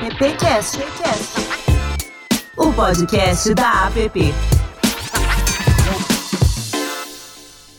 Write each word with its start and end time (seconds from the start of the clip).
AppCast, 0.00 0.78
o 2.56 2.72
podcast 2.72 3.52
da 3.52 3.86
App. 3.88 4.34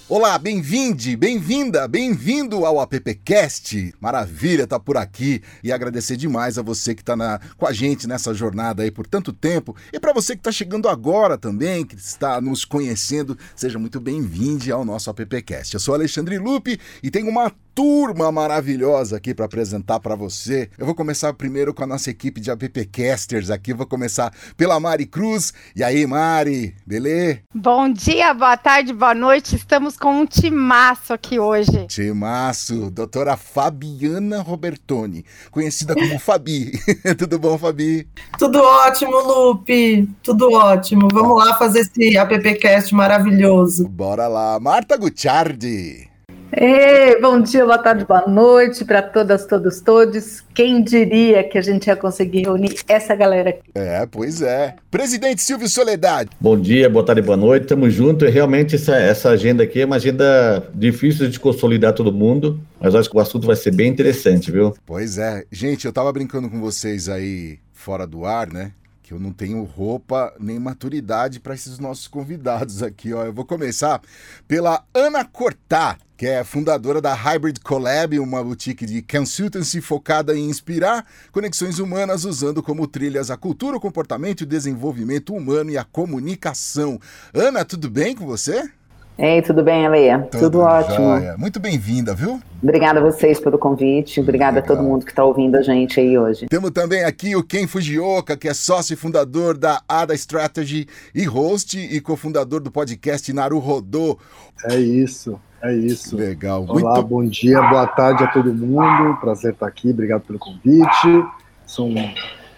Olá, 0.07 0.37
bem-vinde, 0.37 1.17
bem-vinda, 1.17 1.87
bem-vindo 1.87 2.63
ao 2.63 2.79
AppCast. 2.79 3.95
Maravilha 3.99 4.67
tá 4.67 4.79
por 4.79 4.97
aqui 4.97 5.41
e 5.63 5.71
agradecer 5.71 6.15
demais 6.15 6.59
a 6.59 6.61
você 6.61 6.93
que 6.93 7.01
está 7.01 7.39
com 7.57 7.65
a 7.65 7.73
gente 7.73 8.07
nessa 8.07 8.35
jornada 8.35 8.83
aí 8.83 8.91
por 8.91 9.07
tanto 9.07 9.33
tempo 9.33 9.75
e 9.91 9.99
para 9.99 10.13
você 10.13 10.35
que 10.35 10.41
está 10.41 10.51
chegando 10.51 10.87
agora 10.87 11.39
também, 11.39 11.83
que 11.83 11.95
está 11.95 12.39
nos 12.39 12.65
conhecendo, 12.65 13.35
seja 13.55 13.79
muito 13.79 13.99
bem-vindo 13.99 14.71
ao 14.71 14.85
nosso 14.85 15.09
AppCast. 15.09 15.73
Eu 15.73 15.79
sou 15.79 15.95
Alexandre 15.95 16.37
Lupe 16.37 16.79
e 17.01 17.09
tenho 17.09 17.29
uma 17.29 17.51
turma 17.73 18.31
maravilhosa 18.31 19.17
aqui 19.17 19.33
para 19.33 19.45
apresentar 19.45 19.99
para 19.99 20.15
você. 20.15 20.69
Eu 20.77 20.85
vou 20.85 20.95
começar 20.95 21.33
primeiro 21.33 21.73
com 21.73 21.83
a 21.83 21.87
nossa 21.87 22.09
equipe 22.09 22.41
de 22.41 22.51
appcasters 22.51 23.49
aqui. 23.49 23.73
Vou 23.73 23.85
começar 23.85 24.31
pela 24.57 24.79
Mari 24.79 25.05
Cruz. 25.05 25.53
E 25.75 25.83
aí, 25.83 26.05
Mari, 26.05 26.75
beleza? 26.85 27.39
Bom 27.53 27.89
dia, 27.91 28.33
boa 28.33 28.57
tarde, 28.57 28.93
boa 28.93 29.13
noite. 29.13 29.55
Estamos 29.55 29.97
com 29.97 30.21
um 30.21 30.25
timaço 30.25 31.13
aqui 31.13 31.39
hoje. 31.39 31.87
Timaço, 31.87 32.91
doutora 32.91 33.37
Fabiana 33.37 34.41
Robertoni, 34.41 35.25
conhecida 35.49 35.95
como 35.95 36.19
Fabi. 36.19 36.71
Tudo 37.17 37.39
bom, 37.39 37.57
Fabi? 37.57 38.07
Tudo 38.37 38.59
ótimo, 38.59 39.17
Lupe. 39.19 40.09
Tudo 40.23 40.51
ótimo. 40.51 41.07
Vamos 41.11 41.37
lá 41.37 41.57
fazer 41.57 41.79
esse 41.79 42.17
appcast 42.17 42.93
maravilhoso. 42.93 43.87
Bora 43.87 44.27
lá. 44.27 44.59
Marta 44.59 44.97
Gucciardi. 44.97 46.10
Ei, 46.53 47.17
bom 47.21 47.39
dia, 47.39 47.63
boa 47.63 47.77
tarde, 47.77 48.03
boa 48.03 48.27
noite 48.27 48.83
para 48.83 49.01
todas, 49.01 49.45
todos, 49.45 49.79
todos. 49.79 50.43
Quem 50.53 50.83
diria 50.83 51.45
que 51.45 51.57
a 51.57 51.61
gente 51.61 51.87
ia 51.87 51.95
conseguir 51.95 52.41
reunir 52.41 52.75
essa 52.89 53.15
galera 53.15 53.51
aqui? 53.51 53.61
É, 53.73 54.05
pois 54.05 54.41
é. 54.41 54.75
Presidente 54.89 55.41
Silvio 55.41 55.69
Soledade. 55.69 56.31
Bom 56.41 56.59
dia, 56.59 56.89
boa 56.89 57.05
tarde, 57.05 57.21
boa 57.21 57.37
noite. 57.37 57.67
Tamo 57.67 57.89
junto. 57.89 58.25
E 58.25 58.29
realmente 58.29 58.75
essa, 58.75 58.97
essa 58.97 59.29
agenda 59.29 59.63
aqui 59.63 59.79
é 59.79 59.85
uma 59.85 59.95
agenda 59.95 60.69
difícil 60.73 61.29
de 61.29 61.39
consolidar 61.39 61.93
todo 61.93 62.11
mundo, 62.11 62.59
mas 62.81 62.95
acho 62.95 63.09
que 63.09 63.15
o 63.15 63.21
assunto 63.21 63.47
vai 63.47 63.55
ser 63.55 63.73
bem 63.73 63.89
interessante, 63.89 64.51
viu? 64.51 64.75
Pois 64.85 65.17
é. 65.17 65.45
Gente, 65.49 65.85
eu 65.85 65.93
tava 65.93 66.11
brincando 66.11 66.49
com 66.49 66.59
vocês 66.59 67.07
aí 67.07 67.59
fora 67.71 68.05
do 68.05 68.25
ar, 68.25 68.51
né? 68.51 68.73
Que 69.11 69.15
eu 69.15 69.19
não 69.19 69.33
tenho 69.33 69.61
roupa 69.63 70.33
nem 70.39 70.57
maturidade 70.57 71.41
para 71.41 71.53
esses 71.53 71.79
nossos 71.79 72.07
convidados 72.07 72.81
aqui. 72.81 73.11
Ó. 73.11 73.25
Eu 73.25 73.33
vou 73.33 73.43
começar 73.43 74.01
pela 74.47 74.85
Ana 74.93 75.25
Cortá, 75.25 75.97
que 76.15 76.25
é 76.25 76.45
fundadora 76.45 77.01
da 77.01 77.13
Hybrid 77.13 77.59
Collab, 77.59 78.17
uma 78.19 78.41
boutique 78.41 78.85
de 78.85 79.01
consultancy 79.01 79.81
focada 79.81 80.33
em 80.33 80.49
inspirar 80.49 81.05
conexões 81.29 81.77
humanas 81.77 82.23
usando 82.23 82.63
como 82.63 82.87
trilhas 82.87 83.29
a 83.29 83.35
cultura, 83.35 83.75
o 83.75 83.81
comportamento, 83.81 84.41
o 84.41 84.45
desenvolvimento 84.45 85.35
humano 85.35 85.71
e 85.71 85.77
a 85.77 85.83
comunicação. 85.83 86.97
Ana, 87.33 87.65
tudo 87.65 87.89
bem 87.89 88.15
com 88.15 88.25
você? 88.25 88.71
Ei, 89.17 89.41
tudo 89.41 89.63
bem, 89.63 89.85
Aleia? 89.85 90.19
Tudo, 90.31 90.41
tudo 90.41 90.59
ótimo. 90.61 90.95
Joia. 90.95 91.35
Muito 91.37 91.59
bem-vinda, 91.59 92.15
viu? 92.15 92.39
Obrigada 92.63 92.99
a 92.99 93.03
vocês 93.03 93.39
pelo 93.39 93.57
convite. 93.57 94.19
Obrigada 94.19 94.59
Legal. 94.59 94.73
a 94.73 94.77
todo 94.77 94.87
mundo 94.87 95.05
que 95.05 95.11
está 95.11 95.23
ouvindo 95.23 95.55
a 95.57 95.61
gente 95.61 95.99
aí 95.99 96.17
hoje. 96.17 96.47
Temos 96.47 96.71
também 96.71 97.03
aqui 97.03 97.35
o 97.35 97.43
Ken 97.43 97.67
Fujioka, 97.67 98.35
que 98.37 98.47
é 98.47 98.53
sócio 98.53 98.93
e 98.93 98.97
fundador 98.97 99.57
da 99.57 99.81
Ada 99.87 100.15
Strategy 100.15 100.87
e 101.13 101.25
host 101.25 101.77
e 101.77 101.99
cofundador 101.99 102.61
do 102.61 102.71
podcast 102.71 103.31
Naru 103.31 103.59
Rodô. 103.59 104.17
É 104.65 104.75
isso. 104.79 105.39
É 105.61 105.73
isso. 105.73 106.15
Legal. 106.15 106.65
Olá, 106.67 106.95
Muito... 106.95 107.07
bom 107.07 107.23
dia, 107.23 107.61
boa 107.61 107.85
tarde 107.87 108.23
a 108.23 108.27
todo 108.27 108.51
mundo. 108.53 109.17
Prazer 109.19 109.53
estar 109.53 109.67
aqui, 109.67 109.91
obrigado 109.91 110.21
pelo 110.21 110.39
convite. 110.39 111.25
São 111.65 111.93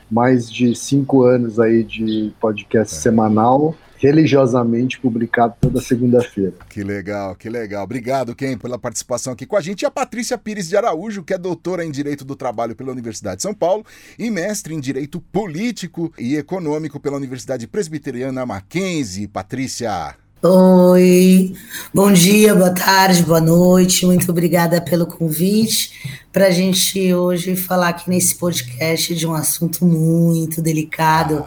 mais 0.09 0.49
de 0.49 0.73
cinco 0.75 1.23
anos 1.23 1.59
aí 1.59 1.83
de 1.83 2.31
podcast 2.39 2.95
é. 2.95 2.99
semanal 2.99 3.75
religiosamente 4.03 4.99
publicado 4.99 5.55
toda 5.61 5.79
segunda-feira. 5.79 6.53
Que 6.69 6.83
legal, 6.83 7.33
que 7.35 7.49
legal. 7.49 7.85
Obrigado, 7.85 8.35
Ken, 8.35 8.57
pela 8.57 8.77
participação 8.77 9.31
aqui 9.31 9.45
com 9.45 9.55
a 9.55 9.61
gente. 9.61 9.83
E 9.83 9.85
a 9.85 9.91
Patrícia 9.91 10.37
Pires 10.37 10.67
de 10.67 10.75
Araújo, 10.75 11.23
que 11.23 11.33
é 11.33 11.37
doutora 11.37 11.85
em 11.85 11.91
Direito 11.91 12.25
do 12.25 12.35
Trabalho 12.35 12.75
pela 12.75 12.91
Universidade 12.91 13.37
de 13.37 13.43
São 13.43 13.53
Paulo 13.53 13.85
e 14.19 14.29
mestre 14.29 14.75
em 14.75 14.79
Direito 14.81 15.21
Político 15.21 16.13
e 16.19 16.35
Econômico 16.35 16.99
pela 16.99 17.15
Universidade 17.15 17.65
Presbiteriana 17.65 18.45
Mackenzie. 18.45 19.25
Patrícia, 19.25 20.15
Oi, 20.45 21.55
bom 21.93 22.11
dia, 22.11 22.53
boa 22.53 22.71
tarde, 22.71 23.23
boa 23.23 23.39
noite. 23.39 24.05
Muito 24.05 24.29
obrigada 24.29 24.81
pelo 24.81 25.07
convite 25.07 26.19
para 26.33 26.47
a 26.47 26.51
gente 26.51 27.13
hoje 27.13 27.55
falar 27.55 27.87
aqui 27.87 28.09
nesse 28.09 28.35
podcast 28.35 29.15
de 29.15 29.25
um 29.25 29.33
assunto 29.33 29.85
muito 29.85 30.61
delicado, 30.61 31.45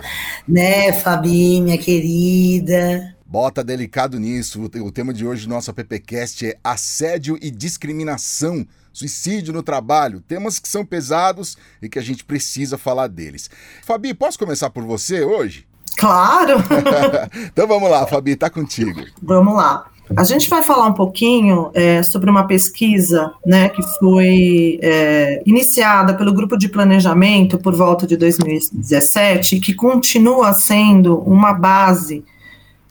né, 0.49 0.95
Fabi, 0.95 1.61
minha 1.61 1.77
querida? 1.77 3.15
Bota 3.27 3.63
delicado 3.63 4.19
nisso. 4.19 4.63
O 4.63 4.91
tema 4.91 5.13
de 5.13 5.27
hoje 5.27 5.47
do 5.47 5.51
nosso 5.51 5.71
AppCast 5.71 6.47
é 6.47 6.57
assédio 6.65 7.39
e 7.43 7.51
discriminação, 7.51 8.67
suicídio 8.95 9.53
no 9.53 9.63
trabalho. 9.63 10.23
Temas 10.23 10.59
que 10.59 10.71
são 10.71 10.87
pesados 10.87 11.59
e 11.83 11.89
que 11.91 11.99
a 11.99 12.03
gente 12.03 12.25
precisa 12.25 12.79
falar 12.79 13.09
deles. 13.09 13.51
Fabi, 13.83 14.15
posso 14.15 14.39
começar 14.39 14.71
por 14.71 14.85
você 14.85 15.23
hoje? 15.23 15.67
Claro! 15.97 16.63
então 17.53 17.67
vamos 17.67 17.91
lá, 17.91 18.07
Fabi, 18.07 18.37
tá 18.37 18.51
contigo. 18.51 19.01
Vamos 19.23 19.55
lá. 19.55 19.87
A 20.15 20.23
gente 20.23 20.49
vai 20.49 20.63
falar 20.63 20.87
um 20.87 20.93
pouquinho 20.93 21.71
é, 21.75 22.01
sobre 22.03 22.31
uma 22.31 22.47
pesquisa 22.47 23.33
né, 23.45 23.69
que 23.69 23.83
foi 23.99 24.79
é, 24.81 25.43
iniciada 25.45 26.15
pelo 26.15 26.33
grupo 26.33 26.57
de 26.57 26.69
planejamento 26.69 27.59
por 27.59 27.75
volta 27.75 28.07
de 28.07 28.17
2017 28.17 29.59
que 29.59 29.75
continua 29.75 30.53
sendo 30.53 31.19
uma 31.19 31.53
base 31.53 32.25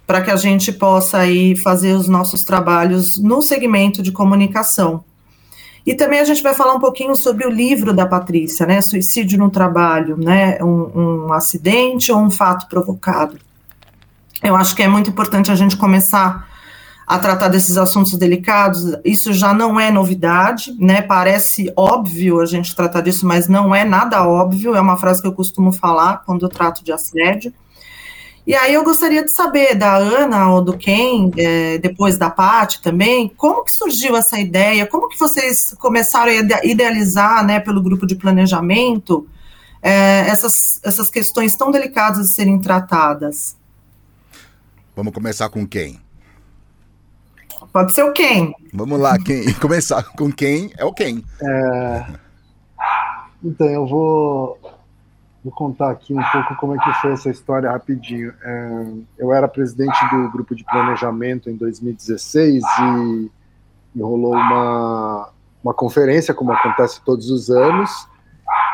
para 0.05 0.21
que 0.21 0.29
a 0.29 0.35
gente 0.35 0.73
possa 0.73 1.19
aí 1.19 1.55
fazer 1.55 1.93
os 1.93 2.09
nossos 2.09 2.43
trabalhos 2.43 3.17
no 3.17 3.41
segmento 3.41 4.01
de 4.01 4.11
comunicação. 4.11 5.03
E 5.85 5.93
também 5.93 6.19
a 6.19 6.23
gente 6.23 6.41
vai 6.41 6.55
falar 6.55 6.73
um 6.73 6.79
pouquinho 6.79 7.15
sobre 7.15 7.45
o 7.45 7.49
livro 7.49 7.93
da 7.93 8.07
Patrícia, 8.07 8.65
né? 8.65 8.81
Suicídio 8.81 9.37
no 9.37 9.51
trabalho, 9.51 10.17
né? 10.17 10.57
Um, 10.61 11.27
um 11.27 11.33
acidente 11.33 12.11
ou 12.11 12.19
um 12.19 12.31
fato 12.31 12.67
provocado. 12.67 13.37
Eu 14.41 14.55
acho 14.55 14.75
que 14.75 14.81
é 14.81 14.87
muito 14.87 15.09
importante 15.09 15.51
a 15.51 15.55
gente 15.55 15.77
começar 15.77 16.47
a 17.05 17.19
tratar 17.19 17.49
desses 17.49 17.77
assuntos 17.77 18.17
delicados. 18.17 18.95
Isso 19.05 19.31
já 19.31 19.53
não 19.53 19.79
é 19.79 19.91
novidade, 19.91 20.75
né? 20.79 21.03
Parece 21.03 21.71
óbvio 21.75 22.39
a 22.39 22.45
gente 22.45 22.75
tratar 22.75 23.01
disso, 23.01 23.27
mas 23.27 23.47
não 23.47 23.73
é 23.75 23.85
nada 23.85 24.27
óbvio. 24.27 24.75
É 24.75 24.81
uma 24.81 24.97
frase 24.97 25.21
que 25.21 25.27
eu 25.27 25.33
costumo 25.33 25.71
falar 25.71 26.23
quando 26.25 26.45
eu 26.45 26.49
trato 26.49 26.83
de 26.83 26.91
assédio. 26.91 27.53
E 28.45 28.53
aí 28.53 28.75
eu 28.75 28.83
gostaria 28.83 29.23
de 29.23 29.31
saber 29.31 29.73
da 29.73 29.95
Ana 29.95 30.51
ou 30.51 30.61
do 30.61 30.77
Ken, 30.77 31.31
é, 31.35 31.79
depois 31.79 32.15
da 32.15 32.29
Paty 32.29 32.79
também, 32.79 33.27
como 33.35 33.63
que 33.63 33.71
surgiu 33.71 34.15
essa 34.15 34.39
ideia, 34.39 34.85
como 34.85 35.09
que 35.09 35.17
vocês 35.17 35.73
começaram 35.79 36.31
a 36.31 36.65
idealizar, 36.65 37.43
né, 37.43 37.59
pelo 37.59 37.81
grupo 37.81 38.05
de 38.05 38.15
planejamento, 38.15 39.27
é, 39.81 40.29
essas, 40.29 40.79
essas 40.83 41.09
questões 41.09 41.55
tão 41.55 41.71
delicadas 41.71 42.27
de 42.27 42.33
serem 42.33 42.59
tratadas? 42.59 43.57
Vamos 44.95 45.13
começar 45.13 45.49
com 45.49 45.65
quem? 45.65 45.99
Pode 47.73 47.93
ser 47.93 48.03
o 48.03 48.13
quem. 48.13 48.53
Vamos 48.71 48.99
lá, 48.99 49.17
quem 49.17 49.51
começar 49.59 50.03
com 50.15 50.31
quem 50.31 50.71
é 50.77 50.85
o 50.85 50.93
quem. 50.93 51.23
É... 51.41 52.05
Então, 53.43 53.67
eu 53.67 53.85
vou 53.87 54.59
Vou 55.45 55.53
contar 55.53 55.91
aqui 55.91 56.11
um 56.11 56.23
pouco 56.31 56.55
como 56.55 56.73
é 56.73 56.83
que 56.83 56.91
foi 57.01 57.11
essa 57.11 57.29
história 57.29 57.69
rapidinho. 57.69 58.33
É, 58.43 58.85
eu 59.19 59.31
era 59.31 59.47
presidente 59.47 59.95
do 60.09 60.31
grupo 60.31 60.55
de 60.55 60.63
planejamento 60.63 61.51
em 61.51 61.55
2016 61.55 62.63
e, 62.63 63.31
e 63.95 64.01
rolou 64.01 64.33
uma, 64.33 65.29
uma 65.63 65.71
conferência, 65.71 66.33
como 66.33 66.51
acontece 66.51 66.99
todos 67.05 67.29
os 67.29 67.51
anos, 67.51 67.91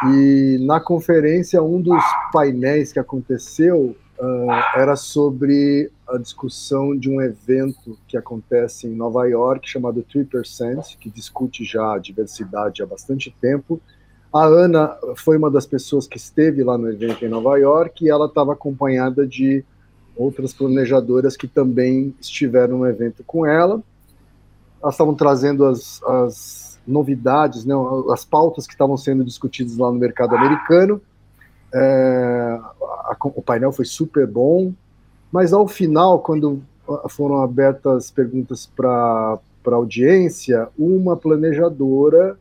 e 0.07 0.59
na 0.65 0.79
conferência 0.79 1.61
um 1.61 1.81
dos 1.81 2.01
painéis 2.31 2.93
que 2.93 2.99
aconteceu 2.99 3.93
uh, 4.17 4.51
era 4.73 4.95
sobre 4.95 5.91
a 6.07 6.17
discussão 6.17 6.97
de 6.97 7.09
um 7.09 7.21
evento 7.21 7.99
que 8.07 8.15
acontece 8.15 8.87
em 8.87 8.95
Nova 8.95 9.27
York 9.27 9.69
chamado 9.69 10.05
3%, 10.09 10.97
que 10.97 11.09
discute 11.09 11.65
já 11.65 11.95
a 11.95 11.99
diversidade 11.99 12.81
há 12.81 12.85
bastante 12.85 13.29
tempo, 13.41 13.81
a 14.33 14.45
Ana 14.45 14.97
foi 15.17 15.37
uma 15.37 15.51
das 15.51 15.65
pessoas 15.65 16.07
que 16.07 16.17
esteve 16.17 16.63
lá 16.63 16.77
no 16.77 16.89
evento 16.89 17.25
em 17.25 17.29
Nova 17.29 17.57
York 17.57 18.05
e 18.05 18.09
ela 18.09 18.27
estava 18.27 18.53
acompanhada 18.53 19.27
de 19.27 19.63
outras 20.15 20.53
planejadoras 20.53 21.35
que 21.35 21.47
também 21.47 22.15
estiveram 22.19 22.79
no 22.79 22.87
evento 22.87 23.23
com 23.25 23.45
ela. 23.45 23.81
Elas 24.81 24.93
estavam 24.95 25.13
trazendo 25.15 25.65
as, 25.65 26.01
as 26.03 26.79
novidades, 26.87 27.65
né, 27.65 27.75
as 28.11 28.23
pautas 28.23 28.65
que 28.65 28.73
estavam 28.73 28.95
sendo 28.95 29.23
discutidas 29.23 29.77
lá 29.77 29.91
no 29.91 29.99
mercado 29.99 30.35
americano. 30.35 31.01
É, 31.73 32.59
a, 32.81 33.15
o 33.21 33.41
painel 33.41 33.71
foi 33.71 33.85
super 33.85 34.25
bom, 34.25 34.73
mas 35.31 35.51
ao 35.51 35.67
final, 35.67 36.19
quando 36.19 36.61
foram 37.09 37.41
abertas 37.41 38.11
perguntas 38.11 38.65
para 38.65 39.39
a 39.67 39.75
audiência, 39.75 40.69
uma 40.77 41.15
planejadora 41.15 42.37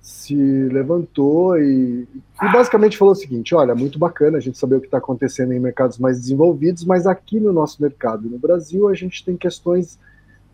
se 0.00 0.34
levantou 0.34 1.58
e, 1.58 2.06
e, 2.42 2.52
basicamente 2.52 2.96
falou 2.96 3.12
o 3.12 3.16
seguinte: 3.16 3.54
olha, 3.54 3.74
muito 3.74 3.98
bacana 3.98 4.38
a 4.38 4.40
gente 4.40 4.58
saber 4.58 4.76
o 4.76 4.80
que 4.80 4.86
está 4.86 4.98
acontecendo 4.98 5.52
em 5.52 5.60
mercados 5.60 5.98
mais 5.98 6.18
desenvolvidos, 6.20 6.84
mas 6.84 7.06
aqui 7.06 7.38
no 7.38 7.52
nosso 7.52 7.82
mercado, 7.82 8.28
no 8.28 8.38
Brasil, 8.38 8.88
a 8.88 8.94
gente 8.94 9.24
tem 9.24 9.36
questões 9.36 9.98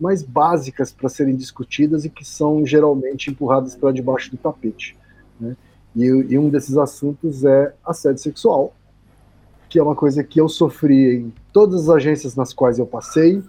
mais 0.01 0.23
básicas 0.23 0.93
para 0.93 1.09
serem 1.09 1.37
discutidas 1.37 2.05
e 2.05 2.11
que 2.11 2.25
são 2.25 2.67
geralmente 2.67 3.31
empurradas 3.31 3.77
para 3.77 3.93
debaixo 3.93 4.31
do 4.31 4.37
tapete. 4.37 4.97
Né? 5.39 5.57
E, 5.95 6.05
e 6.05 6.39
um 6.39 6.49
desses 6.49 6.77
assuntos 6.77 7.45
é 7.45 7.73
assédio 7.85 8.23
sexual, 8.23 8.75
que 9.69 9.79
é 9.79 9.83
uma 9.83 9.95
coisa 9.95 10.25
que 10.25 10.41
eu 10.41 10.49
sofri 10.49 11.17
em 11.19 11.33
todas 11.53 11.89
as 11.89 11.97
agências 11.97 12.35
nas 12.35 12.53
quais 12.53 12.79
eu 12.79 12.87
passei 12.87 13.43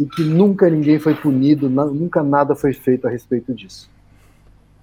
e 0.00 0.06
que 0.06 0.24
nunca 0.24 0.68
ninguém 0.68 0.98
foi 0.98 1.14
punido, 1.14 1.70
nunca 1.70 2.22
nada 2.22 2.56
foi 2.56 2.72
feito 2.72 3.06
a 3.06 3.10
respeito 3.10 3.54
disso. 3.54 3.91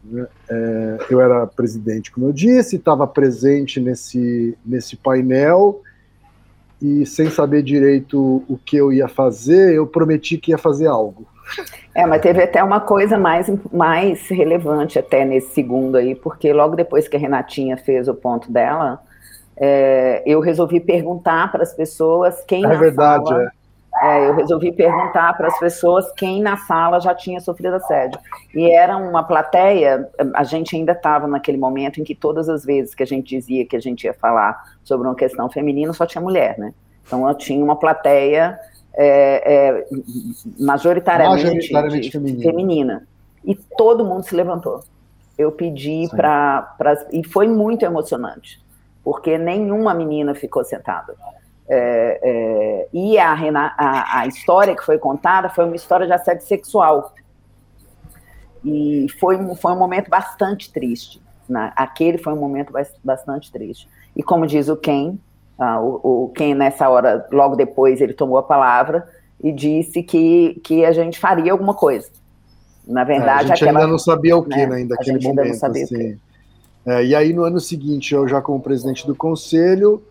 Né? 0.09 0.27
É, 0.50 0.97
eu 1.09 1.21
era 1.21 1.45
presidente, 1.45 2.11
como 2.11 2.27
eu 2.27 2.33
disse, 2.33 2.77
estava 2.77 3.06
presente 3.06 3.79
nesse, 3.79 4.57
nesse 4.65 4.95
painel 4.95 5.81
e 6.81 7.06
sem 7.06 7.29
saber 7.29 7.61
direito 7.61 8.44
o 8.47 8.57
que 8.57 8.77
eu 8.77 8.91
ia 8.91 9.07
fazer, 9.07 9.75
eu 9.75 9.85
prometi 9.85 10.38
que 10.38 10.51
ia 10.51 10.57
fazer 10.57 10.88
algo. 10.88 11.27
É, 11.94 12.06
mas 12.06 12.21
teve 12.21 12.41
até 12.41 12.63
uma 12.63 12.79
coisa 12.79 13.17
mais, 13.17 13.51
mais 13.71 14.27
relevante 14.29 14.97
até 14.97 15.25
nesse 15.25 15.53
segundo 15.53 15.97
aí, 15.97 16.15
porque 16.15 16.53
logo 16.53 16.75
depois 16.75 17.07
que 17.07 17.17
a 17.17 17.19
Renatinha 17.19 17.75
fez 17.75 18.07
o 18.07 18.13
ponto 18.13 18.51
dela, 18.51 19.01
é, 19.57 20.23
eu 20.25 20.39
resolvi 20.39 20.79
perguntar 20.79 21.51
para 21.51 21.63
as 21.63 21.73
pessoas 21.73 22.41
quem 22.47 22.65
é 22.65 22.77
verdade, 22.77 23.27
sala, 23.27 23.51
é. 24.01 24.30
Eu 24.30 24.36
resolvi 24.36 24.72
perguntar 24.72 25.36
para 25.36 25.48
as 25.48 25.60
pessoas 25.60 26.12
quem 26.13 26.42
na 26.42 26.57
sala 26.57 27.00
já 27.00 27.13
tinha 27.13 27.40
sofrido 27.40 27.75
assédio. 27.75 28.19
E 28.54 28.72
era 28.72 28.98
uma 28.98 29.24
plateia, 29.24 30.10
a 30.34 30.44
gente 30.44 30.75
ainda 30.75 30.94
estava 30.94 31.28
naquele 31.28 31.57
momento 31.57 32.00
em 32.00 32.04
que 32.04 32.16
todas 32.16 32.50
as 32.50 32.63
vezes 32.63 32.96
que 32.96 33.04
a 33.04 33.06
gente 33.06 33.28
dizia 33.28 33.66
que 33.66 33.75
a 33.75 33.80
gente 33.80 34.06
ia 34.06 34.13
falar 34.13 34.63
sobre 34.84 35.07
uma 35.07 35.16
questão 35.16 35.50
feminina, 35.50 35.94
só 35.94 36.06
tinha 36.06 36.22
mulher, 36.22 36.57
né? 36.57 36.74
Então 37.06 37.28
eu 37.28 37.36
tinha 37.36 37.63
uma 37.63 37.75
plateia 37.75 38.60
é, 38.94 39.54
é, 39.54 39.86
majoritariamente, 40.60 41.44
majoritariamente 41.44 42.12
feminina. 42.12 42.44
feminina. 42.44 43.07
E 43.45 43.56
todo 43.56 44.06
mundo 44.06 44.24
se 44.24 44.36
levantou. 44.36 44.84
Eu 45.38 45.52
pedi 45.52 46.07
para. 46.10 46.75
E 47.12 47.25
foi 47.25 47.48
muito 47.48 47.86
emocionante, 47.86 48.62
porque 49.04 49.38
nenhuma 49.38 49.94
menina 49.94 50.36
ficou 50.36 50.63
sentada. 50.63 51.16
É, 51.71 52.19
é, 52.24 52.88
e 52.92 53.19
a, 53.19 53.31
a, 53.77 54.21
a, 54.21 54.27
história 54.27 54.75
que 54.75 54.83
foi 54.83 54.98
contada 54.98 55.50
foi 55.50 55.66
uma 55.66 55.75
história 55.75 56.07
de 56.07 56.13
assédio 56.13 56.45
sexual. 56.45 57.13
E 58.66 59.06
foi, 59.19 59.38
foi 59.56 59.71
um 59.71 59.77
momento 59.77 60.10
bastante 60.10 60.74
triste. 60.74 61.21
Né? 61.48 61.71
Aquele 61.75 62.18
foi 62.18 62.33
um 62.33 62.39
momento 62.39 62.74
bastante 63.04 63.51
triste. 63.51 63.88
E 64.16 64.24
como 64.24 64.48
diz 64.48 64.68
o 64.68 64.75
Ken, 64.75 65.18
uh, 65.60 66.00
o, 66.04 66.24
o 66.25 66.30
Ken, 66.30 66.56
nessa 66.56 66.89
hora, 66.89 67.27
logo 67.31 67.56
depois, 67.56 68.01
ele 68.01 68.13
tomou 68.13 68.39
a 68.39 68.44
palavra 68.44 69.07
e 69.42 69.51
disse 69.51 70.01
que, 70.01 70.60
que 70.63 70.83
a 70.83 70.92
gente 70.92 71.19
faria 71.19 71.51
alguma 71.51 71.75
coisa. 71.75 72.10
Na 72.86 73.04
verdade, 73.04 73.30
é, 73.30 73.33
a 73.33 73.56
gente 73.56 73.63
aquela, 73.63 73.80
ainda 73.80 73.92
não 73.92 74.00
sabia 74.00 74.36
o 74.36 74.44
que, 74.44 74.66
né, 74.66 74.77
ainda 74.77 74.95
naquele 74.95 75.27
momento. 75.27 75.63
Assim. 75.63 76.18
É, 76.83 77.06
e 77.06 77.13
aí, 77.13 77.31
no 77.31 77.44
ano 77.44 77.60
seguinte, 77.60 78.16
eu 78.16 78.27
já 78.27 78.42
como 78.42 78.60
presidente 78.60 79.06
do 79.06 79.16
conselho, 79.16 80.01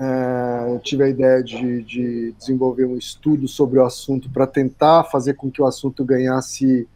é, 0.00 0.78
tive 0.78 1.04
a 1.04 1.08
ideia 1.08 1.42
de, 1.44 1.82
de, 1.82 2.32
desenvolver 2.32 2.86
um 2.86 2.96
estudo 2.96 3.46
sobre 3.46 3.78
o 3.78 3.84
assunto 3.84 4.30
para 4.30 4.46
tentar 4.46 5.04
fazer 5.04 5.34
com 5.34 5.50
que 5.50 5.60
o 5.60 5.66
assunto 5.66 6.02
ganhasse 6.02 6.88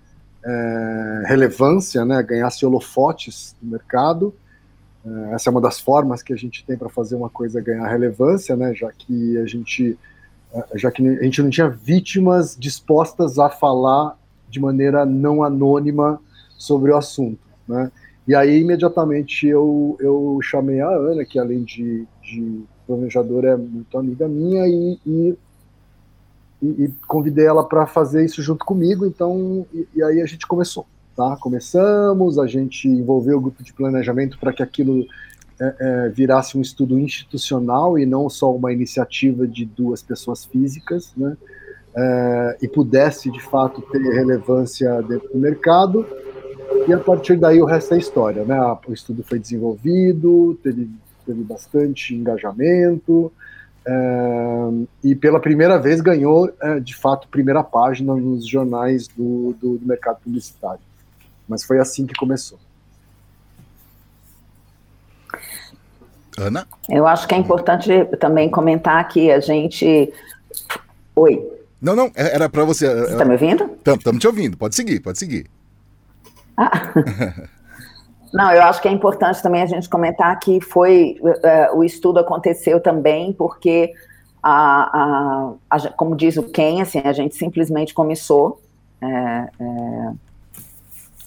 é, 0.43 1.23
relevância, 1.27 2.03
né, 2.03 2.23
ganhasse 2.23 2.65
holofotes 2.65 3.55
no 3.62 3.73
mercado. 3.73 4.35
É, 5.05 5.35
essa 5.35 5.51
é 5.51 5.53
uma 5.53 5.61
das 5.61 5.79
formas 5.79 6.23
que 6.23 6.33
a 6.33 6.37
gente 6.37 6.65
tem 6.65 6.79
para 6.79 6.89
fazer 6.89 7.15
uma 7.15 7.29
coisa 7.29 7.61
ganhar 7.61 7.87
relevância, 7.87 8.56
né, 8.56 8.75
já 8.75 8.91
que 8.91 9.37
a 9.37 9.45
gente 9.45 9.99
é, 10.55 10.79
já 10.79 10.91
que 10.91 11.06
a 11.06 11.25
gente 11.25 11.43
não 11.43 11.51
tinha 11.51 11.69
vítimas 11.69 12.56
dispostas 12.59 13.39
a 13.39 13.51
falar 13.51 14.19
de 14.49 14.59
maneira 14.59 15.05
não 15.05 15.45
anônima 15.45 16.19
sobre 16.56 16.91
o 16.91 16.97
assunto, 16.97 17.41
né? 17.69 17.93
E 18.27 18.35
aí 18.35 18.61
imediatamente 18.61 19.47
eu, 19.47 19.99
eu 20.01 20.39
chamei 20.41 20.81
a 20.81 20.89
Ana, 20.89 21.27
que 21.27 21.39
além 21.39 21.62
de, 21.62 22.06
de 22.23 22.65
planejadora 22.86 23.48
é 23.50 23.56
muito 23.56 23.96
amiga 23.96 24.28
minha 24.28 24.66
e, 24.66 24.98
e, 25.06 25.38
e, 26.62 26.66
e 26.84 26.88
convidei 27.06 27.46
ela 27.46 27.64
para 27.64 27.86
fazer 27.86 28.25
isso 28.25 28.42
junto 28.42 28.64
comigo. 28.64 29.06
Então, 29.06 29.66
e, 29.72 29.88
e, 29.94 30.02
aí 30.02 30.20
a 30.20 30.26
gente 30.26 30.46
começou, 30.46 30.86
tá? 31.16 31.36
Começamos, 31.40 32.38
a 32.38 32.46
gente 32.46 32.88
envolveu 32.88 33.38
o 33.38 33.40
grupo 33.40 33.62
de 33.62 33.72
planejamento 33.72 34.38
para 34.38 34.52
que 34.52 34.62
aquilo 34.62 35.04
é, 35.60 35.75
é, 35.78 36.08
virasse 36.08 36.58
um 36.58 36.60
estudo 36.60 36.98
institucional 36.98 37.98
e 37.98 38.04
não 38.04 38.28
só 38.28 38.54
uma 38.54 38.72
iniciativa 38.72 39.46
de 39.46 39.64
duas 39.64 40.02
pessoas 40.02 40.44
físicas, 40.44 41.12
né? 41.16 41.36
É, 41.96 42.58
e 42.62 42.66
pudesse 42.66 43.31
de 43.31 43.40
fato 43.40 43.81
ter 43.82 44.00
relevância 44.00 45.00
dentro 45.02 45.28
do 45.28 45.38
mercado. 45.38 46.04
E 46.88 46.92
a 46.92 46.98
partir 46.98 47.36
daí 47.36 47.62
o 47.62 47.64
resto 47.64 47.94
é 47.94 47.98
história, 47.98 48.44
né? 48.44 48.58
O 48.86 48.92
estudo 48.92 49.22
foi 49.22 49.38
desenvolvido, 49.38 50.58
teve 50.62 50.90
teve 51.26 51.43
bastante 51.43 52.15
engajamento 52.15 53.32
é, 53.87 54.71
e 55.03 55.15
pela 55.15 55.38
primeira 55.38 55.79
vez 55.79 56.00
ganhou, 56.00 56.50
é, 56.61 56.81
de 56.81 56.97
fato, 56.97 57.29
primeira 57.29 57.62
página 57.62 58.15
nos 58.15 58.49
jornais 58.49 59.06
do, 59.09 59.55
do, 59.61 59.76
do 59.76 59.87
mercado 59.87 60.21
publicitário. 60.23 60.81
Mas 61.47 61.62
foi 61.62 61.79
assim 61.79 62.06
que 62.06 62.15
começou. 62.15 62.59
Ana? 66.38 66.67
Eu 66.88 67.06
acho 67.06 67.29
que 67.29 67.35
é 67.35 67.38
importante 67.38 67.91
também 68.19 68.50
comentar 68.50 69.06
que 69.06 69.31
a 69.31 69.38
gente. 69.38 70.12
Oi. 71.15 71.50
Não, 71.81 71.94
não, 71.94 72.06
é, 72.15 72.35
era 72.35 72.49
para 72.49 72.65
você. 72.65 72.88
Você 72.88 73.12
está 73.12 73.25
me 73.25 73.32
ouvindo? 73.32 73.79
Estamos 73.87 74.19
te 74.19 74.27
ouvindo, 74.27 74.56
pode 74.56 74.75
seguir, 74.75 75.00
pode 75.00 75.19
seguir. 75.19 75.47
Ah. 76.56 76.93
Não, 78.34 78.52
eu 78.52 78.64
acho 78.64 78.82
que 78.82 78.88
é 78.88 78.90
importante 78.90 79.40
também 79.40 79.62
a 79.62 79.66
gente 79.66 79.88
comentar 79.88 80.36
que 80.40 80.60
foi 80.60 81.16
uh, 81.22 81.78
o 81.78 81.84
estudo 81.84 82.19
aconteceu 82.19 82.81
também 82.81 83.32
porque 83.32 83.94
a, 84.42 84.90
a, 84.92 85.52
a, 85.70 85.90
como 85.92 86.16
diz 86.16 86.36
o 86.36 86.42
Ken, 86.42 86.82
assim, 86.82 86.98
a 86.98 87.12
gente 87.12 87.36
simplesmente 87.36 87.94
começou, 87.94 88.60
é, 89.00 89.06
é, 89.06 90.12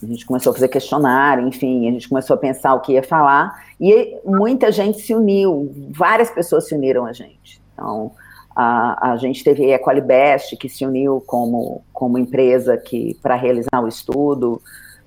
a 0.04 0.06
gente 0.06 0.26
começou 0.26 0.52
a 0.52 0.54
fazer 0.54 0.68
questionário, 0.68 1.48
enfim, 1.48 1.88
a 1.88 1.92
gente 1.94 2.10
começou 2.10 2.34
a 2.34 2.38
pensar 2.38 2.74
o 2.74 2.82
que 2.82 2.92
ia 2.92 3.02
falar 3.02 3.58
e 3.80 4.20
muita 4.26 4.70
gente 4.70 5.00
se 5.00 5.16
uniu, 5.16 5.74
várias 5.92 6.30
pessoas 6.30 6.68
se 6.68 6.76
uniram 6.76 7.06
a 7.06 7.14
gente. 7.14 7.62
Então, 7.74 8.12
a, 8.54 9.14
a 9.14 9.18
gente 9.18 9.46
teve 9.46 9.72
a 9.72 9.78
Equalibest 9.78 10.58
que 10.58 10.68
se 10.68 10.86
uniu 10.86 11.24
como, 11.26 11.82
como 11.94 12.18
empresa 12.18 12.76
que 12.76 13.18
para 13.22 13.36
realizar 13.36 13.82
o 13.82 13.88
estudo. 13.88 14.62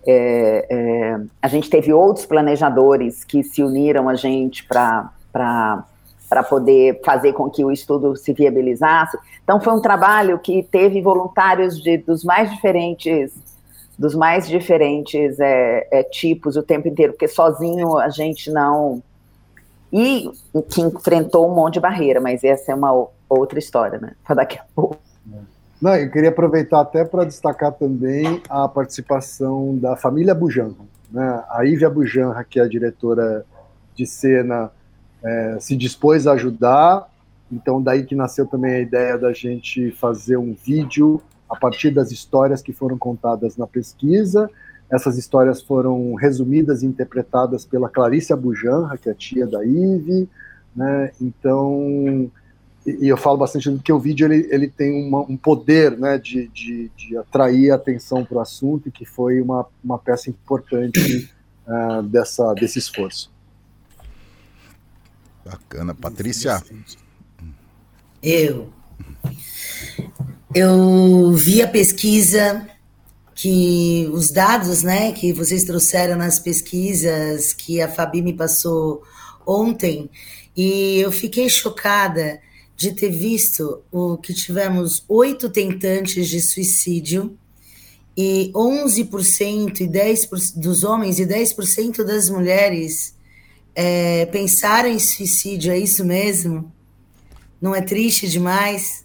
É, 0.07 0.67
é, 0.71 1.21
a 1.43 1.49
gente 1.49 1.69
teve 1.69 1.93
outros 1.93 2.25
planejadores 2.27 3.25
que 3.25 3.43
se 3.43 3.63
uniram 3.63 4.09
a 4.09 4.15
gente 4.15 4.67
para 4.67 5.13
poder 6.49 7.01
fazer 7.05 7.33
com 7.33 7.51
que 7.51 7.65
o 7.65 7.71
estudo 7.71 8.17
se 8.17 8.33
viabilizasse. 8.33 9.19
Então 9.45 9.61
foi 9.61 9.75
um 9.75 9.81
trabalho 9.81 10.39
que 10.39 10.63
teve 10.63 11.03
voluntários 11.03 11.81
de, 11.83 11.99
dos 11.99 12.25
mais 12.25 12.51
diferentes 12.51 13.33
dos 13.99 14.15
mais 14.15 14.49
diferentes 14.49 15.39
é, 15.39 15.87
é 15.91 16.03
tipos 16.03 16.57
o 16.57 16.63
tempo 16.63 16.89
inteiro, 16.89 17.13
porque 17.13 17.29
sozinho 17.29 17.99
a 17.99 18.09
gente 18.09 18.51
não 18.51 19.03
e 19.93 20.31
que 20.71 20.81
enfrentou 20.81 21.51
um 21.51 21.55
monte 21.55 21.75
de 21.75 21.81
barreira, 21.81 22.19
mas 22.19 22.43
essa 22.43 22.73
é 22.73 22.75
uma 22.75 23.09
outra 23.29 23.59
história, 23.59 23.99
né? 23.99 24.13
Para 24.25 24.37
daqui 24.37 24.59
a 24.59 24.65
pouco. 24.75 24.97
Não, 25.81 25.97
eu 25.97 26.11
queria 26.11 26.29
aproveitar 26.29 26.81
até 26.81 27.05
para 27.05 27.25
destacar 27.25 27.73
também 27.73 28.43
a 28.51 28.69
participação 28.69 29.79
da 29.79 29.97
família 29.97 30.35
Bujanra. 30.35 30.75
Né? 31.11 31.45
A 31.49 31.65
Ivia 31.65 31.89
Bujanra, 31.89 32.45
que 32.45 32.61
é 32.61 32.63
a 32.63 32.69
diretora 32.69 33.47
de 33.95 34.05
cena, 34.05 34.71
é, 35.25 35.57
se 35.59 35.75
dispôs 35.77 36.27
a 36.27 36.33
ajudar. 36.33 37.09
Então, 37.51 37.83
daí 37.83 38.05
que 38.05 38.15
nasceu 38.15 38.47
também 38.47 38.75
a 38.75 38.81
ideia 38.81 39.17
da 39.17 39.33
gente 39.33 39.91
fazer 39.93 40.37
um 40.37 40.55
vídeo 40.55 41.21
a 41.49 41.57
partir 41.57 41.91
das 41.91 42.13
histórias 42.13 42.61
que 42.61 42.75
foram 42.75 42.99
contadas 42.99 43.57
na 43.57 43.67
pesquisa. 43.67 44.51
Essas 44.91 45.17
histórias 45.17 45.63
foram 45.63 46.15
resumidas 46.15 46.83
e 46.83 46.87
interpretadas 46.87 47.65
pela 47.65 47.89
Clarice 47.89 48.35
Bujanra, 48.37 48.99
que 48.99 49.09
é 49.09 49.13
a 49.13 49.15
tia 49.15 49.47
da 49.47 49.65
Ive. 49.65 50.29
Né? 50.77 51.11
Então, 51.21 52.31
e, 52.87 53.09
eu 53.09 53.17
falo 53.17 53.37
bastante 53.37 53.71
que 53.85 53.93
o 53.93 53.99
vídeo 53.99 54.31
ele, 54.31 54.49
ele 54.51 54.69
tem 54.69 55.07
uma, 55.07 55.21
um 55.21 55.37
poder 55.37 55.99
né, 55.99 56.19
de, 56.19 56.49
de, 56.49 56.91
de 56.97 57.17
atrair 57.17 57.71
a 57.71 57.75
atenção 57.75 58.25
para 58.25 58.39
o 58.39 58.41
assunto 58.41 58.89
e 58.89 58.93
que 58.93 59.05
foi 59.05 59.41
uma, 59.41 59.67
uma 59.83 59.99
peça 59.99 60.31
importante 60.31 61.31
uh, 61.67 62.03
dessa, 62.03 62.55
desse 62.55 62.79
esforço. 62.79 63.31
Bacana. 65.45 65.95
Patrícia? 65.95 66.63
Eu. 68.23 68.73
Eu 70.55 71.33
vi 71.33 71.63
a 71.63 71.69
pesquisa, 71.69 72.67
que 73.35 74.07
os 74.13 74.31
dados, 74.31 74.83
né, 74.83 75.13
que 75.13 75.33
vocês 75.33 75.65
trouxeram 75.65 76.17
nas 76.17 76.39
pesquisas 76.39 77.55
que 77.55 77.81
a 77.81 77.89
Fabi 77.89 78.21
me 78.21 78.35
passou 78.35 79.03
ontem, 79.47 80.11
e 80.55 80.99
eu 80.99 81.11
fiquei 81.11 81.49
chocada 81.49 82.39
de 82.81 82.93
ter 82.93 83.11
visto 83.11 83.83
o 83.93 84.17
que 84.17 84.33
tivemos 84.33 85.05
oito 85.07 85.51
tentantes 85.51 86.27
de 86.31 86.41
suicídio 86.41 87.37
e 88.17 88.51
11% 88.55 89.81
e 89.83 89.87
10% 89.87 90.57
dos 90.57 90.83
homens 90.83 91.19
e 91.19 91.27
10% 91.27 92.03
das 92.03 92.31
mulheres 92.31 93.15
é, 93.75 94.25
pensaram 94.33 94.89
em 94.89 94.99
suicídio, 94.99 95.71
é 95.71 95.79
isso 95.79 96.03
mesmo? 96.07 96.73
Não 97.61 97.75
é 97.75 97.83
triste 97.83 98.27
demais? 98.27 99.05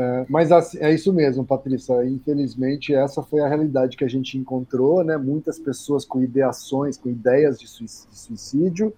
É, 0.00 0.24
mas 0.30 0.50
assim, 0.50 0.78
é 0.80 0.94
isso 0.94 1.12
mesmo, 1.12 1.44
Patrícia. 1.44 2.02
Infelizmente, 2.06 2.94
essa 2.94 3.22
foi 3.22 3.40
a 3.40 3.48
realidade 3.48 3.98
que 3.98 4.04
a 4.04 4.08
gente 4.08 4.38
encontrou, 4.38 5.04
né? 5.04 5.18
Muitas 5.18 5.58
pessoas 5.58 6.06
com 6.06 6.22
ideações, 6.22 6.96
com 6.96 7.10
ideias 7.10 7.58
de 7.58 7.68
suicídio, 7.68 8.94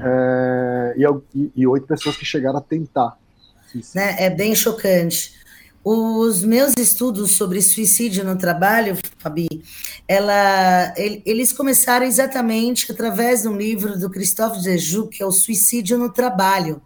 é, 0.00 0.94
e 1.54 1.66
oito 1.66 1.86
pessoas 1.86 2.16
que 2.16 2.24
chegaram 2.24 2.58
a 2.58 2.60
tentar. 2.60 3.16
Né? 3.94 4.16
É 4.18 4.28
bem 4.28 4.52
chocante. 4.56 5.40
Os 5.84 6.42
meus 6.42 6.74
estudos 6.76 7.32
sobre 7.36 7.62
suicídio 7.62 8.24
no 8.24 8.36
trabalho, 8.36 8.96
Fabi, 9.18 9.48
ela, 10.08 10.92
eles 10.96 11.52
começaram 11.52 12.06
exatamente 12.06 12.90
através 12.90 13.42
de 13.42 13.48
um 13.48 13.56
livro 13.56 13.98
do 13.98 14.10
Christophe 14.10 14.62
Dejoux, 14.62 15.08
que 15.08 15.22
é 15.22 15.26
o 15.26 15.32
Suicídio 15.32 15.98
no 15.98 16.12
Trabalho. 16.12 16.80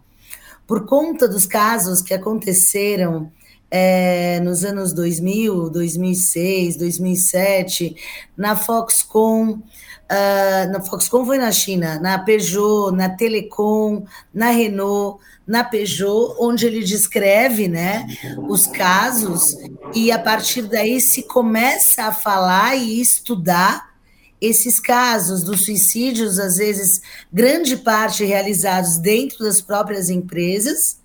Por 0.65 0.85
conta 0.85 1.27
dos 1.27 1.45
casos 1.45 2.01
que 2.01 2.13
aconteceram 2.13 3.31
é, 3.69 4.39
nos 4.39 4.63
anos 4.63 4.93
2000, 4.93 5.69
2006, 5.69 6.77
2007, 6.77 7.95
na 8.35 8.55
Foxconn, 8.55 9.51
uh, 9.51 10.71
na 10.71 10.81
Foxconn 10.81 11.25
foi 11.25 11.37
na 11.37 11.51
China, 11.51 11.99
na 11.99 12.17
Peugeot, 12.19 12.91
na 12.91 13.09
Telecom, 13.09 14.05
na 14.33 14.51
Renault, 14.51 15.19
na 15.45 15.63
Peugeot, 15.63 16.35
onde 16.39 16.65
ele 16.65 16.83
descreve 16.83 17.67
né, 17.67 18.07
os 18.47 18.67
casos, 18.67 19.55
e 19.93 20.11
a 20.11 20.19
partir 20.19 20.63
daí 20.63 20.99
se 20.99 21.23
começa 21.23 22.05
a 22.05 22.13
falar 22.13 22.75
e 22.75 23.01
estudar 23.01 23.87
esses 24.39 24.79
casos 24.79 25.43
dos 25.43 25.65
suicídios, 25.65 26.37
às 26.37 26.57
vezes, 26.57 27.01
grande 27.33 27.75
parte 27.75 28.23
realizados 28.23 28.97
dentro 28.97 29.39
das 29.39 29.61
próprias 29.61 30.09
empresas, 30.09 30.99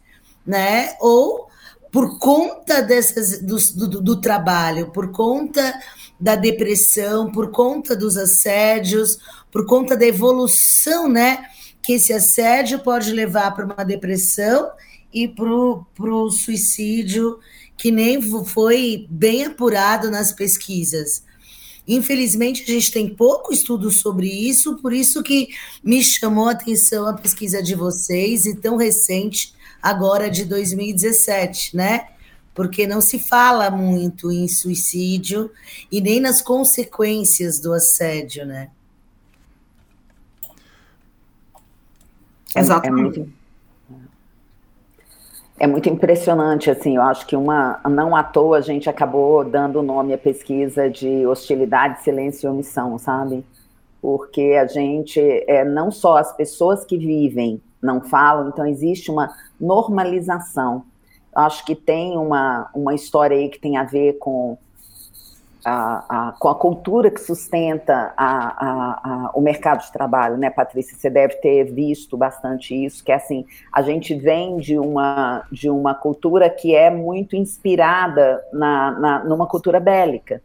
né? 0.46 0.94
Ou 1.00 1.48
por 1.92 2.18
conta 2.18 2.80
dessas, 2.80 3.42
do, 3.42 3.58
do, 3.86 4.00
do, 4.00 4.20
trabalho, 4.20 4.90
por 4.90 5.12
conta 5.12 5.78
da 6.18 6.34
depressão, 6.34 7.30
por 7.30 7.50
conta 7.50 7.94
dos 7.94 8.16
assédios, 8.16 9.18
por 9.50 9.66
conta 9.66 9.94
da 9.94 10.06
evolução, 10.06 11.06
né? 11.06 11.44
Que 11.82 11.94
esse 11.94 12.10
assédio 12.14 12.78
pode 12.78 13.12
levar 13.12 13.54
para 13.54 13.66
uma 13.66 13.84
depressão 13.84 14.70
e 15.12 15.28
para 15.28 15.44
o 15.44 16.30
suicídio, 16.30 17.38
que 17.76 17.90
nem 17.90 18.22
foi 18.22 19.06
bem 19.10 19.44
apurado 19.44 20.10
nas 20.10 20.32
pesquisas. 20.32 21.22
Infelizmente, 21.86 22.62
a 22.62 22.72
gente 22.72 22.90
tem 22.90 23.14
pouco 23.14 23.52
estudo 23.52 23.90
sobre 23.90 24.28
isso, 24.28 24.76
por 24.76 24.94
isso 24.94 25.22
que 25.22 25.48
me 25.84 26.02
chamou 26.02 26.48
a 26.48 26.52
atenção 26.52 27.06
a 27.06 27.12
pesquisa 27.12 27.62
de 27.62 27.74
vocês, 27.74 28.46
e 28.46 28.56
tão 28.56 28.76
recente, 28.76 29.52
agora 29.82 30.30
de 30.30 30.44
2017, 30.44 31.76
né? 31.76 32.08
Porque 32.54 32.86
não 32.86 33.00
se 33.00 33.18
fala 33.18 33.70
muito 33.70 34.30
em 34.30 34.46
suicídio 34.46 35.50
e 35.90 36.00
nem 36.00 36.20
nas 36.20 36.40
consequências 36.40 37.58
do 37.58 37.72
assédio, 37.72 38.46
né? 38.46 38.70
Exatamente. 42.54 43.20
É, 43.20 43.22
é 43.22 43.26
muito, 43.26 43.32
é 45.60 45.66
muito 45.66 45.88
impressionante, 45.88 46.70
assim, 46.70 46.96
eu 46.96 47.02
acho 47.02 47.26
que 47.26 47.34
uma, 47.34 47.80
não 47.88 48.14
à 48.14 48.22
toa 48.22 48.58
a 48.58 48.60
gente 48.60 48.90
acabou 48.90 49.44
dando 49.44 49.78
o 49.78 49.82
nome 49.82 50.12
à 50.12 50.18
pesquisa 50.18 50.90
de 50.90 51.26
hostilidade, 51.26 52.02
silêncio 52.02 52.46
e 52.46 52.50
omissão, 52.50 52.98
sabe? 52.98 53.44
Porque 54.00 54.58
a 54.60 54.66
gente, 54.66 55.20
é, 55.46 55.64
não 55.64 55.90
só 55.90 56.18
as 56.18 56.36
pessoas 56.36 56.84
que 56.84 56.98
vivem 56.98 57.60
não 57.82 58.00
falam, 58.00 58.48
então 58.48 58.66
existe 58.66 59.10
uma 59.10 59.34
normalização. 59.60 60.84
Acho 61.34 61.64
que 61.64 61.74
tem 61.74 62.16
uma, 62.16 62.70
uma 62.74 62.94
história 62.94 63.36
aí 63.36 63.48
que 63.48 63.58
tem 63.58 63.76
a 63.76 63.84
ver 63.84 64.18
com 64.18 64.56
a, 65.64 66.28
a, 66.28 66.32
com 66.32 66.48
a 66.48 66.54
cultura 66.54 67.10
que 67.10 67.20
sustenta 67.20 68.12
a, 68.16 69.30
o 69.34 69.40
mercado 69.40 69.82
de 69.82 69.92
trabalho, 69.92 70.36
né, 70.36 70.50
Patrícia? 70.50 70.96
Você 70.96 71.08
deve 71.08 71.36
ter 71.36 71.64
visto 71.64 72.16
bastante 72.16 72.74
isso, 72.74 73.02
que 73.02 73.12
é 73.12 73.14
assim, 73.14 73.46
a 73.72 73.80
gente 73.82 74.14
vem 74.14 74.58
de 74.58 74.78
uma, 74.78 75.44
de 75.50 75.70
uma 75.70 75.94
cultura 75.94 76.50
que 76.50 76.74
é 76.74 76.90
muito 76.90 77.36
inspirada 77.36 78.42
na, 78.52 78.90
na, 78.92 79.24
numa 79.24 79.46
cultura 79.46 79.80
bélica 79.80 80.42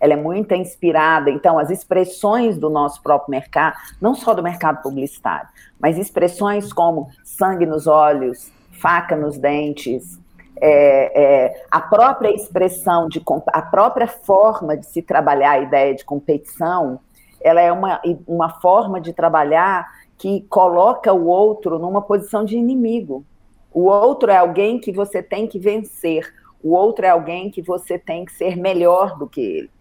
ela 0.00 0.12
é 0.12 0.16
muito 0.16 0.54
inspirada. 0.54 1.30
Então, 1.30 1.58
as 1.58 1.70
expressões 1.70 2.58
do 2.58 2.68
nosso 2.68 3.02
próprio 3.02 3.30
mercado, 3.30 3.76
não 4.00 4.14
só 4.14 4.34
do 4.34 4.42
mercado 4.42 4.82
publicitário, 4.82 5.48
mas 5.80 5.98
expressões 5.98 6.72
como 6.72 7.08
sangue 7.24 7.66
nos 7.66 7.86
olhos, 7.86 8.50
faca 8.72 9.16
nos 9.16 9.38
dentes, 9.38 10.18
é, 10.58 11.22
é, 11.22 11.64
a 11.70 11.80
própria 11.80 12.34
expressão, 12.34 13.08
de, 13.08 13.22
a 13.48 13.62
própria 13.62 14.06
forma 14.06 14.76
de 14.76 14.86
se 14.86 15.02
trabalhar 15.02 15.52
a 15.52 15.60
ideia 15.60 15.94
de 15.94 16.04
competição, 16.04 17.00
ela 17.40 17.60
é 17.60 17.70
uma, 17.70 18.00
uma 18.26 18.48
forma 18.60 19.00
de 19.00 19.12
trabalhar 19.12 19.86
que 20.18 20.42
coloca 20.48 21.12
o 21.12 21.26
outro 21.26 21.78
numa 21.78 22.00
posição 22.00 22.44
de 22.44 22.56
inimigo. 22.56 23.24
O 23.72 23.84
outro 23.84 24.30
é 24.30 24.38
alguém 24.38 24.78
que 24.80 24.90
você 24.90 25.22
tem 25.22 25.46
que 25.46 25.58
vencer, 25.58 26.32
o 26.62 26.74
outro 26.74 27.04
é 27.04 27.10
alguém 27.10 27.50
que 27.50 27.60
você 27.60 27.98
tem 27.98 28.24
que 28.24 28.32
ser 28.32 28.56
melhor 28.56 29.18
do 29.18 29.26
que 29.26 29.40
ele 29.40 29.75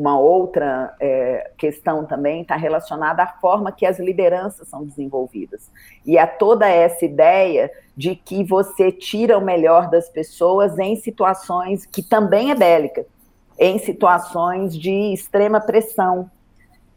uma 0.00 0.18
outra 0.18 0.94
é, 0.98 1.50
questão 1.58 2.06
também 2.06 2.40
está 2.40 2.56
relacionada 2.56 3.22
à 3.22 3.26
forma 3.26 3.70
que 3.70 3.84
as 3.84 3.98
lideranças 3.98 4.66
são 4.66 4.82
desenvolvidas. 4.82 5.70
E 6.06 6.16
a 6.16 6.26
toda 6.26 6.66
essa 6.66 7.04
ideia 7.04 7.70
de 7.94 8.16
que 8.16 8.42
você 8.42 8.90
tira 8.90 9.36
o 9.36 9.44
melhor 9.44 9.90
das 9.90 10.08
pessoas 10.08 10.78
em 10.78 10.96
situações 10.96 11.84
que 11.84 12.02
também 12.02 12.50
é 12.50 12.54
bélica, 12.54 13.04
em 13.58 13.78
situações 13.78 14.74
de 14.74 15.12
extrema 15.12 15.60
pressão. 15.60 16.30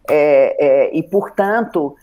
É, 0.10 0.66
é, 0.66 0.96
e 0.96 1.04
portanto 1.04 1.98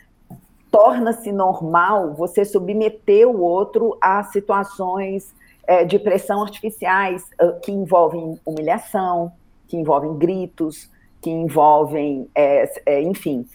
torna-se 0.71 1.33
normal 1.33 2.13
você 2.13 2.45
submeter 2.45 3.27
o 3.27 3.41
outro 3.41 3.97
a 4.01 4.23
situações 4.25 5.35
é, 5.67 5.85
de 5.85 5.99
pressão 5.99 6.43
artificiais 6.43 7.25
que 7.63 7.73
envolvem 7.73 8.39
humilhação 8.45 9.33
que 9.71 9.77
envolvem 9.77 10.19
gritos, 10.19 10.91
que 11.23 11.31
envolvem, 11.31 12.29
é, 12.35 12.69
é, 12.85 13.03
enfim. 13.03 13.47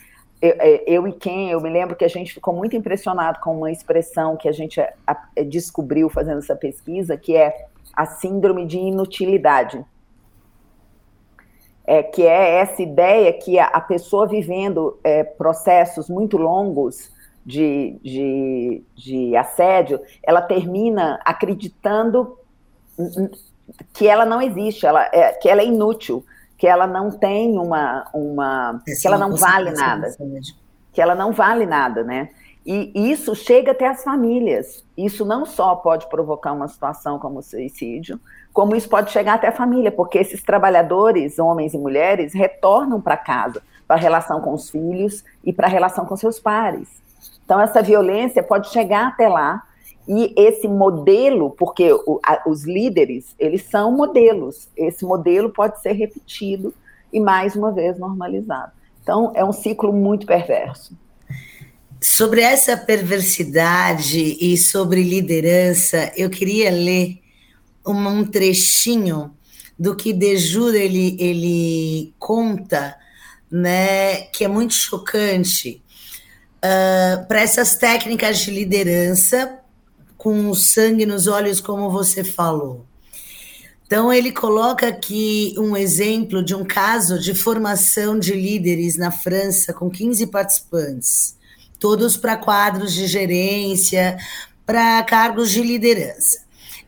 Eu, 0.41 0.55
é, 0.59 0.83
eu, 0.87 1.07
e 1.07 1.11
quem, 1.11 1.49
eu 1.49 1.59
me 1.59 1.69
lembro 1.69 1.95
que 1.95 2.05
a 2.05 2.09
gente 2.09 2.33
ficou 2.33 2.53
muito 2.53 2.75
impressionado 2.75 3.39
com 3.41 3.57
uma 3.57 3.71
expressão 3.71 4.37
que 4.37 4.47
a 4.47 4.51
gente 4.53 4.79
a, 4.79 4.93
a, 5.05 5.17
descobriu 5.43 6.09
fazendo 6.09 6.37
essa 6.37 6.55
pesquisa, 6.55 7.17
que 7.17 7.35
é 7.35 7.67
a 7.93 8.05
síndrome 8.05 8.65
de 8.65 8.77
inutilidade. 8.77 9.83
É, 11.87 12.01
que 12.01 12.23
é 12.23 12.61
essa 12.61 12.81
ideia 12.81 13.31
que 13.33 13.59
a, 13.59 13.65
a 13.65 13.81
pessoa 13.81 14.25
vivendo 14.25 14.97
é, 15.03 15.23
processos 15.23 16.09
muito 16.09 16.37
longos 16.37 17.11
de, 17.45 17.99
de, 18.01 18.83
de 18.95 19.35
assédio, 19.35 19.99
ela 20.23 20.41
termina 20.41 21.19
acreditando 21.23 22.39
que 23.93 24.07
ela 24.07 24.25
não 24.25 24.41
existe, 24.41 24.85
ela 24.85 25.09
é, 25.11 25.31
que 25.33 25.49
ela 25.49 25.61
é 25.61 25.65
inútil, 25.65 26.25
que 26.57 26.67
ela 26.67 26.87
não 26.87 27.11
tem 27.11 27.57
uma, 27.57 28.07
uma 28.13 28.81
que 28.85 29.07
ela 29.07 29.17
não 29.17 29.35
vale 29.35 29.71
nada, 29.71 30.15
que 30.93 31.01
ela 31.01 31.15
não 31.15 31.31
vale 31.31 31.65
nada, 31.65 32.03
né? 32.03 32.29
E 32.65 33.11
isso 33.11 33.35
chega 33.35 33.73
até 33.73 33.87
as 33.87 34.03
famílias. 34.03 34.83
Isso 34.97 35.23
não 35.23 35.45
só 35.45 35.75
pode 35.75 36.09
provocar 36.09 36.51
uma 36.51 36.67
situação 36.67 37.19
como 37.19 37.37
o 37.37 37.43
suicídio, 37.43 38.19
como 38.51 38.75
isso 38.75 38.89
pode 38.89 39.11
chegar 39.11 39.35
até 39.35 39.49
a 39.49 39.51
família, 39.51 39.91
porque 39.91 40.17
esses 40.17 40.41
trabalhadores, 40.41 41.37
homens 41.37 41.75
e 41.75 41.77
mulheres, 41.77 42.33
retornam 42.33 42.99
para 42.99 43.17
casa, 43.17 43.61
para 43.87 43.97
a 43.97 43.99
relação 43.99 44.41
com 44.41 44.51
os 44.53 44.71
filhos 44.71 45.23
e 45.43 45.53
para 45.53 45.67
a 45.67 45.69
relação 45.69 46.07
com 46.07 46.17
seus 46.17 46.39
pares. 46.39 46.89
Então, 47.43 47.61
essa 47.61 47.83
violência 47.83 48.41
pode 48.41 48.69
chegar 48.69 49.09
até 49.09 49.27
lá 49.27 49.61
E 50.07 50.33
esse 50.37 50.67
modelo, 50.67 51.51
porque 51.51 51.91
o, 51.91 52.19
a, 52.23 52.43
os 52.47 52.63
líderes, 52.63 53.35
eles 53.39 53.63
são 53.63 53.91
modelos, 53.91 54.69
esse 54.77 55.03
modelo 55.03 55.49
pode 55.49 55.81
ser 55.81 55.93
repetido 55.93 56.73
e 57.11 57.19
mais 57.19 57.55
uma 57.55 57.71
vez 57.71 57.97
normalizado. 57.97 58.71
Então, 59.01 59.31
é 59.35 59.43
um 59.43 59.53
ciclo 59.53 59.91
muito 59.91 60.25
perverso. 60.25 60.95
Sobre 61.99 62.41
essa 62.41 62.77
perversidade 62.77 64.37
e 64.39 64.57
sobre 64.57 65.01
liderança, 65.01 66.11
eu 66.15 66.29
queria 66.29 66.69
ler 66.69 67.19
um, 67.85 68.23
trechinho 68.25 69.33
do 69.77 69.95
que 69.95 70.13
Dejura 70.13 70.77
ele, 70.77 71.17
ele 71.19 72.13
conta, 72.19 72.95
né, 73.49 74.21
que 74.21 74.43
é 74.43 74.47
muito 74.47 74.73
chocante 74.73 75.83
uh, 76.57 77.27
para 77.27 77.41
essas 77.41 77.75
técnicas 77.75 78.39
de 78.39 78.51
liderança 78.51 79.59
com 80.25 80.51
sangue 80.55 81.05
nos 81.05 81.27
olhos, 81.27 81.61
como 81.61 81.91
você 81.91 82.23
falou. 82.23 82.83
Então, 83.85 84.11
ele 84.11 84.31
coloca 84.31 84.87
aqui 84.87 85.53
um 85.55 85.77
exemplo 85.77 86.43
de 86.43 86.55
um 86.55 86.65
caso 86.65 87.19
de 87.19 87.35
formação 87.35 88.17
de 88.17 88.33
líderes 88.33 88.97
na 88.97 89.11
França 89.11 89.71
com 89.71 89.87
15 89.87 90.25
participantes, 90.25 91.37
todos 91.79 92.17
para 92.17 92.37
quadros 92.37 92.91
de 92.91 93.05
gerência, 93.05 94.17
para 94.65 95.03
cargos 95.03 95.51
de 95.51 95.61
liderança. 95.61 96.39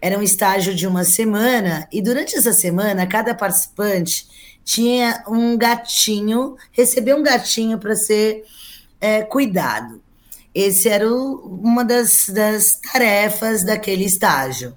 Era 0.01 0.17
um 0.17 0.23
estágio 0.23 0.73
de 0.73 0.87
uma 0.87 1.03
semana, 1.03 1.87
e 1.91 2.01
durante 2.01 2.35
essa 2.35 2.53
semana, 2.53 3.05
cada 3.05 3.35
participante 3.35 4.27
tinha 4.65 5.23
um 5.27 5.55
gatinho, 5.55 6.55
recebeu 6.71 7.15
um 7.15 7.23
gatinho 7.23 7.77
para 7.77 7.95
ser 7.95 8.45
é, 8.99 9.21
cuidado. 9.21 10.06
Esse 10.59 10.89
era 10.89 11.07
o, 11.07 11.59
uma 11.61 11.85
das, 11.85 12.29
das 12.29 12.79
tarefas 12.79 13.63
daquele 13.63 14.05
estágio. 14.05 14.75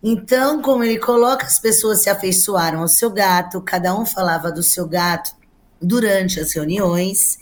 Então, 0.00 0.62
como 0.62 0.84
ele 0.84 1.00
coloca, 1.00 1.44
as 1.44 1.58
pessoas 1.58 2.04
se 2.04 2.08
afeiçoaram 2.08 2.82
ao 2.82 2.86
seu 2.86 3.10
gato, 3.10 3.60
cada 3.60 3.92
um 3.92 4.06
falava 4.06 4.52
do 4.52 4.62
seu 4.62 4.86
gato 4.86 5.34
durante 5.82 6.38
as 6.38 6.52
reuniões. 6.52 7.38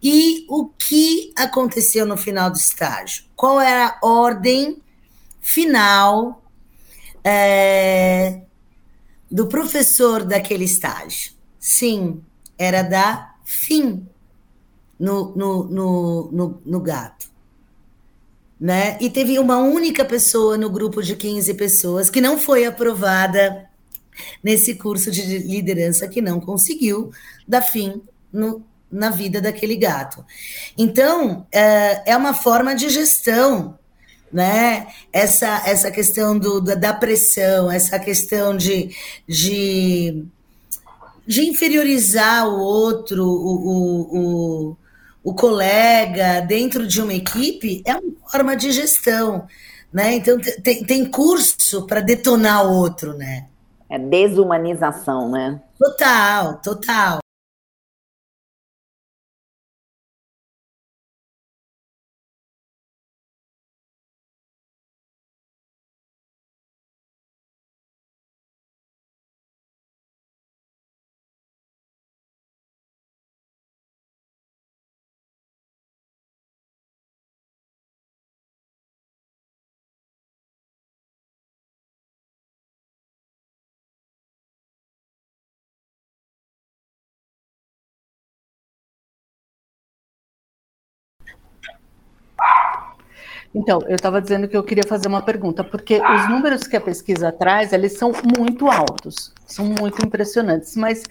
E 0.00 0.46
o 0.48 0.66
que 0.68 1.32
aconteceu 1.36 2.06
no 2.06 2.16
final 2.16 2.52
do 2.52 2.56
estágio? 2.56 3.24
Qual 3.34 3.60
era 3.60 3.98
a 4.00 4.06
ordem 4.06 4.80
final 5.40 6.40
é, 7.24 8.42
do 9.28 9.48
professor 9.48 10.22
daquele 10.22 10.66
estágio? 10.66 11.32
Sim, 11.58 12.22
era 12.56 12.82
da 12.82 13.34
fim 13.44 14.08
no, 14.98 15.34
no, 15.36 15.64
no, 15.64 16.30
no, 16.32 16.62
no 16.64 16.80
gato 16.80 17.28
né? 18.60 18.98
E 19.00 19.08
teve 19.08 19.38
uma 19.38 19.58
única 19.58 20.04
pessoa 20.04 20.58
no 20.58 20.68
grupo 20.68 21.02
de 21.02 21.14
15 21.14 21.54
pessoas 21.54 22.10
que 22.10 22.20
não 22.20 22.38
foi 22.38 22.64
aprovada 22.64 23.66
nesse 24.42 24.74
curso 24.74 25.10
de 25.10 25.38
liderança 25.38 26.08
que 26.08 26.20
não 26.20 26.40
conseguiu 26.40 27.12
dar 27.46 27.62
fim 27.62 28.02
no, 28.32 28.64
na 28.90 29.10
vida 29.10 29.40
daquele 29.40 29.76
gato. 29.76 30.24
Então, 30.76 31.46
é, 31.52 32.10
é 32.10 32.16
uma 32.16 32.34
forma 32.34 32.74
de 32.74 32.88
gestão, 32.88 33.78
né? 34.32 34.88
Essa, 35.12 35.62
essa 35.64 35.90
questão 35.90 36.36
do, 36.36 36.60
da, 36.60 36.92
pressão, 36.92 37.70
essa 37.70 37.96
questão 37.98 38.56
de, 38.56 38.90
de, 39.26 40.24
de 41.24 41.48
inferiorizar 41.48 42.48
o 42.48 42.58
outro, 42.58 43.24
o, 43.24 43.54
o, 43.68 44.70
o 44.70 44.76
o 45.28 45.34
colega 45.34 46.40
dentro 46.40 46.86
de 46.86 47.02
uma 47.02 47.12
equipe 47.12 47.82
é 47.84 47.94
uma 47.94 48.14
forma 48.30 48.56
de 48.56 48.72
gestão, 48.72 49.46
né? 49.92 50.14
Então 50.14 50.38
tem, 50.62 50.82
tem 50.84 51.04
curso 51.04 51.86
para 51.86 52.00
detonar 52.00 52.66
o 52.66 52.72
outro, 52.72 53.12
né? 53.12 53.46
É 53.90 53.98
desumanização, 53.98 55.30
né? 55.30 55.60
Total, 55.78 56.58
total. 56.62 57.18
Então, 93.58 93.80
eu 93.88 93.96
estava 93.96 94.22
dizendo 94.22 94.46
que 94.46 94.56
eu 94.56 94.62
queria 94.62 94.84
fazer 94.86 95.08
uma 95.08 95.20
pergunta, 95.20 95.64
porque 95.64 96.00
os 96.00 96.28
números 96.28 96.62
que 96.62 96.76
a 96.76 96.80
pesquisa 96.80 97.32
traz, 97.32 97.72
eles 97.72 97.98
são 97.98 98.12
muito 98.38 98.70
altos, 98.70 99.32
são 99.44 99.64
muito 99.64 100.00
impressionantes, 100.06 100.76
mas 100.76 101.02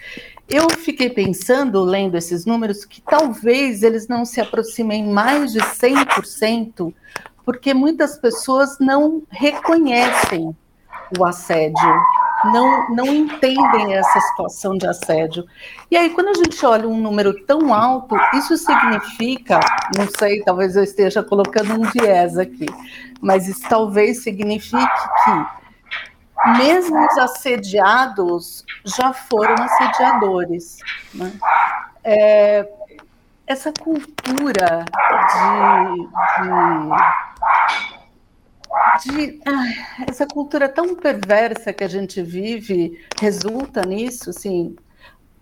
eu 0.48 0.70
fiquei 0.70 1.10
pensando, 1.10 1.84
lendo 1.84 2.16
esses 2.16 2.46
números, 2.46 2.86
que 2.86 3.02
talvez 3.02 3.84
eles 3.84 4.08
não 4.08 4.24
se 4.24 4.40
aproximem 4.40 5.06
mais 5.06 5.52
de 5.52 5.60
100%, 5.60 6.94
porque 7.44 7.74
muitas 7.74 8.18
pessoas 8.18 8.80
não 8.80 9.24
reconhecem 9.30 10.56
o 11.20 11.26
assédio, 11.26 12.02
não, 12.52 12.90
não 12.90 13.06
entendem 13.08 13.94
essa 13.94 14.20
situação 14.20 14.78
de 14.78 14.88
assédio. 14.88 15.46
E 15.90 15.98
aí, 15.98 16.10
quando 16.10 16.30
a 16.30 16.34
gente 16.34 16.66
olha 16.66 16.88
um 16.88 16.98
número 16.98 17.46
tão 17.46 17.74
alto, 17.74 18.16
isso 18.34 18.58
significa, 18.58 19.60
não 19.98 20.08
sei, 20.18 20.42
talvez 20.44 20.76
eu 20.76 20.84
esteja 20.84 21.24
colocando 21.24 21.80
um 21.80 21.84
viés 21.84 22.38
aqui, 22.38 22.66
mas 23.22 23.48
isso 23.48 23.68
talvez 23.70 24.24
signifique 24.24 24.78
que 25.24 26.58
mesmo 26.58 27.04
os 27.06 27.18
assediados 27.18 28.64
já 28.86 29.14
foram 29.14 29.56
assediadores. 29.56 30.78
Né? 31.14 31.32
É, 32.04 32.68
essa 33.48 33.72
cultura 33.72 34.86
de, 36.44 36.44
de 36.44 37.97
de 39.04 39.40
ah, 39.46 40.06
essa 40.08 40.26
cultura 40.26 40.68
tão 40.68 40.96
perversa 40.96 41.74
que 41.74 41.84
a 41.84 41.88
gente 41.88 42.22
vive 42.22 43.00
resulta 43.20 43.82
nisso, 43.82 44.30
assim. 44.30 44.76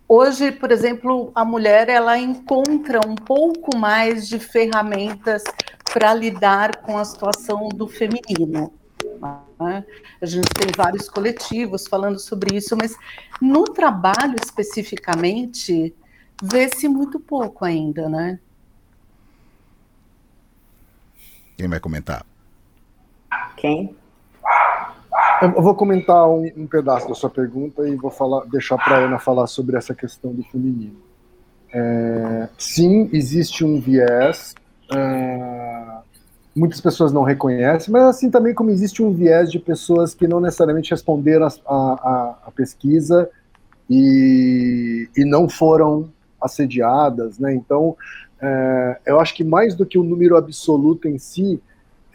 Hoje, 0.08 0.52
por 0.52 0.71
exemplo, 0.71 1.32
a 1.34 1.43
mulher 1.43 1.89
ela 1.89 2.17
encontra 2.17 3.00
um 3.08 3.15
pouco 3.15 3.76
mais 3.76 4.28
de 4.28 4.38
ferramentas 4.38 5.43
para 5.91 6.13
lidar 6.13 6.78
com 6.78 6.98
a 6.98 7.04
situação 7.04 7.69
do 7.69 7.88
feminino. 7.88 8.71
Né? 9.60 9.84
A 10.21 10.26
gente 10.26 10.50
tem 10.50 10.67
vários 10.76 11.10
coletivos 11.10 11.88
falando 11.88 12.19
sobre 12.19 12.56
isso, 12.56 12.76
mas 12.78 12.95
no 13.41 13.63
trabalho 13.63 14.36
especificamente 14.43 15.95
vê-se 16.43 16.88
muito 16.88 17.19
pouco 17.19 17.65
ainda, 17.65 18.08
né? 18.08 18.39
Quem 21.58 21.67
vai 21.67 21.80
comentar? 21.80 22.26
Quem? 23.65 23.95
Eu 25.41 25.62
vou 25.62 25.73
comentar 25.73 26.30
um, 26.30 26.45
um 26.56 26.67
pedaço 26.67 27.10
da 27.10 27.15
sua 27.15 27.32
pergunta 27.32 27.88
e 27.88 27.95
vou 27.95 28.12
falar, 28.12 28.45
deixar 28.45 28.78
para 28.78 28.97
a 28.97 28.99
Ana 28.99 29.17
falar 29.17 29.47
sobre 29.47 29.75
essa 29.75 29.95
questão 29.95 30.32
do 30.32 30.43
feminino. 30.43 30.97
É, 31.73 32.47
sim, 32.60 33.10
existe 33.12 33.65
um 33.65 33.80
viés. 33.80 34.54
Uh, 34.91 35.99
muitas 36.56 36.80
pessoas 36.80 37.12
não 37.12 37.23
reconhecem, 37.23 37.91
mas 37.91 38.04
assim 38.04 38.30
também 38.30 38.54
como 38.54 38.69
existe 38.69 39.01
um 39.01 39.12
viés 39.12 39.51
de 39.51 39.58
pessoas 39.58 40.13
que 40.13 40.28
não 40.28 40.39
necessariamente 40.39 40.91
responderam 40.91 41.47
a 41.65 42.51
pesquisa 42.56 43.28
e, 43.89 45.10
e, 45.17 45.25
não 45.25 45.49
foram 45.49 46.10
assediadas, 46.39 47.39
né? 47.39 47.54
Então, 47.54 47.97
é, 48.39 48.99
eu 49.08 49.19
acho 49.19 49.34
que 49.34 49.43
mais 49.43 49.73
do 49.73 49.86
que 49.88 49.97
o 49.97 50.04
número 50.04 50.38
absoluto 50.38 51.08
em 51.08 51.17
si, 51.17 51.60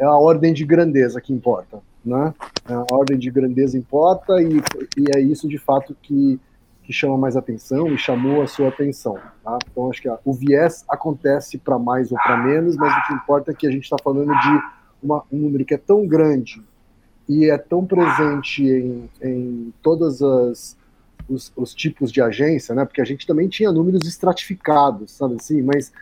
é 0.00 0.04
a 0.04 0.14
ordem 0.14 0.54
de 0.54 0.64
grandeza 0.64 1.20
que 1.20 1.30
importa, 1.30 1.82
né? 2.02 2.32
É 2.66 2.72
a 2.72 2.86
ordem 2.90 3.18
de 3.18 3.30
grandeza 3.30 3.76
importa 3.76 4.40
e, 4.40 4.56
e 4.96 5.04
é 5.14 5.20
isso 5.20 5.46
de 5.46 5.58
fato 5.58 5.94
que, 6.00 6.40
que 6.82 6.92
chama 6.92 7.18
mais 7.18 7.36
atenção 7.36 7.86
e 7.92 7.98
chamou 7.98 8.40
a 8.40 8.46
sua 8.46 8.68
atenção, 8.68 9.18
tá? 9.44 9.58
Então 9.70 9.90
acho 9.90 10.00
que 10.00 10.08
o 10.24 10.32
viés 10.32 10.86
acontece 10.88 11.58
para 11.58 11.78
mais 11.78 12.10
ou 12.10 12.16
para 12.16 12.38
menos, 12.38 12.76
mas 12.76 12.96
o 12.96 13.06
que 13.06 13.12
importa 13.12 13.50
é 13.50 13.54
que 13.54 13.66
a 13.66 13.70
gente 13.70 13.84
está 13.84 13.96
falando 14.02 14.32
de 14.32 14.62
uma, 15.02 15.22
um 15.30 15.36
número 15.36 15.66
que 15.66 15.74
é 15.74 15.78
tão 15.78 16.06
grande 16.06 16.62
e 17.28 17.50
é 17.50 17.58
tão 17.58 17.84
presente 17.84 18.64
em, 18.64 19.10
em 19.22 19.74
todas 19.82 20.22
as 20.22 20.80
os, 21.28 21.52
os, 21.54 21.72
tipos 21.72 22.10
de 22.10 22.20
agência, 22.20 22.74
né? 22.74 22.84
Porque 22.84 23.00
a 23.00 23.04
gente 23.04 23.24
também 23.24 23.48
tinha 23.48 23.70
números 23.70 24.04
estratificados, 24.04 25.12
sabe 25.12 25.36
assim? 25.38 25.62
Mas 25.62 25.92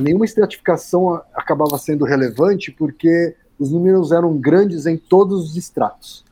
nenhuma 0.00 0.24
estratificação 0.24 1.20
acabava 1.34 1.76
sendo 1.78 2.04
relevante 2.04 2.70
porque 2.70 3.36
os 3.58 3.70
números 3.70 4.12
eram 4.12 4.36
grandes 4.36 4.86
em 4.86 4.96
todos 4.96 5.50
os 5.50 5.56
estratos. 5.56 6.24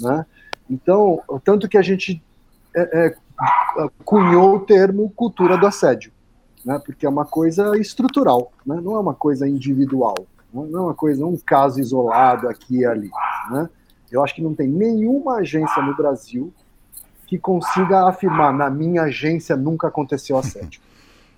Né? 0.00 0.24
Então, 0.68 1.20
tanto 1.44 1.68
que 1.68 1.76
a 1.76 1.82
gente 1.82 2.22
é, 2.74 3.06
é, 3.06 3.16
cunhou 4.04 4.56
o 4.56 4.60
termo 4.60 5.10
cultura 5.10 5.56
do 5.56 5.66
assédio, 5.66 6.12
né? 6.64 6.80
porque 6.84 7.06
é 7.06 7.08
uma 7.08 7.24
coisa 7.24 7.76
estrutural, 7.78 8.52
né? 8.64 8.80
não 8.82 8.96
é 8.96 9.00
uma 9.00 9.14
coisa 9.14 9.48
individual, 9.48 10.14
né? 10.52 10.66
não 10.70 10.80
é 10.80 10.82
uma 10.82 10.94
coisa, 10.94 11.24
um 11.24 11.36
caso 11.36 11.80
isolado 11.80 12.48
aqui 12.48 12.78
e 12.78 12.86
ali. 12.86 13.10
Né? 13.50 13.68
Eu 14.10 14.22
acho 14.22 14.34
que 14.34 14.42
não 14.42 14.54
tem 14.54 14.68
nenhuma 14.68 15.36
agência 15.36 15.82
no 15.82 15.96
Brasil 15.96 16.52
que 17.26 17.38
consiga 17.38 18.08
afirmar, 18.08 18.52
na 18.52 18.68
minha 18.68 19.02
agência 19.02 19.56
nunca 19.56 19.86
aconteceu 19.86 20.36
assédio. 20.36 20.80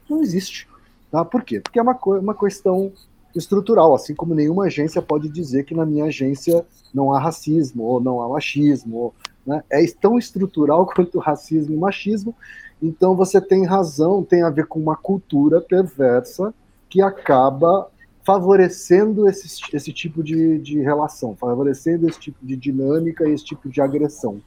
Não 0.08 0.22
existe. 0.22 0.66
Tá? 1.12 1.22
Por 1.26 1.44
quê? 1.44 1.60
Porque 1.60 1.78
é 1.78 1.82
uma, 1.82 1.96
uma 2.18 2.34
questão 2.34 2.90
estrutural, 3.36 3.94
assim 3.94 4.14
como 4.14 4.34
nenhuma 4.34 4.64
agência 4.64 5.02
pode 5.02 5.28
dizer 5.28 5.64
que 5.64 5.74
na 5.74 5.84
minha 5.84 6.06
agência 6.06 6.64
não 6.92 7.12
há 7.12 7.20
racismo 7.20 7.82
ou 7.82 8.00
não 8.00 8.22
há 8.22 8.28
machismo. 8.30 8.96
Ou, 8.96 9.14
né? 9.46 9.62
É 9.70 9.84
tão 10.00 10.18
estrutural 10.18 10.86
quanto 10.96 11.18
racismo 11.18 11.74
e 11.74 11.76
machismo. 11.76 12.34
Então 12.82 13.14
você 13.14 13.42
tem 13.42 13.66
razão, 13.66 14.24
tem 14.24 14.42
a 14.42 14.48
ver 14.48 14.66
com 14.66 14.80
uma 14.80 14.96
cultura 14.96 15.60
perversa 15.60 16.54
que 16.88 17.02
acaba 17.02 17.88
favorecendo 18.24 19.28
esse, 19.28 19.60
esse 19.74 19.92
tipo 19.92 20.22
de, 20.22 20.58
de 20.58 20.80
relação, 20.80 21.36
favorecendo 21.36 22.08
esse 22.08 22.18
tipo 22.18 22.38
de 22.44 22.56
dinâmica 22.56 23.28
e 23.28 23.32
esse 23.32 23.44
tipo 23.44 23.68
de 23.68 23.82
agressão. 23.82 24.40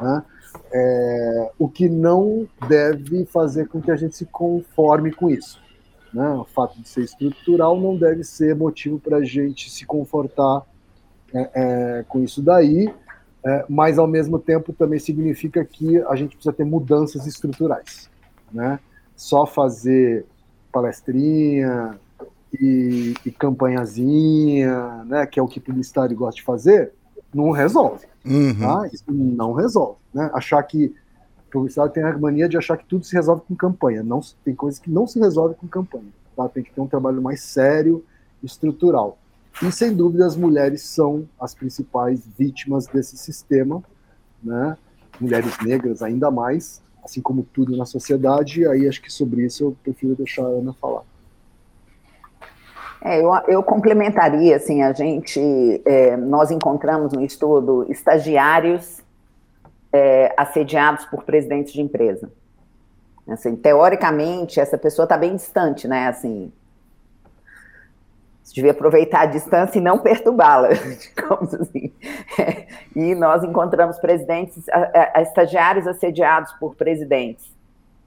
Né? 0.00 0.22
É, 0.72 1.50
o 1.58 1.68
que 1.68 1.88
não 1.88 2.46
deve 2.68 3.24
fazer 3.24 3.68
com 3.68 3.80
que 3.80 3.90
a 3.90 3.96
gente 3.96 4.16
se 4.16 4.26
conforme 4.26 5.12
com 5.12 5.30
isso. 5.30 5.58
Né? 6.12 6.28
O 6.30 6.44
fato 6.44 6.80
de 6.80 6.88
ser 6.88 7.02
estrutural 7.02 7.80
não 7.80 7.96
deve 7.96 8.24
ser 8.24 8.54
motivo 8.54 8.98
para 8.98 9.18
a 9.18 9.24
gente 9.24 9.70
se 9.70 9.86
confortar 9.86 10.62
é, 11.32 11.50
é, 11.54 12.04
com 12.08 12.22
isso 12.22 12.42
daí, 12.42 12.92
é, 13.44 13.64
mas 13.68 13.98
ao 13.98 14.06
mesmo 14.06 14.38
tempo 14.38 14.72
também 14.72 14.98
significa 14.98 15.64
que 15.64 15.98
a 16.02 16.16
gente 16.16 16.36
precisa 16.36 16.52
ter 16.52 16.64
mudanças 16.64 17.26
estruturais. 17.26 18.10
Né? 18.52 18.78
Só 19.16 19.46
fazer 19.46 20.26
palestrinha 20.72 21.98
e, 22.52 23.14
e 23.24 23.30
campanhazinha, 23.30 25.04
né, 25.04 25.26
que 25.26 25.38
é 25.38 25.42
o 25.42 25.48
que 25.48 25.58
o 25.58 25.62
publicitário 25.62 26.16
gosta 26.16 26.36
de 26.36 26.42
fazer, 26.42 26.92
não 27.32 27.50
resolve. 27.50 28.06
Uhum. 28.24 28.58
Tá? 28.58 28.88
Isso 28.92 29.04
não 29.08 29.52
resolve. 29.52 29.98
Né? 30.12 30.30
Achar 30.34 30.62
que 30.64 30.94
o 31.50 31.52
publicitário 31.52 31.92
tem 31.92 32.02
a 32.04 32.16
mania 32.16 32.48
de 32.48 32.56
achar 32.56 32.76
que 32.76 32.84
tudo 32.84 33.04
se 33.04 33.14
resolve 33.14 33.42
com 33.46 33.56
campanha. 33.56 34.02
Não, 34.04 34.20
tem 34.44 34.54
coisas 34.54 34.78
que 34.78 34.88
não 34.88 35.06
se 35.06 35.18
resolve 35.18 35.56
com 35.56 35.66
campanha. 35.66 36.06
Tá? 36.36 36.48
Tem 36.48 36.62
que 36.62 36.72
ter 36.72 36.80
um 36.80 36.86
trabalho 36.86 37.20
mais 37.20 37.42
sério, 37.42 38.04
estrutural. 38.42 39.18
E 39.60 39.70
sem 39.72 39.94
dúvida 39.94 40.24
as 40.24 40.36
mulheres 40.36 40.82
são 40.82 41.28
as 41.38 41.54
principais 41.54 42.22
vítimas 42.38 42.86
desse 42.86 43.16
sistema, 43.16 43.82
né? 44.42 44.76
Mulheres 45.20 45.52
negras 45.62 46.02
ainda 46.02 46.30
mais, 46.30 46.80
assim 47.04 47.20
como 47.20 47.42
tudo 47.42 47.76
na 47.76 47.84
sociedade. 47.84 48.60
E 48.60 48.66
aí 48.66 48.88
acho 48.88 49.02
que 49.02 49.12
sobre 49.12 49.44
isso 49.44 49.64
eu 49.64 49.76
prefiro 49.82 50.14
deixar 50.14 50.44
a 50.44 50.48
Ana 50.48 50.72
falar. 50.72 51.02
É, 53.02 53.20
eu, 53.20 53.32
eu, 53.48 53.62
complementaria, 53.62 54.56
assim, 54.56 54.82
a 54.82 54.92
gente, 54.92 55.40
é, 55.84 56.16
nós 56.16 56.50
encontramos 56.50 57.12
no 57.12 57.24
estudo 57.24 57.86
estagiários 57.90 59.00
é, 59.92 60.32
assediados 60.36 61.04
por 61.06 61.24
presidentes 61.24 61.72
de 61.72 61.80
empresa. 61.80 62.30
Assim, 63.28 63.54
teoricamente, 63.56 64.58
essa 64.58 64.76
pessoa 64.76 65.04
está 65.04 65.16
bem 65.16 65.36
distante, 65.36 65.86
né, 65.86 66.08
assim, 66.08 66.52
você 68.42 68.54
devia 68.54 68.72
aproveitar 68.72 69.20
a 69.20 69.26
distância 69.26 69.78
e 69.78 69.82
não 69.82 69.98
perturbá-la, 69.98 70.70
digamos 70.98 71.54
assim. 71.54 71.92
e 72.96 73.14
nós 73.14 73.44
encontramos 73.44 73.98
presidentes, 73.98 74.68
a, 74.68 75.18
a, 75.18 75.22
estagiários 75.22 75.86
assediados 75.86 76.52
por 76.54 76.74
presidentes 76.74 77.48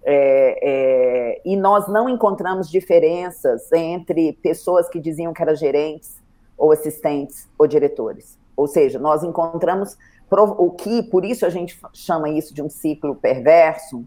é, 0.05 0.59
é, 0.61 1.41
e 1.45 1.55
nós 1.55 1.87
não 1.87 2.09
encontramos 2.09 2.69
diferenças 2.69 3.71
entre 3.71 4.33
pessoas 4.33 4.89
que 4.89 4.99
diziam 4.99 5.33
que 5.33 5.41
eram 5.41 5.55
gerentes, 5.55 6.21
ou 6.57 6.71
assistentes, 6.71 7.49
ou 7.57 7.65
diretores. 7.65 8.37
Ou 8.55 8.67
seja, 8.67 8.99
nós 8.99 9.23
encontramos 9.23 9.97
o 10.39 10.71
que, 10.71 11.03
por 11.03 11.25
isso 11.25 11.45
a 11.45 11.49
gente 11.49 11.79
chama 11.93 12.29
isso 12.29 12.53
de 12.53 12.61
um 12.61 12.69
ciclo 12.69 13.15
perverso, 13.15 14.03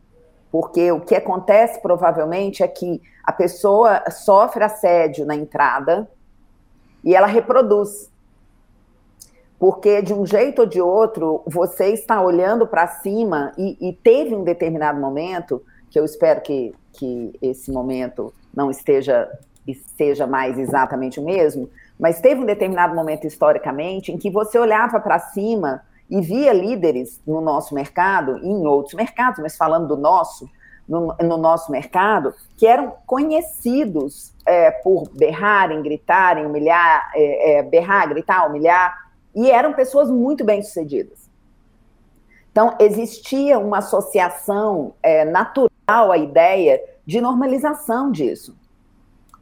porque 0.51 0.91
o 0.91 1.01
que 1.01 1.15
acontece 1.15 1.81
provavelmente 1.81 2.63
é 2.63 2.69
que 2.69 3.03
a 3.23 3.33
pessoa 3.33 4.03
sofre 4.11 4.65
assédio 4.65 5.27
na 5.27 5.35
entrada 5.35 6.09
e 7.05 7.15
ela 7.15 7.27
reproduz. 7.27 8.11
Porque 9.59 10.03
de 10.03 10.13
um 10.13 10.27
jeito 10.27 10.61
ou 10.61 10.67
de 10.67 10.81
outro, 10.81 11.43
você 11.47 11.87
está 11.89 12.21
olhando 12.21 12.67
para 12.67 12.87
cima 12.87 13.53
e, 13.57 13.77
e 13.89 13.93
teve 13.93 14.35
um 14.35 14.45
determinado 14.45 15.01
momento 15.01 15.63
que 15.91 15.99
eu 15.99 16.05
espero 16.05 16.41
que, 16.43 16.75
que 16.93 17.33
esse 17.41 17.71
momento 17.71 18.33
não 18.55 18.71
esteja 18.71 19.31
seja 19.97 20.27
mais 20.27 20.59
exatamente 20.59 21.19
o 21.19 21.25
mesmo, 21.25 21.69
mas 21.99 22.21
teve 22.21 22.41
um 22.41 22.45
determinado 22.45 22.95
momento 22.95 23.27
historicamente 23.27 24.13
em 24.13 24.19
que 24.19 24.31
você 24.31 24.59
olhava 24.59 25.01
para 25.01 25.19
cima 25.19 25.83
e 26.09 26.21
via 26.21 26.53
líderes 26.53 27.21
no 27.27 27.41
nosso 27.41 27.75
mercado 27.75 28.39
e 28.39 28.47
em 28.47 28.67
outros 28.67 28.95
mercados, 28.95 29.41
mas 29.41 29.57
falando 29.57 29.89
do 29.89 29.97
nosso, 29.97 30.49
no, 30.89 31.15
no 31.21 31.37
nosso 31.37 31.71
mercado, 31.73 32.35
que 32.57 32.67
eram 32.67 32.95
conhecidos 33.07 34.33
é, 34.47 34.71
por 34.71 35.09
berrarem, 35.11 35.83
gritarem, 35.83 36.47
humilhar, 36.47 37.11
é, 37.15 37.59
é, 37.59 37.63
berrar, 37.63 38.09
gritar, 38.09 38.49
humilhar, 38.49 39.07
e 39.35 39.51
eram 39.51 39.73
pessoas 39.73 40.11
muito 40.11 40.45
bem-sucedidas. 40.45 41.29
Então, 42.53 42.75
existia 42.81 43.59
uma 43.59 43.79
associação 43.79 44.95
é, 45.03 45.25
natural 45.25 46.11
à 46.11 46.17
ideia 46.17 46.83
de 47.05 47.21
normalização 47.21 48.11
disso. 48.11 48.57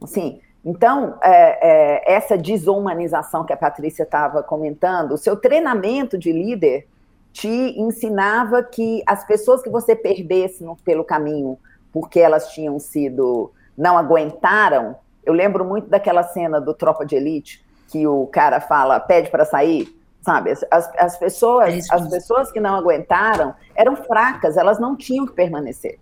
Assim, 0.01 0.41
então, 0.65 1.19
é, 1.21 2.01
é, 2.01 2.15
essa 2.15 2.35
desumanização 2.35 3.45
que 3.45 3.53
a 3.53 3.57
Patrícia 3.57 4.01
estava 4.01 4.41
comentando, 4.41 5.11
o 5.11 5.17
seu 5.17 5.35
treinamento 5.35 6.17
de 6.17 6.31
líder 6.31 6.87
te 7.31 7.47
ensinava 7.79 8.63
que 8.63 9.03
as 9.05 9.23
pessoas 9.27 9.61
que 9.61 9.69
você 9.69 9.95
perdesse 9.95 10.63
no, 10.63 10.75
pelo 10.77 11.03
caminho 11.03 11.59
porque 11.91 12.19
elas 12.19 12.49
tinham 12.51 12.79
sido, 12.79 13.53
não 13.77 13.97
aguentaram. 13.97 14.95
Eu 15.23 15.33
lembro 15.33 15.63
muito 15.63 15.87
daquela 15.87 16.23
cena 16.23 16.59
do 16.59 16.73
Tropa 16.73 17.05
de 17.05 17.15
Elite, 17.15 17.63
que 17.87 18.07
o 18.07 18.25
cara 18.27 18.59
fala, 18.59 18.99
pede 18.99 19.29
para 19.29 19.45
sair, 19.45 19.87
sabe? 20.21 20.51
As, 20.51 20.91
as 20.97 21.17
pessoas, 21.17 21.89
as 21.91 22.07
pessoas 22.09 22.51
que 22.51 22.59
não 22.59 22.75
aguentaram 22.75 23.53
eram 23.75 23.95
fracas, 23.95 24.57
elas 24.57 24.79
não 24.79 24.95
tinham 24.95 25.25
que 25.27 25.33
permanecer. 25.33 25.99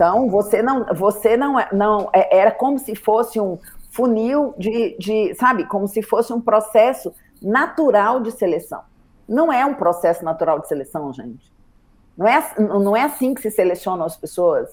Então 0.00 0.30
você 0.30 0.62
não, 0.62 0.86
você 0.94 1.36
não, 1.36 1.60
é, 1.60 1.68
não 1.70 2.08
é, 2.14 2.38
era 2.38 2.50
como 2.50 2.78
se 2.78 2.96
fosse 2.96 3.38
um 3.38 3.58
funil 3.90 4.54
de, 4.56 4.96
de, 4.98 5.34
sabe, 5.34 5.66
como 5.66 5.86
se 5.86 6.00
fosse 6.00 6.32
um 6.32 6.40
processo 6.40 7.12
natural 7.42 8.18
de 8.20 8.30
seleção. 8.30 8.80
Não 9.28 9.52
é 9.52 9.62
um 9.66 9.74
processo 9.74 10.24
natural 10.24 10.58
de 10.58 10.68
seleção, 10.68 11.12
gente. 11.12 11.52
Não 12.16 12.26
é, 12.26 12.42
não 12.58 12.96
é 12.96 13.02
assim 13.02 13.34
que 13.34 13.42
se 13.42 13.50
selecionam 13.50 14.06
as 14.06 14.16
pessoas, 14.16 14.70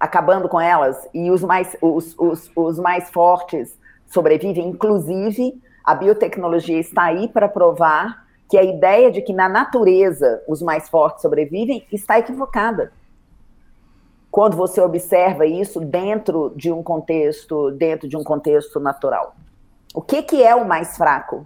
acabando 0.00 0.48
com 0.48 0.60
elas 0.60 1.08
e 1.14 1.30
os 1.30 1.44
mais, 1.44 1.76
os, 1.80 2.16
os, 2.18 2.50
os 2.56 2.80
mais 2.80 3.10
fortes 3.10 3.78
sobrevivem, 4.08 4.66
inclusive 4.66 5.62
a 5.84 5.94
biotecnologia 5.94 6.80
está 6.80 7.04
aí 7.04 7.28
para 7.28 7.48
provar 7.48 8.26
que 8.50 8.58
a 8.58 8.64
ideia 8.64 9.08
de 9.12 9.22
que 9.22 9.32
na 9.32 9.48
natureza 9.48 10.42
os 10.48 10.60
mais 10.60 10.88
fortes 10.88 11.22
sobrevivem 11.22 11.86
está 11.92 12.18
equivocada. 12.18 12.90
Quando 14.38 14.56
você 14.56 14.80
observa 14.80 15.46
isso 15.46 15.80
dentro 15.80 16.52
de 16.54 16.70
um 16.70 16.80
contexto, 16.80 17.72
dentro 17.72 18.08
de 18.08 18.16
um 18.16 18.22
contexto 18.22 18.78
natural. 18.78 19.34
O 19.92 20.00
que, 20.00 20.22
que 20.22 20.44
é 20.44 20.54
o 20.54 20.64
mais 20.64 20.96
fraco? 20.96 21.44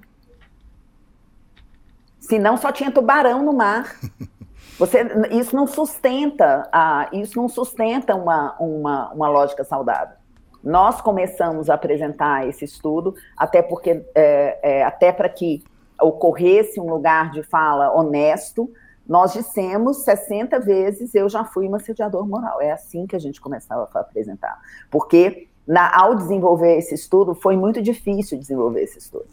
Se 2.21 2.39
não 2.39 2.59
só 2.59 2.71
tinha 2.71 2.91
tubarão 2.91 3.43
no 3.43 3.55
mar. 3.55 3.97
Você, 4.79 5.07
isso 5.31 5.57
não 5.57 5.67
sustenta, 5.67 6.69
a, 6.71 7.09
isso 7.15 7.41
não 7.41 7.49
sustenta 7.49 8.15
uma, 8.15 8.57
uma, 8.61 9.11
uma 9.13 9.29
lógica 9.29 9.65
saudável. 9.65 10.17
Nós 10.63 11.01
começamos 11.01 11.71
a 11.71 11.75
apresentar 11.75 12.47
esse 12.47 12.67
estudo, 12.67 13.15
até 13.35 13.63
porque 13.63 14.05
é, 14.15 14.59
é, 14.63 14.85
até 14.85 15.13
para 15.13 15.31
que 15.31 15.65
ocorresse 15.99 16.79
um 16.79 16.91
lugar 16.91 17.31
de 17.31 17.43
fala 17.43 17.91
honesto, 17.91 18.71
nós 19.07 19.33
dissemos 19.33 19.99
60 19.99 20.61
vezes 20.61 21.15
eu 21.15 21.29
já 21.29 21.45
fui 21.45 21.69
um 21.69 21.75
assediador 21.75 22.27
moral. 22.27 22.61
É 22.61 22.73
assim 22.73 23.07
que 23.07 23.17
a 23.17 23.19
gente 23.19 23.41
começava 23.41 23.89
a 23.93 24.01
apresentar. 24.01 24.61
Porque 24.91 25.49
na, 25.67 25.95
ao 25.97 26.15
desenvolver 26.15 26.77
esse 26.79 26.95
estudo, 26.95 27.35
foi 27.35 27.57
muito 27.57 27.83
difícil 27.83 28.39
desenvolver 28.39 28.83
esse 28.83 28.99
estudo. 28.99 29.27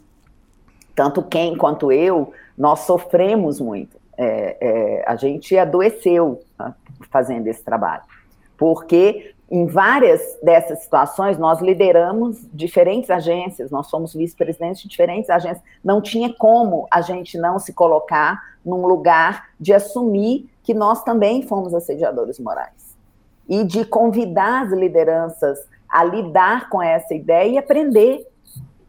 Tanto 0.96 1.24
quem 1.24 1.56
quanto 1.56 1.92
eu, 1.92 2.34
nós 2.58 2.82
sofremos 2.82 3.60
muito. 3.60 3.98
É, 4.18 4.58
é, 4.60 5.04
a 5.08 5.16
gente 5.16 5.58
adoeceu 5.58 6.42
tá, 6.58 6.76
fazendo 7.10 7.48
esse 7.48 7.64
trabalho 7.64 8.04
porque 8.60 9.34
em 9.52 9.66
várias 9.66 10.22
dessas 10.44 10.80
situações 10.80 11.38
nós 11.38 11.60
lideramos 11.60 12.38
diferentes 12.54 13.10
agências, 13.10 13.72
nós 13.72 13.88
somos 13.88 14.14
vice-presidentes 14.14 14.84
de 14.84 14.88
diferentes 14.88 15.30
agências, 15.30 15.64
não 15.84 16.02
tinha 16.02 16.32
como 16.34 16.88
a 16.92 17.02
gente 17.02 17.38
não 17.38 17.58
se 17.58 17.74
colocar 17.74 18.40
num 18.64 18.86
lugar 18.86 19.50
de 19.60 19.74
assumir 19.74 20.50
que 20.64 20.74
nós 20.74 21.04
também 21.04 21.42
fomos 21.42 21.74
assediadores 21.74 22.40
morais. 22.40 22.96
E 23.48 23.64
de 23.64 23.84
convidar 23.84 24.66
as 24.66 24.72
lideranças 24.72 25.58
a 25.90 26.04
lidar 26.04 26.70
com 26.70 26.82
essa 26.82 27.16
ideia 27.16 27.50
e 27.50 27.58
aprender, 27.58 28.28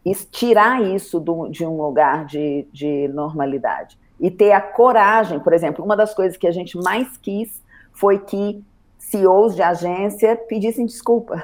e 0.04 0.14
tirar 0.14 0.82
isso 0.82 1.18
do, 1.18 1.48
de 1.48 1.64
um 1.64 1.80
lugar 1.80 2.26
de, 2.26 2.66
de 2.70 3.08
normalidade. 3.08 3.98
E 4.18 4.30
ter 4.30 4.52
a 4.52 4.60
coragem, 4.60 5.40
por 5.40 5.54
exemplo, 5.54 5.82
uma 5.82 5.96
das 5.96 6.12
coisas 6.12 6.36
que 6.36 6.46
a 6.46 6.50
gente 6.50 6.76
mais 6.76 7.16
quis 7.16 7.62
foi 7.92 8.18
que 8.18 8.62
CEOs 9.10 9.56
de 9.56 9.62
agência 9.62 10.36
pedissem 10.36 10.86
desculpa. 10.86 11.42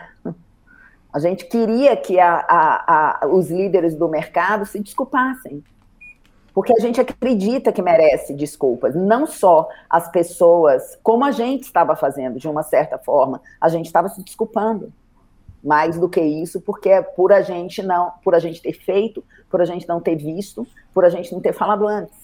A 1.12 1.18
gente 1.18 1.46
queria 1.46 1.96
que 1.96 2.20
a, 2.20 2.44
a, 2.46 3.24
a, 3.24 3.26
os 3.26 3.50
líderes 3.50 3.94
do 3.94 4.08
mercado 4.08 4.66
se 4.66 4.78
desculpassem. 4.78 5.64
Porque 6.54 6.72
a 6.72 6.80
gente 6.80 7.00
acredita 7.00 7.72
que 7.72 7.82
merece 7.82 8.34
desculpas. 8.34 8.94
Não 8.94 9.26
só 9.26 9.68
as 9.90 10.10
pessoas, 10.10 10.98
como 11.02 11.24
a 11.24 11.30
gente 11.30 11.64
estava 11.64 11.96
fazendo, 11.96 12.38
de 12.38 12.48
uma 12.48 12.62
certa 12.62 12.98
forma, 12.98 13.40
a 13.60 13.68
gente 13.68 13.86
estava 13.86 14.08
se 14.08 14.22
desculpando. 14.22 14.92
Mais 15.64 15.98
do 15.98 16.08
que 16.08 16.20
isso, 16.20 16.60
porque 16.60 16.88
é 16.88 17.02
por 17.02 17.32
a 17.32 17.42
gente 17.42 17.82
não, 17.82 18.12
por 18.22 18.34
a 18.34 18.38
gente 18.38 18.62
ter 18.62 18.74
feito, 18.74 19.24
por 19.50 19.60
a 19.60 19.64
gente 19.64 19.88
não 19.88 20.00
ter 20.00 20.16
visto, 20.16 20.66
por 20.94 21.04
a 21.04 21.08
gente 21.08 21.32
não 21.32 21.40
ter 21.40 21.52
falado 21.52 21.88
antes. 21.88 22.14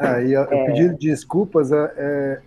É, 0.00 0.24
e 0.24 0.36
o 0.36 0.42
é... 0.42 0.66
pedido 0.66 0.96
de 0.96 1.10
desculpas 1.10 1.70
é, 1.70 1.92
é 1.96 2.40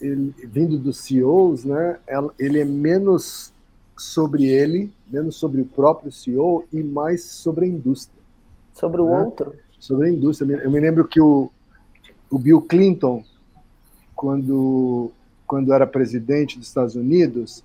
ele, 0.00 0.34
vindo 0.44 0.78
dos 0.78 0.98
CEOs, 0.98 1.64
né? 1.64 1.98
Ele 2.38 2.60
é 2.60 2.64
menos 2.64 3.52
sobre 3.96 4.46
ele, 4.46 4.90
menos 5.10 5.36
sobre 5.36 5.60
o 5.60 5.66
próprio 5.66 6.10
CEO 6.10 6.64
e 6.72 6.82
mais 6.82 7.24
sobre 7.24 7.66
a 7.66 7.68
indústria. 7.68 8.20
Sobre 8.72 9.00
o 9.00 9.06
né? 9.06 9.22
outro. 9.22 9.54
Sobre 9.78 10.08
a 10.08 10.10
indústria. 10.10 10.56
Eu 10.56 10.70
me 10.70 10.80
lembro 10.80 11.06
que 11.06 11.20
o, 11.20 11.50
o 12.30 12.38
Bill 12.38 12.62
Clinton, 12.62 13.22
quando, 14.14 15.10
quando 15.46 15.72
era 15.72 15.86
presidente 15.86 16.58
dos 16.58 16.68
Estados 16.68 16.94
Unidos, 16.94 17.62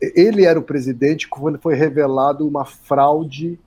ele 0.00 0.44
era 0.44 0.58
o 0.58 0.62
presidente 0.62 1.28
quando 1.28 1.58
foi 1.58 1.74
revelado 1.74 2.46
uma 2.46 2.64
fraude 2.64 3.58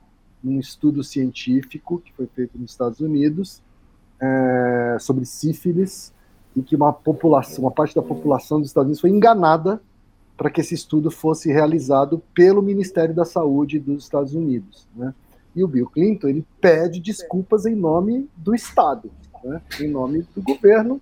num 0.43 0.59
estudo 0.59 1.03
científico 1.03 1.99
que 1.99 2.13
foi 2.13 2.27
feito 2.27 2.57
nos 2.57 2.71
Estados 2.71 2.99
Unidos 2.99 3.61
é, 4.21 4.97
sobre 4.99 5.25
sífilis 5.25 6.12
e 6.55 6.61
que 6.61 6.75
uma 6.75 6.93
população, 6.93 7.63
uma 7.63 7.71
parte 7.71 7.95
da 7.95 8.01
população 8.01 8.59
dos 8.59 8.69
Estados 8.69 8.87
Unidos 8.87 9.01
foi 9.01 9.09
enganada 9.09 9.81
para 10.37 10.49
que 10.49 10.61
esse 10.61 10.73
estudo 10.73 11.11
fosse 11.11 11.51
realizado 11.51 12.21
pelo 12.33 12.61
Ministério 12.61 13.13
da 13.13 13.25
Saúde 13.25 13.79
dos 13.79 14.03
Estados 14.03 14.33
Unidos, 14.33 14.87
né? 14.95 15.13
E 15.55 15.63
o 15.63 15.67
Bill 15.67 15.87
Clinton 15.87 16.27
ele 16.27 16.45
pede 16.59 16.99
desculpas 16.99 17.65
em 17.65 17.75
nome 17.75 18.27
do 18.35 18.55
Estado, 18.55 19.11
né? 19.43 19.61
em 19.79 19.87
nome 19.87 20.25
do 20.35 20.41
governo, 20.41 20.99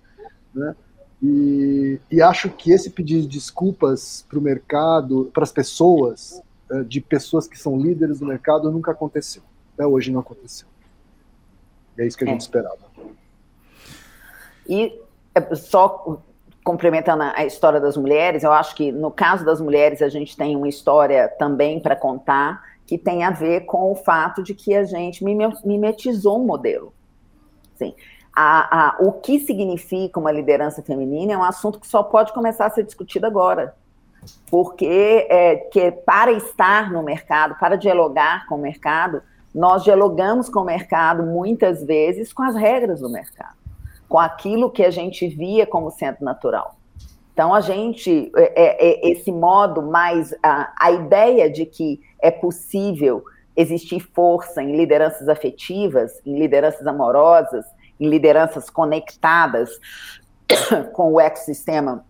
né? 0.54 0.76
E, 1.22 2.00
e 2.10 2.20
acho 2.20 2.50
que 2.50 2.72
esse 2.72 2.90
pedido 2.90 3.22
de 3.22 3.28
desculpas 3.28 4.26
para 4.28 4.38
o 4.38 4.42
mercado, 4.42 5.30
para 5.32 5.44
as 5.44 5.52
pessoas, 5.52 6.42
é, 6.70 6.82
de 6.82 7.00
pessoas 7.00 7.46
que 7.46 7.56
são 7.56 7.78
líderes 7.78 8.18
do 8.18 8.26
mercado, 8.26 8.70
nunca 8.70 8.90
aconteceu. 8.90 9.42
Até 9.72 9.86
hoje 9.86 10.10
não 10.10 10.20
aconteceu. 10.20 10.66
E 11.96 12.02
é 12.02 12.06
isso 12.06 12.18
que 12.18 12.24
a 12.24 12.26
gente 12.26 12.40
é. 12.40 12.44
esperava. 12.44 12.92
E 14.68 15.00
só 15.54 16.20
complementando 16.64 17.24
a 17.24 17.44
história 17.44 17.80
das 17.80 17.96
mulheres, 17.96 18.44
eu 18.44 18.52
acho 18.52 18.74
que 18.74 18.92
no 18.92 19.10
caso 19.10 19.44
das 19.44 19.60
mulheres 19.60 20.00
a 20.00 20.08
gente 20.08 20.36
tem 20.36 20.56
uma 20.56 20.68
história 20.68 21.28
também 21.28 21.80
para 21.80 21.96
contar 21.96 22.62
que 22.86 22.96
tem 22.96 23.24
a 23.24 23.30
ver 23.30 23.62
com 23.62 23.90
o 23.90 23.94
fato 23.94 24.42
de 24.42 24.54
que 24.54 24.74
a 24.74 24.84
gente 24.84 25.24
mimetizou 25.24 26.40
um 26.40 26.46
modelo. 26.46 26.92
Sim. 27.76 27.94
A, 28.34 28.86
a, 28.86 28.96
o 29.00 29.12
que 29.12 29.40
significa 29.40 30.18
uma 30.18 30.30
liderança 30.30 30.82
feminina 30.82 31.32
é 31.32 31.36
um 31.36 31.42
assunto 31.42 31.80
que 31.80 31.86
só 31.86 32.02
pode 32.02 32.32
começar 32.32 32.66
a 32.66 32.70
ser 32.70 32.84
discutido 32.84 33.26
agora. 33.26 33.74
Porque 34.50 35.26
é, 35.28 35.56
que 35.56 35.90
para 35.90 36.32
estar 36.32 36.92
no 36.92 37.02
mercado, 37.02 37.56
para 37.58 37.76
dialogar 37.76 38.46
com 38.46 38.54
o 38.54 38.58
mercado, 38.58 39.20
nós 39.54 39.82
dialogamos 39.82 40.48
com 40.48 40.60
o 40.60 40.64
mercado 40.64 41.24
muitas 41.24 41.82
vezes 41.84 42.32
com 42.32 42.42
as 42.42 42.54
regras 42.54 43.00
do 43.00 43.10
mercado 43.10 43.61
com 44.12 44.18
aquilo 44.18 44.70
que 44.70 44.84
a 44.84 44.90
gente 44.90 45.26
via 45.26 45.66
como 45.66 45.90
centro 45.90 46.22
natural. 46.22 46.76
Então, 47.32 47.54
a 47.54 47.62
gente, 47.62 48.30
é, 48.36 48.62
é, 48.62 49.08
é, 49.08 49.10
esse 49.10 49.32
modo 49.32 49.80
mais, 49.80 50.34
a, 50.42 50.70
a 50.78 50.90
ideia 50.90 51.48
de 51.48 51.64
que 51.64 51.98
é 52.20 52.30
possível 52.30 53.24
existir 53.56 54.00
força 54.00 54.62
em 54.62 54.76
lideranças 54.76 55.30
afetivas, 55.30 56.20
em 56.26 56.38
lideranças 56.38 56.86
amorosas, 56.86 57.64
em 57.98 58.06
lideranças 58.06 58.68
conectadas 58.68 59.70
com 60.92 61.14
o 61.14 61.18
ecossistema 61.18 62.04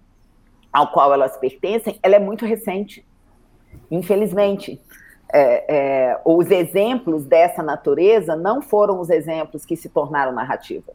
ao 0.72 0.90
qual 0.90 1.14
elas 1.14 1.36
pertencem, 1.36 2.00
ela 2.02 2.16
é 2.16 2.18
muito 2.18 2.44
recente. 2.44 3.06
Infelizmente, 3.88 4.82
é, 5.32 5.76
é, 6.10 6.20
os 6.24 6.50
exemplos 6.50 7.26
dessa 7.26 7.62
natureza 7.62 8.34
não 8.34 8.60
foram 8.60 8.98
os 8.98 9.08
exemplos 9.08 9.64
que 9.64 9.76
se 9.76 9.88
tornaram 9.88 10.32
narrativa 10.32 10.92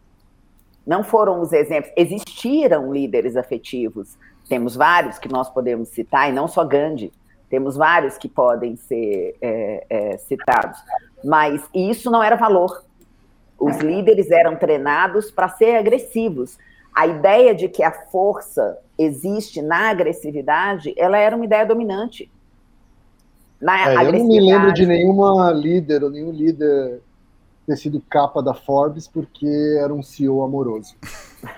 não 0.88 1.04
foram 1.04 1.41
os 1.41 1.52
exemplos. 1.52 1.91
Existiram 1.97 2.93
líderes 2.93 3.36
afetivos, 3.36 4.17
temos 4.47 4.73
vários 4.73 5.19
que 5.19 5.28
nós 5.28 5.50
podemos 5.50 5.89
citar, 5.89 6.30
e 6.30 6.34
não 6.34 6.47
só 6.47 6.63
Gandhi, 6.63 7.12
temos 7.50 7.76
vários 7.76 8.17
que 8.17 8.30
podem 8.30 8.78
ser 8.78 9.36
é, 9.41 9.86
é, 9.89 10.17
citados, 10.17 10.80
mas 11.23 11.62
isso 11.73 12.10
não 12.10 12.23
era 12.23 12.38
valor. 12.38 12.84
Os 13.60 13.78
líderes 13.78 14.32
eram 14.32 14.56
treinados 14.56 15.30
para 15.30 15.50
ser 15.50 15.76
agressivos. 15.76 16.58
A 16.93 17.06
ideia 17.06 17.54
de 17.54 17.67
que 17.67 17.84
a 17.84 17.91
força 17.91 18.78
existe 18.97 19.62
na 19.62 19.89
agressividade, 19.89 20.93
ela 20.97 21.17
era 21.17 21.36
uma 21.36 21.45
ideia 21.45 21.65
dominante. 21.65 22.32
Na 23.60 23.89
é, 23.89 24.06
eu 24.06 24.12
não 24.13 24.26
me 24.26 24.39
lembro 24.39 24.71
de 24.71 24.86
nenhuma 24.86 25.52
líder 25.52 26.04
ou 26.04 26.10
nenhum 26.10 26.32
líder 26.32 27.02
ter 27.68 27.76
sido 27.76 28.02
capa 28.10 28.42
da 28.42 28.54
Forbes 28.54 29.08
porque 29.08 29.46
era 29.78 29.94
um 29.94 30.02
CEO 30.02 30.42
amoroso. 30.42 30.96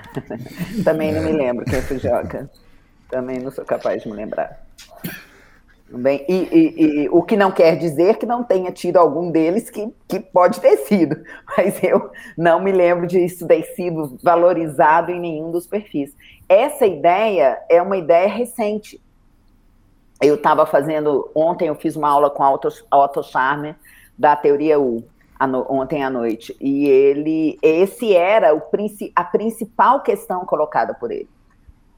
Também 0.84 1.14
não 1.14 1.22
me 1.22 1.32
lembro 1.32 1.64
quem 1.64 1.82
foi 1.84 2.00
Joca. 2.00 2.50
Também 3.08 3.40
não 3.40 3.52
sou 3.52 3.64
capaz 3.64 4.02
de 4.02 4.10
me 4.10 4.16
lembrar. 4.16 4.66
Bem, 5.92 6.26
e, 6.28 6.34
e, 6.34 7.04
e, 7.04 7.10
o 7.10 7.24
que 7.24 7.36
não 7.36 7.52
quer 7.52 7.76
dizer 7.76 8.18
que 8.18 8.26
não 8.26 8.44
tenha 8.44 8.72
tido 8.72 8.98
algum 8.98 9.32
deles 9.32 9.72
que, 9.72 9.92
que 10.08 10.20
pode 10.20 10.60
ter 10.60 10.78
sido, 10.78 11.24
mas 11.58 11.84
eu 11.84 12.12
não 12.38 12.60
me 12.60 12.72
lembro 12.72 13.08
de 13.08 13.24
isso 13.24 13.48
ter 13.48 13.64
sido 13.76 14.18
valorizado 14.22 15.12
em 15.12 15.20
nenhum 15.20 15.52
dos 15.52 15.66
perfis. 15.66 16.16
Essa 16.48 16.86
ideia 16.86 17.60
é 17.70 17.82
uma 17.82 17.98
ideia 17.98 18.28
recente. 18.28 19.02
Eu 20.22 20.36
estava 20.36 20.66
fazendo, 20.66 21.30
ontem 21.34 21.70
eu 21.70 21.76
fiz 21.76 21.96
uma 21.96 22.10
aula 22.10 22.30
com 22.30 22.44
a 22.44 22.54
Otto, 22.54 22.70
Otto 22.92 23.24
Scharmer, 23.24 23.76
da 24.18 24.36
teoria 24.36 24.80
U, 24.80 25.04
no, 25.48 25.66
ontem 25.70 26.04
à 26.04 26.10
noite. 26.10 26.56
E 26.60 26.88
ele, 26.88 27.58
esse 27.62 28.16
era 28.16 28.56
o, 28.56 28.62
a 29.16 29.24
principal 29.24 30.02
questão 30.02 30.46
colocada 30.46 30.94
por 30.94 31.12
ele. 31.12 31.30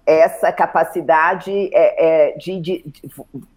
Essa 0.06 0.52
capacidade 0.52 1.52
é, 1.74 2.32
é, 2.32 2.38
de, 2.38 2.60
de, 2.60 2.84
de 2.86 3.08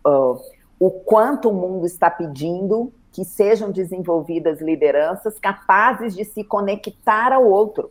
uh, 0.06 0.40
o 0.78 0.90
quanto 0.90 1.48
o 1.48 1.54
mundo 1.54 1.86
está 1.86 2.10
pedindo 2.10 2.92
que 3.12 3.24
sejam 3.24 3.70
desenvolvidas 3.70 4.60
lideranças 4.60 5.38
capazes 5.38 6.14
de 6.14 6.24
se 6.24 6.42
conectar 6.42 7.32
ao 7.32 7.46
outro 7.46 7.90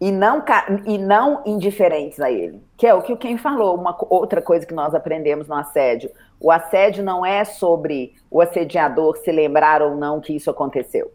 e 0.00 0.12
não, 0.12 0.44
e 0.84 0.98
não 0.98 1.42
indiferentes 1.46 2.20
a 2.20 2.30
ele. 2.30 2.62
Que 2.76 2.86
é 2.86 2.94
o 2.94 3.02
que 3.02 3.12
o 3.12 3.16
Ken 3.16 3.38
falou, 3.38 3.74
uma 3.76 3.96
outra 4.10 4.42
coisa 4.42 4.66
que 4.66 4.74
nós 4.74 4.94
aprendemos 4.94 5.48
no 5.48 5.54
assédio. 5.54 6.10
O 6.38 6.50
assédio 6.50 7.02
não 7.02 7.24
é 7.24 7.44
sobre 7.44 8.14
o 8.30 8.40
assediador 8.40 9.16
se 9.16 9.32
lembrar 9.32 9.80
ou 9.80 9.96
não 9.96 10.20
que 10.20 10.34
isso 10.34 10.50
aconteceu. 10.50 11.10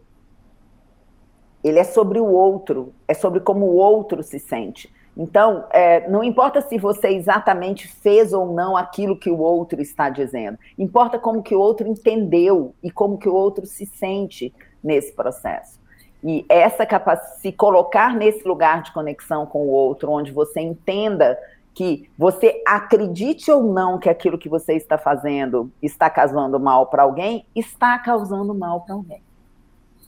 Ele 1.62 1.78
é 1.78 1.84
sobre 1.84 2.18
o 2.18 2.26
outro, 2.26 2.92
é 3.06 3.14
sobre 3.14 3.38
como 3.38 3.66
o 3.66 3.76
outro 3.76 4.20
se 4.22 4.40
sente. 4.40 4.92
Então, 5.16 5.66
é, 5.70 6.08
não 6.08 6.24
importa 6.24 6.60
se 6.60 6.78
você 6.78 7.08
exatamente 7.08 7.86
fez 7.86 8.32
ou 8.32 8.52
não 8.52 8.76
aquilo 8.76 9.16
que 9.16 9.30
o 9.30 9.38
outro 9.38 9.80
está 9.80 10.08
dizendo, 10.08 10.58
importa 10.76 11.18
como 11.18 11.42
que 11.42 11.54
o 11.54 11.60
outro 11.60 11.86
entendeu 11.86 12.74
e 12.82 12.90
como 12.90 13.18
que 13.18 13.28
o 13.28 13.34
outro 13.34 13.66
se 13.66 13.86
sente 13.86 14.52
nesse 14.82 15.12
processo. 15.12 15.81
E 16.22 16.44
essa 16.48 16.86
capacidade, 16.86 17.40
se 17.40 17.50
colocar 17.50 18.14
nesse 18.14 18.46
lugar 18.46 18.82
de 18.82 18.92
conexão 18.92 19.44
com 19.44 19.62
o 19.62 19.70
outro, 19.70 20.10
onde 20.10 20.30
você 20.30 20.60
entenda 20.60 21.36
que 21.74 22.08
você 22.16 22.62
acredite 22.66 23.50
ou 23.50 23.62
não 23.62 23.98
que 23.98 24.08
aquilo 24.08 24.38
que 24.38 24.48
você 24.48 24.74
está 24.74 24.98
fazendo 24.98 25.70
está 25.82 26.08
causando 26.08 26.60
mal 26.60 26.86
para 26.86 27.02
alguém, 27.02 27.46
está 27.56 27.98
causando 27.98 28.54
mal 28.54 28.82
para 28.82 28.94
alguém. 28.94 29.22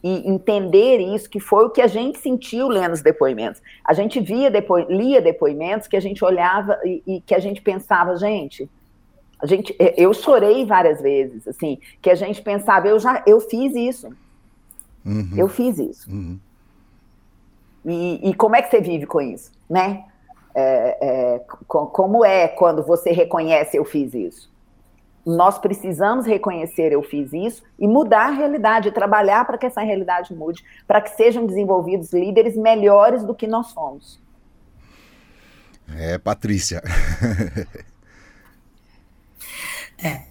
e 0.07 0.29
entender 0.29 0.99
isso, 0.99 1.31
que 1.31 1.41
foi 1.41 1.65
o 1.65 1.71
que 1.71 1.81
a 1.81 1.87
gente 1.87 2.19
sentiu 2.19 2.69
lendo 2.69 2.93
os 2.93 3.01
depoimentos. 3.01 3.63
A 3.83 3.95
gente 3.95 4.21
via 4.21 4.51
depo 4.51 4.77
lia 4.77 5.19
depoimentos 5.23 5.89
que 5.89 5.97
a 5.97 6.01
gente 6.01 6.23
olhava 6.23 6.79
e, 6.85 7.03
e, 7.07 7.21
que 7.23 7.35
a 7.35 7.39
gente 7.39 7.63
pensava, 7.63 8.15
gente, 8.15 8.69
a 9.41 9.47
gente, 9.47 9.75
eu 9.97 10.13
chorei 10.13 10.67
várias 10.67 11.01
vezes, 11.01 11.49
assim, 11.49 11.79
que 12.03 12.11
a 12.11 12.15
gente 12.15 12.43
pensava, 12.43 12.87
eu 12.87 12.99
já, 12.99 13.23
eu 13.27 13.41
fiz 13.41 13.75
isso, 13.75 14.11
uhum. 15.05 15.33
eu 15.37 15.49
fiz 15.49 15.79
isso. 15.79 16.11
Uhum. 16.11 16.39
E, 17.85 18.31
e, 18.31 18.35
como 18.35 18.57
é 18.57 18.63
que 18.63 18.71
você 18.71 18.81
vive 18.81 19.07
com 19.07 19.21
isso, 19.21 19.53
né? 19.69 20.05
É, 20.55 20.99
é, 21.01 21.39
como 21.67 22.25
é 22.25 22.49
quando 22.49 22.83
você 22.83 23.11
reconhece 23.11 23.77
eu 23.77 23.85
fiz 23.85 24.15
isso? 24.15 24.55
nós 25.25 25.59
precisamos 25.59 26.27
reconhecer 26.27 26.93
eu 26.93 27.03
fiz 27.03 27.33
isso 27.33 27.63
e 27.79 27.89
mudar 27.89 28.27
a 28.27 28.31
realidade, 28.31 28.93
trabalhar 28.93 29.47
para 29.47 29.57
que 29.57 29.65
essa 29.67 29.81
realidade 29.81 30.35
mude, 30.35 30.63
para 30.87 31.01
que 31.01 31.17
sejam 31.17 31.47
desenvolvidos 31.47 32.13
líderes 32.13 32.57
melhores 32.57 33.25
do 33.25 33.35
que 33.35 33.47
nós 33.47 33.69
somos. 33.69 34.21
É, 35.97 36.19
Patrícia. 36.19 36.83
é. 40.03 40.23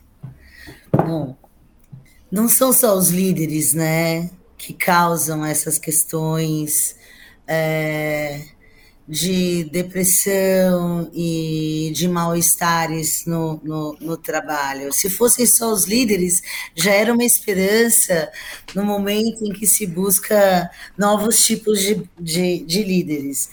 Bom, 0.91 1.36
não 2.31 2.47
são 2.47 2.71
só 2.71 2.95
os 2.95 3.09
líderes, 3.09 3.73
né, 3.73 4.29
que 4.65 4.73
causam 4.73 5.45
essas 5.45 5.78
questões. 5.78 6.95
É 7.47 8.54
de 9.08 9.65
depressão 9.65 11.10
e 11.13 11.91
de 11.93 12.08
mal-estares 12.08 13.26
no, 13.26 13.60
no, 13.63 13.97
no, 13.99 14.17
trabalho. 14.17 14.93
Se 14.93 15.10
fossem 15.10 15.45
só 15.45 15.73
os 15.73 15.86
líderes, 15.86 16.41
já 16.73 16.91
era 16.93 17.13
uma 17.13 17.26
esperança 17.26 18.32
no 18.73 18.84
momento 18.84 19.45
em 19.45 19.52
que 19.52 19.67
se 19.67 19.86
busca 19.86 20.69
novos 20.97 21.45
tipos 21.45 21.82
de, 21.82 22.10
de, 22.17 22.60
de 22.60 22.84
líderes 22.84 23.49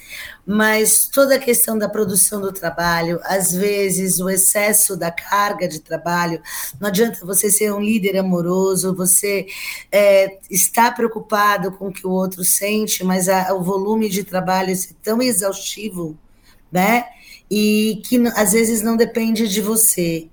mas 0.46 1.06
toda 1.06 1.36
a 1.36 1.38
questão 1.38 1.78
da 1.78 1.88
produção 1.88 2.40
do 2.40 2.52
trabalho, 2.52 3.20
às 3.24 3.52
vezes 3.52 4.18
o 4.18 4.28
excesso 4.28 4.96
da 4.96 5.10
carga 5.10 5.68
de 5.68 5.80
trabalho, 5.80 6.42
não 6.80 6.88
adianta 6.88 7.24
você 7.24 7.50
ser 7.50 7.72
um 7.72 7.80
líder 7.80 8.16
amoroso, 8.18 8.94
você 8.94 9.46
é, 9.92 10.38
está 10.50 10.90
preocupado 10.90 11.72
com 11.72 11.88
o 11.88 11.92
que 11.92 12.06
o 12.06 12.10
outro 12.10 12.42
sente, 12.44 13.04
mas 13.04 13.28
a, 13.28 13.52
o 13.54 13.62
volume 13.62 14.08
de 14.08 14.24
trabalho 14.24 14.72
é 14.72 14.76
tão 15.02 15.20
exaustivo, 15.22 16.18
né? 16.72 17.04
E 17.50 18.00
que 18.04 18.16
às 18.36 18.52
vezes 18.52 18.80
não 18.82 18.96
depende 18.96 19.48
de 19.48 19.60
você, 19.60 20.28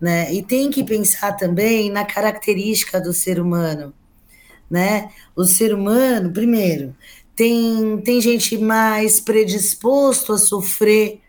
né? 0.00 0.32
E 0.32 0.42
tem 0.42 0.70
que 0.70 0.84
pensar 0.84 1.32
também 1.32 1.90
na 1.90 2.04
característica 2.04 3.00
do 3.00 3.12
ser 3.12 3.40
humano, 3.40 3.94
né? 4.70 5.10
O 5.34 5.44
ser 5.44 5.72
humano, 5.72 6.32
primeiro, 6.32 6.94
tem, 7.34 7.98
tem 7.98 8.20
gente 8.20 8.58
mais 8.58 9.20
predisposto 9.20 10.32
a 10.32 10.38
sofrer 10.38 11.20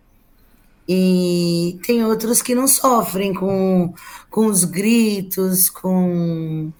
e 0.87 1.79
tem 1.85 2.03
outros 2.03 2.41
que 2.41 2.53
não 2.53 2.67
sofrem 2.67 3.33
com, 3.33 3.93
com 4.29 4.47
os 4.47 4.65
gritos, 4.65 5.69
com, 5.69 6.71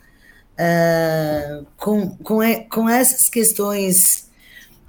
uh, 0.60 1.66
com, 1.78 2.10
com, 2.18 2.40
com 2.70 2.90
essas 2.90 3.30
questões. 3.30 4.30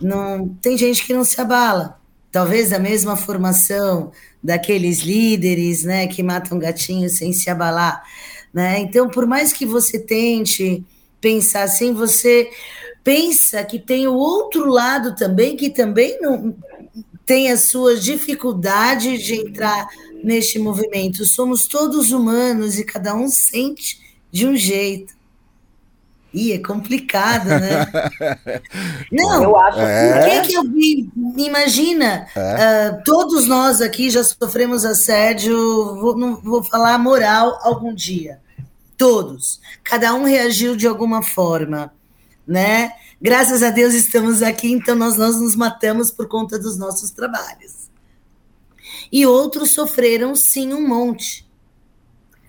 Não, 0.01 0.49
tem 0.61 0.77
gente 0.77 1.07
que 1.07 1.14
não 1.14 1.25
se 1.25 1.40
abala. 1.40 2.01
Talvez 2.33 2.73
a 2.73 2.81
mesma 2.81 3.16
formação 3.16 4.11
daqueles 4.42 5.01
líderes 5.01 5.85
né, 5.85 6.09
que 6.09 6.23
matam 6.23 6.59
gatinhos 6.59 7.16
sem 7.16 7.33
se 7.33 7.49
abalar. 7.49 8.03
Né? 8.53 8.81
Então, 8.81 9.09
por 9.09 9.27
mais 9.27 9.53
que 9.53 9.64
você 9.64 9.99
tente 9.99 10.85
pensar 11.20 11.62
assim, 11.62 11.94
você 11.94 12.51
pensa 13.05 13.62
que 13.62 13.79
tem 13.79 14.09
o 14.09 14.14
outro 14.14 14.67
lado 14.67 15.14
também, 15.14 15.57
que 15.57 15.69
também 15.69 16.19
não 16.21 16.57
tem 17.27 17.53
as 17.53 17.67
suas 17.67 18.03
dificuldades 18.03 19.23
de 19.23 19.35
entrar 19.35 19.87
neste 20.23 20.59
movimento. 20.59 21.25
Somos 21.27 21.67
todos 21.67 22.11
humanos 22.11 22.79
e 22.79 22.85
cada 22.85 23.14
um 23.14 23.29
sente 23.29 24.01
de 24.33 24.47
um 24.47 24.57
jeito. 24.57 25.14
Ih, 26.33 26.53
é 26.53 26.59
complicado, 26.59 27.47
né? 27.47 27.87
Não, 29.12 29.40
eu 29.40 29.57
acho 29.57 29.79
é. 29.79 30.40
que, 30.40 30.49
que 30.49 30.55
eu 30.55 30.64
vi? 30.64 31.09
Imagina, 31.37 32.27
é. 32.35 32.90
uh, 32.90 33.05
todos 33.05 33.47
nós 33.47 33.81
aqui 33.81 34.11
já 34.11 34.25
sofremos 34.25 34.85
assédio, 34.85 35.57
vou, 36.01 36.17
não 36.17 36.35
vou 36.35 36.61
falar 36.64 36.99
moral 36.99 37.61
algum 37.62 37.95
dia. 37.95 38.40
Todos. 38.99 39.61
Cada 39.85 40.12
um 40.12 40.25
reagiu 40.25 40.75
de 40.75 40.88
alguma 40.88 41.23
forma 41.23 41.93
né? 42.47 42.93
Graças 43.21 43.63
a 43.63 43.71
Deus 43.71 43.95
estamos 43.95 44.43
aqui, 44.43 44.71
então 44.71 44.95
nós, 44.95 45.17
nós 45.17 45.41
nos 45.41 45.57
matamos 45.57 46.11
por 46.11 46.29
conta 46.29 46.59
dos 46.59 46.79
nossos 46.79 47.11
trabalhos. 47.11 47.91
E 49.11 49.27
outros 49.27 49.71
sofreram 49.71 50.35
sim 50.35 50.73
um 50.73 50.87
monte. 50.87 51.49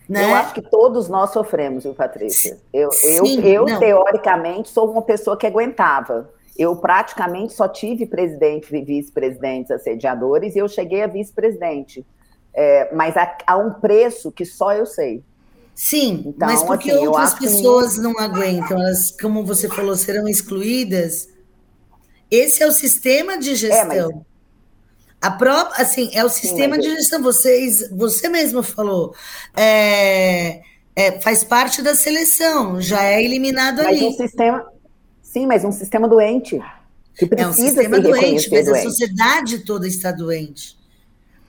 Né? 0.08 0.30
Eu 0.30 0.36
acho 0.36 0.54
que 0.54 0.62
todos 0.62 1.10
nós 1.10 1.32
sofremos, 1.32 1.84
viu, 1.84 1.94
Patrícia? 1.94 2.60
Eu, 2.72 2.92
sim, 2.92 3.42
eu, 3.42 3.68
eu 3.68 3.80
teoricamente, 3.80 4.70
sou 4.70 4.92
uma 4.92 5.02
pessoa 5.02 5.36
que 5.36 5.48
aguentava. 5.48 6.30
Eu 6.58 6.76
praticamente 6.76 7.54
só 7.54 7.68
tive 7.68 8.06
presidente 8.06 8.74
e 8.76 8.82
vice-presidentes 8.82 9.72
assediadores 9.72 10.56
e 10.56 10.60
eu 10.60 10.68
cheguei 10.68 11.02
a 11.02 11.08
vice-presidente. 11.08 12.06
É, 12.54 12.94
mas 12.94 13.18
há, 13.18 13.38
há 13.46 13.58
um 13.58 13.74
preço 13.74 14.32
que 14.32 14.46
só 14.46 14.74
eu 14.74 14.86
sei. 14.86 15.24
Sim, 15.76 16.24
então, 16.28 16.48
mas 16.48 16.64
porque 16.64 16.90
assim, 16.90 17.06
outras 17.06 17.34
pessoas 17.34 17.96
que... 17.96 18.02
não 18.02 18.18
aguentam, 18.18 18.82
elas, 18.82 19.12
como 19.12 19.46
você 19.46 19.68
falou, 19.68 19.94
serão 19.98 20.26
excluídas. 20.26 21.28
Esse 22.32 22.64
é 22.64 22.68
o 22.68 22.72
sistema 22.72 23.38
de 23.38 23.56
gestão. 23.56 23.92
É, 23.92 24.06
mas... 24.06 24.26
A 25.22 25.32
própria, 25.32 25.82
assim, 25.82 26.10
é 26.14 26.24
o 26.24 26.30
sistema 26.30 26.76
Sim, 26.76 26.82
de 26.82 26.96
gestão. 26.96 27.22
Vocês, 27.22 27.90
você 27.90 28.30
mesmo 28.30 28.64
falou, 28.64 29.14
é, 29.56 30.62
é, 30.96 31.20
faz 31.20 31.44
parte 31.44 31.82
da 31.82 31.96
seleção, 31.96 32.80
já 32.80 33.04
é 33.04 33.24
eliminado 33.24 33.78
mas 33.78 33.88
ali. 33.88 34.06
Um 34.06 34.12
sistema, 34.14 34.66
sim, 35.22 35.46
mas 35.46 35.66
um 35.66 35.72
sistema 35.72 36.08
doente. 36.08 36.62
Que 37.18 37.26
precisa 37.26 37.48
é 37.48 37.50
um 37.50 37.54
sistema 37.54 38.00
doente, 38.00 38.50
mas 38.52 38.66
doente. 38.66 38.80
a 38.80 38.84
sociedade 38.84 39.60
toda 39.60 39.88
está 39.88 40.12
doente. 40.12 40.78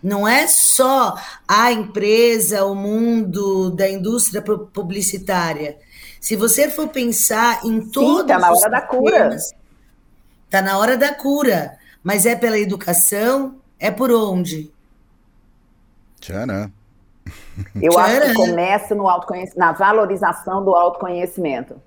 Não 0.03 0.27
é 0.27 0.47
só 0.47 1.17
a 1.49 1.73
empresa, 1.73 2.65
o 2.65 2.75
mundo 2.75 3.71
da 3.71 3.89
indústria 3.89 4.43
publicitária. 4.43 5.79
Se 6.21 6.37
você 6.37 6.71
for 6.71 6.89
pensar 6.89 7.65
em 7.65 7.81
todos 7.91 8.23
Sim, 8.23 8.27
tá 8.27 8.39
na 8.39 8.53
hora 8.53 8.71
da 8.71 8.81
cura. 8.81 9.37
Está 10.45 10.63
na 10.63 10.79
hora 10.79 10.97
da 10.97 11.15
cura. 11.15 11.79
Mas 12.03 12.25
é 12.25 12.37
pela 12.37 12.59
educação? 12.59 13.57
É 13.79 13.91
por 13.91 14.11
onde? 14.13 14.71
Tcharam. 16.21 16.71
Eu 17.75 17.93
Tcharam. 17.93 18.05
acho 18.05 18.27
que 18.27 18.35
começa 18.35 18.95
no 18.95 19.09
autoconhecimento, 19.09 19.59
na 19.59 19.73
valorização 19.73 20.65
do 20.65 20.75
autoconhecimento. 20.75 21.81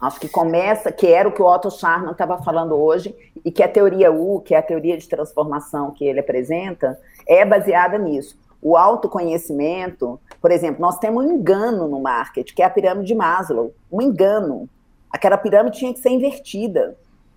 Acho 0.00 0.20
que 0.20 0.28
começa, 0.28 0.92
que 0.92 1.08
era 1.08 1.28
o 1.28 1.32
que 1.32 1.42
o 1.42 1.46
Otto 1.46 1.70
Scharman 1.70 2.12
estava 2.12 2.38
falando 2.38 2.76
hoje, 2.76 3.14
e 3.44 3.50
que 3.50 3.62
a 3.62 3.68
teoria 3.68 4.12
U, 4.12 4.40
que 4.40 4.54
é 4.54 4.58
a 4.58 4.62
teoria 4.62 4.96
de 4.96 5.08
transformação 5.08 5.90
que 5.90 6.04
ele 6.04 6.20
apresenta, 6.20 6.98
é 7.26 7.44
baseada 7.44 7.98
nisso. 7.98 8.38
O 8.62 8.76
autoconhecimento, 8.76 10.20
por 10.40 10.50
exemplo, 10.50 10.80
nós 10.80 10.98
temos 10.98 11.24
um 11.24 11.32
engano 11.32 11.88
no 11.88 12.00
marketing, 12.00 12.54
que 12.54 12.62
é 12.62 12.64
a 12.64 12.70
pirâmide 12.70 13.06
de 13.06 13.14
Maslow. 13.14 13.72
Um 13.90 14.02
engano. 14.02 14.68
Aquela 15.10 15.36
pirâmide 15.36 15.78
tinha 15.78 15.92
que 15.92 16.00
ser 16.00 16.10
invertida. 16.10 16.96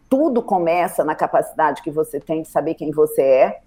Tudo 0.10 0.42
começa 0.42 1.04
na 1.04 1.16
capacidade 1.16 1.82
que 1.82 1.90
você 1.90 2.20
tem 2.20 2.42
de 2.42 2.48
saber 2.48 2.74
quem 2.74 2.92
você 2.92 3.22
é 3.22 3.60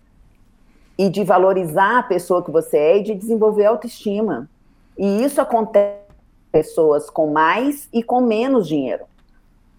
e 0.99 1.09
de 1.09 1.25
valorizar 1.25 1.99
a 1.99 2.03
pessoa 2.03 2.43
que 2.43 2.51
você 2.51 2.77
é 2.77 2.99
e 2.99 3.03
de 3.03 3.15
desenvolver 3.15 3.67
autoestima. 3.67 4.49
E 4.97 5.25
isso 5.25 5.41
acontece 5.41 6.04
pessoas 6.55 7.11
com 7.11 7.33
mais 7.33 7.89
e 7.93 8.01
com 8.01 8.21
menos 8.21 8.69
dinheiro. 8.69 9.07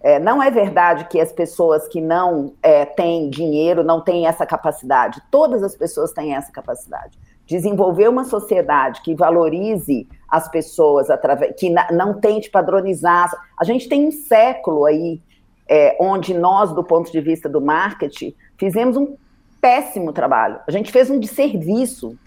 É, 0.01 0.19
não 0.19 0.43
é 0.43 0.51
verdade 0.51 1.07
que 1.07 1.21
as 1.21 1.31
pessoas 1.31 1.87
que 1.87 2.01
não 2.01 2.51
é, 2.61 2.83
têm 2.83 3.29
dinheiro 3.29 3.81
não 3.81 4.01
têm 4.01 4.27
essa 4.27 4.45
capacidade. 4.45 5.21
Todas 5.31 5.63
as 5.63 5.73
pessoas 5.73 6.11
têm 6.11 6.35
essa 6.35 6.51
capacidade. 6.51 7.17
Desenvolver 7.47 8.09
uma 8.09 8.25
sociedade 8.25 9.01
que 9.03 9.15
valorize 9.15 10.05
as 10.27 10.49
pessoas, 10.49 11.09
através, 11.09 11.55
que 11.57 11.73
não 11.91 12.19
tente 12.19 12.49
padronizar. 12.49 13.31
A 13.57 13.63
gente 13.63 13.87
tem 13.87 14.09
um 14.09 14.11
século 14.11 14.83
aí 14.83 15.21
é, 15.69 15.95
onde 15.97 16.33
nós, 16.33 16.73
do 16.73 16.83
ponto 16.83 17.09
de 17.09 17.21
vista 17.21 17.47
do 17.47 17.61
marketing, 17.61 18.35
fizemos 18.57 18.97
um 18.97 19.15
péssimo 19.61 20.11
trabalho. 20.11 20.59
A 20.67 20.71
gente 20.71 20.91
fez 20.91 21.09
um 21.09 21.17
desserviço. 21.17 22.17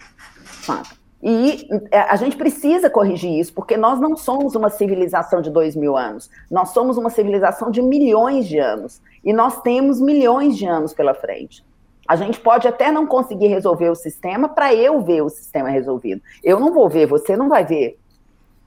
Sabe? 0.63 0.98
E 1.21 1.67
é, 1.91 1.99
a 2.01 2.15
gente 2.15 2.37
precisa 2.37 2.89
corrigir 2.89 3.39
isso, 3.39 3.53
porque 3.53 3.75
nós 3.75 3.99
não 3.99 4.15
somos 4.15 4.55
uma 4.55 4.69
civilização 4.69 5.41
de 5.41 5.49
dois 5.49 5.75
mil 5.75 5.97
anos, 5.97 6.29
nós 6.49 6.69
somos 6.69 6.97
uma 6.97 7.09
civilização 7.09 7.69
de 7.69 7.81
milhões 7.81 8.47
de 8.47 8.57
anos. 8.57 9.01
E 9.23 9.33
nós 9.33 9.61
temos 9.61 9.99
milhões 9.99 10.57
de 10.57 10.65
anos 10.65 10.93
pela 10.93 11.13
frente. 11.13 11.65
A 12.07 12.15
gente 12.15 12.39
pode 12.39 12.67
até 12.67 12.91
não 12.91 13.05
conseguir 13.05 13.47
resolver 13.47 13.89
o 13.89 13.95
sistema 13.95 14.49
para 14.49 14.73
eu 14.73 15.01
ver 15.01 15.21
o 15.21 15.29
sistema 15.29 15.69
resolvido. 15.69 16.21
Eu 16.43 16.59
não 16.59 16.73
vou 16.73 16.89
ver, 16.89 17.05
você 17.05 17.35
não 17.35 17.49
vai 17.49 17.65
ver. 17.65 17.99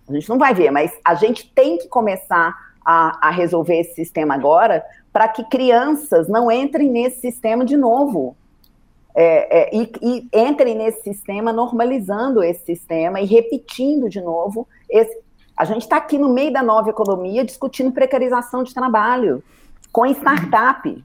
A 0.09 0.13
gente 0.13 0.29
não 0.29 0.39
vai 0.39 0.55
ver, 0.55 0.71
mas 0.71 0.93
a 1.05 1.15
gente 1.15 1.51
tem 1.53 1.79
que 1.79 1.89
começar 1.89 2.55
a, 2.85 3.29
a 3.29 3.31
resolver 3.31 3.81
esse 3.81 3.95
sistema 3.95 4.35
agora, 4.35 4.85
para 5.13 5.27
que 5.29 5.45
crianças 5.45 6.29
não 6.29 6.51
entrem 6.51 6.91
nesse 6.91 7.21
sistema 7.21 7.65
de 7.65 7.77
novo. 7.77 8.37
É, 9.15 9.59
é, 9.59 9.77
e, 9.77 9.93
e, 10.01 10.29
entrem 10.33 10.75
nesse 10.75 11.03
sistema, 11.03 11.53
normalizando 11.53 12.43
esse 12.43 12.65
sistema 12.65 13.21
e 13.21 13.27
repetindo 13.27 14.09
de 14.09 14.21
novo. 14.21 14.67
Esse, 14.89 15.19
a 15.57 15.65
gente 15.65 15.83
está 15.83 15.97
aqui 15.97 16.19
no 16.19 16.31
meio 16.31 16.53
da 16.53 16.63
nova 16.63 16.91
economia 16.91 17.45
discutindo 17.45 17.93
precarização 17.93 18.63
de 18.63 18.73
trabalho 18.73 19.43
com 19.93 20.07
startup. 20.07 21.05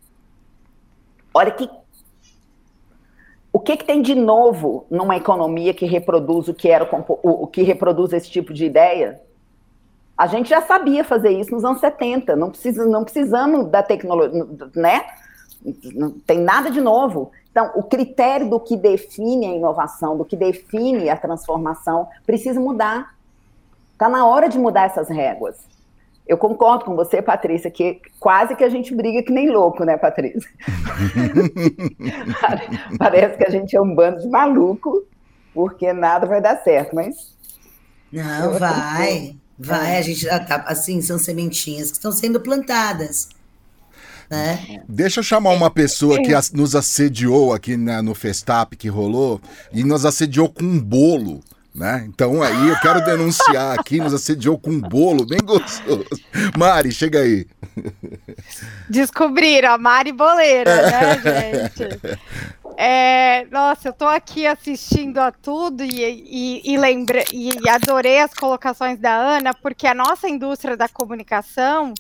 Olha 1.34 1.52
que. 1.52 1.70
O 3.52 3.60
que, 3.60 3.76
que 3.76 3.86
tem 3.86 4.02
de 4.02 4.14
novo 4.14 4.86
numa 4.90 5.18
economia 5.18 5.74
que 5.74 5.86
reproduz 5.86 6.48
o 6.48 6.54
que 6.54 6.70
era 6.70 6.84
o, 6.84 7.44
o 7.44 7.48
que 7.48 7.64
reproduz 7.64 8.14
esse 8.14 8.30
tipo 8.30 8.54
de 8.54 8.66
ideia? 8.66 9.20
A 10.18 10.28
gente 10.28 10.50
já 10.50 10.62
sabia 10.62 11.04
fazer 11.04 11.30
isso 11.30 11.52
nos 11.52 11.64
anos 11.64 11.80
70, 11.80 12.36
não, 12.36 12.50
precisa, 12.50 12.86
não 12.86 13.04
precisamos 13.04 13.68
da 13.68 13.84
tecnologia, 13.84 14.46
né? 14.76 15.06
Não 15.94 16.12
tem 16.12 16.40
nada 16.40 16.70
de 16.70 16.82
novo. 16.82 17.32
Então, 17.52 17.72
o 17.76 17.84
critério 17.84 18.50
do 18.50 18.60
que 18.60 18.78
define 18.78 19.48
a 19.48 19.56
inovação, 19.56 20.18
do 20.18 20.24
que 20.24 20.36
define 20.36 21.10
a 21.10 21.18
transformação, 21.18 22.08
precisa 22.26 22.60
mudar. 22.60 23.16
Está 23.94 24.08
na 24.08 24.26
hora 24.28 24.48
de 24.48 24.60
mudar 24.60 24.84
essas 24.84 25.10
réguas. 25.10 25.58
Eu 26.28 26.38
concordo 26.38 26.86
com 26.86 26.96
você, 26.96 27.22
Patrícia, 27.22 27.72
que 27.72 28.02
quase 28.20 28.56
que 28.56 28.64
a 28.64 28.70
gente 28.70 28.94
briga 28.94 29.24
que 29.24 29.32
nem 29.32 29.50
louco, 29.50 29.86
né, 29.86 29.98
Patrícia? 29.98 30.50
Parece 33.00 33.38
que 33.38 33.46
a 33.46 33.50
gente 33.50 33.76
é 33.76 33.82
um 33.82 33.96
bando 33.96 34.20
de 34.22 34.28
maluco, 34.28 35.06
porque 35.54 35.92
nada 35.94 36.28
vai 36.28 36.42
dar 36.42 36.62
certo, 36.64 36.94
mas. 36.94 37.34
Não, 38.12 38.60
vai. 38.60 39.38
Vai, 39.58 39.98
a 39.98 40.02
gente 40.02 40.28
tá, 40.28 40.64
assim, 40.68 41.02
são 41.02 41.18
sementinhas 41.18 41.90
que 41.90 41.98
estão 41.98 42.12
sendo 42.12 42.40
plantadas. 42.40 43.30
Né? 44.30 44.82
Deixa 44.88 45.20
eu 45.20 45.24
chamar 45.24 45.52
uma 45.52 45.70
pessoa 45.70 46.18
que 46.22 46.34
nos 46.54 46.76
assediou 46.76 47.54
aqui 47.54 47.78
né, 47.78 48.02
no 48.02 48.14
Festap 48.14 48.76
que 48.76 48.90
rolou 48.90 49.42
e 49.72 49.84
nos 49.84 50.06
assediou 50.06 50.50
com 50.50 50.64
um 50.64 50.80
bolo. 50.80 51.42
Né? 51.74 52.06
Então 52.08 52.42
aí 52.42 52.70
eu 52.70 52.80
quero 52.80 53.06
denunciar 53.06 53.80
aqui, 53.80 54.00
nos 54.00 54.14
assediou 54.14 54.58
com 54.58 54.72
um 54.72 54.82
bolo 54.82 55.26
bem 55.26 55.40
gostoso. 55.40 56.08
Mari, 56.58 56.92
chega 56.92 57.20
aí. 57.20 57.46
Descobriram 58.90 59.74
a 59.74 59.78
Mari 59.78 60.12
Boleira, 60.12 60.76
né, 60.90 61.70
gente? 61.70 62.00
É, 62.80 63.46
nossa, 63.52 63.90
eu 63.90 63.94
tô 63.94 64.06
aqui 64.06 64.46
assistindo 64.46 65.18
a 65.18 65.32
tudo 65.32 65.84
e, 65.84 66.04
e, 66.04 66.74
e, 66.74 66.78
lembre, 66.78 67.26
e, 67.34 67.50
e 67.50 67.70
adorei 67.70 68.20
as 68.20 68.34
colocações 68.34 69.00
da 69.00 69.16
Ana, 69.16 69.52
porque 69.52 69.88
a 69.88 69.96
nossa 69.96 70.30
indústria 70.30 70.78
da 70.78 70.88
comunicação, 70.88 71.94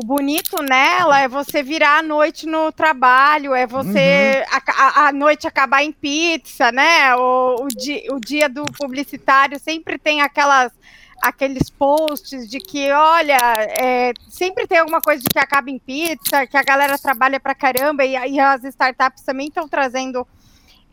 o 0.00 0.06
bonito 0.06 0.62
nela 0.62 1.18
é 1.20 1.26
você 1.26 1.60
virar 1.60 1.98
a 1.98 2.02
noite 2.02 2.46
no 2.46 2.70
trabalho, 2.70 3.52
é 3.52 3.66
você 3.66 4.44
uhum. 4.46 4.60
a, 4.76 5.08
a, 5.08 5.12
noite 5.12 5.44
acabar 5.44 5.82
em 5.82 5.90
pizza, 5.90 6.70
né? 6.70 7.16
O, 7.16 7.64
o, 7.64 7.66
di, 7.66 8.06
o 8.12 8.20
dia 8.20 8.48
do 8.48 8.64
publicitário 8.78 9.58
sempre 9.58 9.98
tem 9.98 10.20
aquelas 10.20 10.72
aqueles 11.20 11.68
posts 11.68 12.48
de 12.48 12.60
que, 12.60 12.92
olha, 12.92 13.40
é, 13.76 14.12
sempre 14.28 14.68
tem 14.68 14.78
alguma 14.78 15.00
coisa 15.00 15.20
de 15.20 15.28
que 15.28 15.38
acaba 15.40 15.68
em 15.68 15.80
pizza, 15.80 16.46
que 16.46 16.56
a 16.56 16.62
galera 16.62 16.96
trabalha 16.96 17.40
para 17.40 17.56
caramba, 17.56 18.04
e, 18.04 18.12
e 18.12 18.38
as 18.38 18.62
startups 18.62 19.24
também 19.24 19.48
estão 19.48 19.66
trazendo 19.66 20.24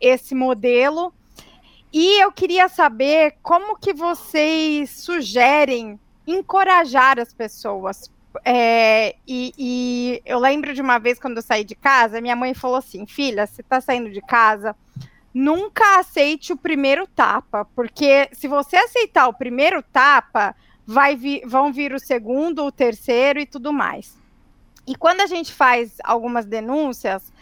esse 0.00 0.34
modelo. 0.34 1.14
E 1.92 2.20
eu 2.20 2.32
queria 2.32 2.68
saber 2.68 3.36
como 3.40 3.78
que 3.78 3.94
vocês 3.94 4.90
sugerem 4.90 5.96
encorajar 6.26 7.20
as 7.20 7.32
pessoas. 7.32 8.10
É, 8.44 9.16
e, 9.26 9.52
e 9.58 10.22
eu 10.24 10.38
lembro 10.38 10.74
de 10.74 10.80
uma 10.80 10.98
vez 10.98 11.18
quando 11.18 11.36
eu 11.36 11.42
saí 11.42 11.64
de 11.64 11.74
casa, 11.74 12.20
minha 12.20 12.36
mãe 12.36 12.54
falou 12.54 12.76
assim: 12.76 13.06
filha, 13.06 13.46
você 13.46 13.60
está 13.60 13.80
saindo 13.80 14.10
de 14.10 14.20
casa, 14.20 14.74
nunca 15.32 15.98
aceite 15.98 16.52
o 16.52 16.56
primeiro 16.56 17.06
tapa, 17.06 17.64
porque 17.74 18.28
se 18.32 18.48
você 18.48 18.76
aceitar 18.76 19.28
o 19.28 19.34
primeiro 19.34 19.82
tapa, 19.82 20.54
vai 20.86 21.16
vir, 21.16 21.42
vão 21.46 21.72
vir 21.72 21.92
o 21.92 21.98
segundo, 21.98 22.64
o 22.64 22.72
terceiro 22.72 23.40
e 23.40 23.46
tudo 23.46 23.72
mais. 23.72 24.16
E 24.86 24.94
quando 24.94 25.20
a 25.20 25.26
gente 25.26 25.52
faz 25.52 25.96
algumas 26.04 26.46
denúncias, 26.46 27.32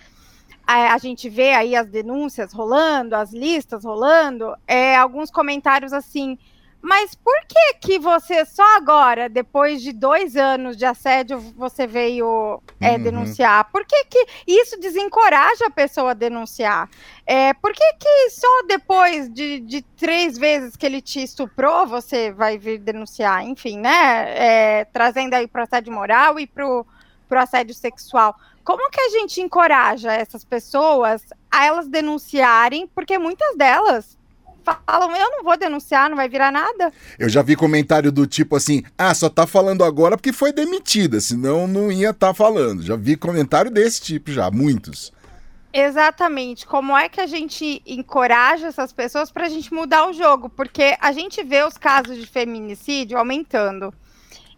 a, 0.67 0.95
a 0.95 0.99
gente 0.99 1.29
vê 1.29 1.53
aí 1.53 1.77
as 1.77 1.89
denúncias 1.89 2.53
rolando, 2.53 3.15
as 3.15 3.33
listas 3.33 3.85
rolando, 3.85 4.57
é, 4.67 4.97
alguns 4.97 5.31
comentários 5.31 5.93
assim 5.93 6.39
mas 6.85 7.15
por 7.15 7.35
que 7.49 7.75
que 7.81 7.99
você 7.99 8.45
só 8.45 8.77
agora, 8.77 9.27
depois 9.27 9.81
de 9.81 9.91
dois 9.91 10.37
anos 10.37 10.77
de 10.77 10.85
assédio, 10.85 11.41
você 11.57 11.87
veio 11.87 12.63
é, 12.79 12.91
uhum. 12.91 13.03
denunciar? 13.03 13.71
Por 13.73 13.87
que 13.87 14.05
que 14.05 14.27
isso 14.47 14.79
desencoraja 14.79 15.67
a 15.67 15.71
pessoa 15.71 16.11
a 16.11 16.15
denunciar? 16.15 16.91
É, 17.25 17.55
por 17.55 17.73
que 17.73 17.93
que 17.95 18.31
só 18.33 18.67
depois 18.69 19.33
de, 19.33 19.61
de 19.61 19.81
três 19.81 20.37
vezes 20.37 20.77
que 20.77 20.85
ele 20.85 21.01
te 21.01 21.23
estuprou, 21.23 21.87
você 21.87 22.31
vai 22.31 22.59
vir 22.59 22.79
denunciar? 22.79 23.43
Enfim, 23.43 23.79
né? 23.79 24.35
É, 24.37 24.85
trazendo 24.85 25.33
aí 25.33 25.49
para 25.49 25.63
o 25.63 25.65
assédio 25.65 25.91
moral 25.91 26.39
e 26.39 26.47
para 26.47 26.69
o 26.69 26.87
assédio 27.31 27.75
sexual. 27.75 28.37
Como 28.63 28.91
que 28.91 29.01
a 29.01 29.09
gente 29.09 29.41
encoraja 29.41 30.13
essas 30.13 30.45
pessoas 30.45 31.23
a 31.51 31.65
elas 31.65 31.89
denunciarem? 31.89 32.87
Porque 32.89 33.17
muitas 33.19 33.57
delas 33.57 34.19
falam, 34.65 35.17
eu 35.17 35.31
não 35.31 35.45
vou 35.45 35.57
denunciar, 35.57 36.09
não 36.09 36.17
vai 36.17 36.29
virar 36.29 36.51
nada. 36.51 36.93
Eu 37.19 37.29
já 37.29 37.43
vi 37.43 37.55
comentário 37.55 38.11
do 38.11 38.27
tipo 38.27 38.57
assim, 38.57 38.83
ah, 38.97 39.15
só 39.15 39.29
tá 39.29 39.47
falando 39.47 39.85
agora 39.85 40.17
porque 40.17 40.33
foi 40.33 40.53
demitida, 40.53 41.21
senão 41.21 41.67
não 41.67 41.93
ia 41.93 42.11
estar 42.11 42.29
tá 42.29 42.35
falando. 42.35 42.83
Já 42.83 42.97
vi 42.97 43.17
comentário 43.17 43.71
desse 43.71 44.01
tipo 44.01 44.31
já, 44.31 44.51
muitos. 44.51 45.13
Exatamente. 45.73 46.65
Como 46.67 46.97
é 46.97 47.09
que 47.09 47.21
a 47.21 47.27
gente 47.27 47.83
encoraja 47.85 48.69
essas 48.69 48.93
pessoas 48.93 49.33
para 49.33 49.47
a 49.47 49.49
gente 49.49 49.75
mudar 49.75 50.09
o 50.09 50.13
jogo? 50.13 50.49
Porque 50.49 50.97
a 51.01 51.11
gente 51.11 51.43
vê 51.43 51.65
os 51.65 51.77
casos 51.77 52.17
de 52.17 52.27
feminicídio 52.27 53.19
aumentando. 53.19 53.93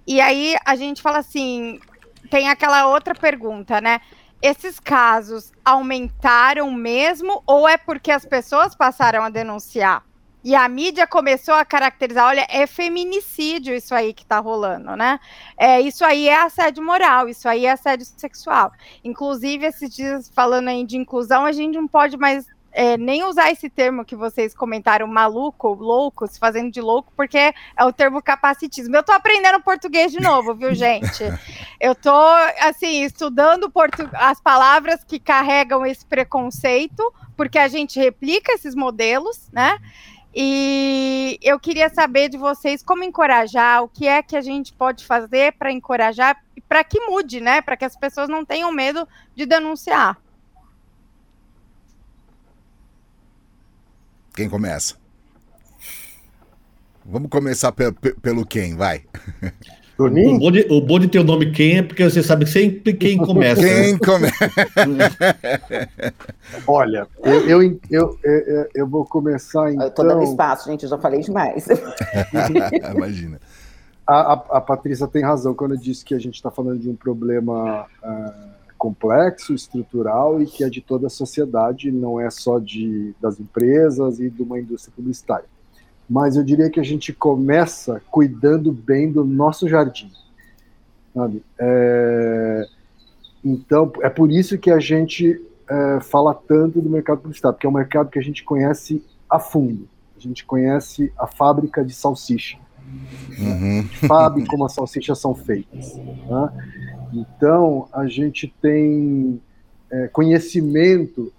E 0.07 0.21
aí 0.21 0.55
a 0.65 0.77
gente 0.77 1.01
fala 1.01 1.19
assim, 1.19 1.81
tem 2.31 2.49
aquela 2.49 2.89
outra 2.89 3.15
pergunta, 3.15 3.81
né? 3.81 4.01
Esses 4.47 4.79
casos 4.79 5.53
aumentaram 5.65 6.71
mesmo 6.71 7.43
ou 7.47 7.69
é 7.69 7.77
porque 7.77 8.13
as 8.13 8.25
pessoas 8.25 8.77
passaram 8.77 9.25
a 9.25 9.29
denunciar? 9.29 10.05
E 10.45 10.55
a 10.55 10.69
mídia 10.69 11.09
começou 11.09 11.55
a 11.55 11.65
caracterizar, 11.65 12.29
olha, 12.29 12.47
é 12.49 12.69
feminicídio 12.69 13.75
isso 13.75 13.93
aí 13.93 14.15
que 14.15 14.25
tá 14.25 14.39
rolando, 14.39 14.95
né? 14.95 15.19
É, 15.59 15.81
isso 15.81 16.05
aí 16.05 16.29
é 16.29 16.41
assédio 16.41 16.85
moral, 16.85 17.29
isso 17.29 17.49
aí 17.49 17.67
é 17.67 17.73
assédio 17.73 18.07
sexual. 18.17 18.71
Inclusive, 19.03 19.67
esses 19.67 19.93
dias 19.93 20.31
falando 20.33 20.69
aí 20.69 20.85
de 20.85 20.97
inclusão, 20.97 21.45
a 21.45 21.51
gente 21.51 21.75
não 21.75 21.89
pode 21.89 22.17
mais 22.17 22.47
é, 22.77 22.99
nem 22.99 23.25
usar 23.25 23.51
esse 23.51 23.71
termo 23.71 24.05
que 24.05 24.15
vocês 24.15 24.55
comentaram, 24.55 25.07
maluco, 25.07 25.73
louco, 25.73 26.27
se 26.27 26.39
fazendo 26.39 26.71
de 26.71 26.83
louco, 26.83 27.11
porque 27.17 27.55
é 27.75 27.85
o 27.87 27.91
termo 27.91 28.21
capacitismo. 28.21 28.95
Eu 28.95 29.03
tô 29.03 29.13
aprendendo 29.13 29.63
português 29.63 30.13
de 30.13 30.21
novo, 30.21 30.55
viu, 30.55 30.75
gente? 30.77 31.25
Eu 31.81 31.95
tô, 31.95 32.15
assim, 32.61 33.03
estudando 33.03 33.73
as 34.13 34.43
palavras 34.43 35.03
que 35.03 35.19
carregam 35.19 35.87
esse 35.87 36.05
preconceito, 36.05 37.03
porque 37.35 37.59
a 37.59 37.67
gente 37.67 37.99
replica 37.99 38.53
esses 38.53 38.75
modelos, 38.75 39.49
né? 39.51 39.79
E 40.35 41.39
eu 41.43 41.59
queria 41.59 41.89
saber 41.89 42.29
de 42.29 42.37
vocês 42.37 42.83
como 42.83 43.03
encorajar, 43.03 43.85
o 43.85 43.89
que 43.89 44.07
é 44.07 44.23
que 44.23 44.37
a 44.37 44.43
gente 44.43 44.75
pode 44.75 45.07
fazer 45.07 45.55
para 45.55 45.73
encorajar, 45.73 46.37
para 46.69 46.85
que 46.85 47.01
mude, 47.01 47.41
né? 47.41 47.63
Para 47.63 47.75
que 47.75 47.87
as 47.87 47.97
pessoas 47.97 48.29
não 48.29 48.45
tenham 48.45 48.71
medo 48.71 49.09
de 49.35 49.47
denunciar. 49.47 50.19
Quem 54.37 54.51
começa? 54.51 54.97
Vamos 57.03 57.31
começar 57.31 57.73
pe 57.73 57.91
pelo 58.21 58.45
quem, 58.45 58.77
vai. 58.77 59.03
O 59.99 60.11
bom, 60.39 60.51
de, 60.51 60.67
o 60.71 60.79
bom 60.83 60.99
de 60.99 61.09
ter 61.09 61.21
o 61.21 61.25
nome 61.25 61.53
quem 61.53 61.79
é 61.79 61.83
porque 61.83 62.05
você 62.05 62.23
sabe 62.23 62.47
sempre 62.47 62.93
quem 62.93 63.17
começa. 63.17 63.63
Quem 63.63 63.95
né? 63.95 63.99
começa. 63.99 64.37
Olha, 66.69 67.09
eu, 67.25 67.63
eu, 67.63 67.81
eu, 67.91 68.19
eu, 68.75 68.87
vou 68.87 69.07
começar 69.07 69.73
então. 69.73 69.87
Eu 69.87 69.91
tô 69.91 70.03
dando 70.03 70.19
então- 70.19 70.33
espaço, 70.33 70.71
gente, 70.71 70.83
eu 70.83 70.91
já 70.91 70.99
falei 70.99 71.21
demais. 71.21 71.67
Imagina. 72.95 73.41
A, 74.07 74.15
a, 74.15 74.33
a, 74.35 74.61
Patrícia 74.61 75.09
tem 75.09 75.23
razão 75.23 75.55
quando 75.55 75.79
disse 75.79 76.05
que 76.05 76.15
a 76.15 76.19
gente 76.19 76.35
está 76.35 76.51
falando 76.51 76.79
de 76.79 76.91
um 76.91 76.95
problema. 76.95 77.87
Uh, 78.05 78.56
complexo, 78.77 79.55
estrutural 79.55 80.41
e 80.41 80.47
que 80.47 80.65
é 80.65 80.69
de 80.69 80.81
toda 80.81 81.07
a 81.07 81.11
sociedade, 81.11 81.91
não 81.91 82.21
é 82.21 82.31
só 82.31 82.59
de, 82.59 83.15
das 83.21 83.41
empresas 83.41 84.21
e 84.21 84.31
de 84.31 84.43
uma 84.43 84.59
indústria 84.59 84.93
publicitária. 84.95 85.47
Mas 86.09 86.37
eu 86.37 86.45
diria 86.45 86.71
que 86.71 86.79
a 86.79 86.85
gente 86.85 87.13
começa 87.13 88.01
cuidando 88.11 88.73
bem 88.73 89.11
do 89.11 89.25
nosso 89.25 89.69
jardim. 89.69 90.11
Sabe? 91.13 91.43
É, 91.59 92.69
então, 93.45 93.93
é 94.03 94.09
por 94.09 94.31
isso 94.31 94.59
que 94.59 94.71
a 94.71 94.79
gente 94.79 95.41
é, 95.69 96.01
fala 96.01 96.35
tanto 96.35 96.81
do 96.81 96.89
mercado 96.89 97.19
publicitário, 97.19 97.55
porque 97.55 97.67
é 97.67 97.71
um 97.71 97.73
mercado 97.73 98.11
que 98.11 98.19
a 98.19 98.23
gente 98.23 98.45
conhece 98.45 99.05
a 99.29 99.39
fundo. 99.39 99.89
A 100.17 100.21
gente 100.21 100.45
conhece 100.45 101.13
a 101.19 101.27
fábrica 101.27 101.85
de 101.85 101.93
salsicha. 101.93 102.59
Uhum. 103.39 103.89
Sabe 104.07 104.47
como 104.47 104.65
as 104.65 104.73
salsichas 104.73 105.19
são 105.19 105.35
feitas. 105.35 105.97
Né? 105.97 106.77
Então, 107.13 107.89
a 107.93 108.07
gente 108.07 108.53
tem 108.61 109.41
é, 109.91 110.09
conhecimento 110.09 111.33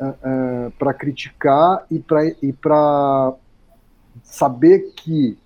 é, 0.00 0.14
é, 0.22 0.72
para 0.78 0.94
criticar 0.94 1.86
e 1.90 2.52
para 2.52 3.34
saber 4.22 4.92
que 4.96 5.36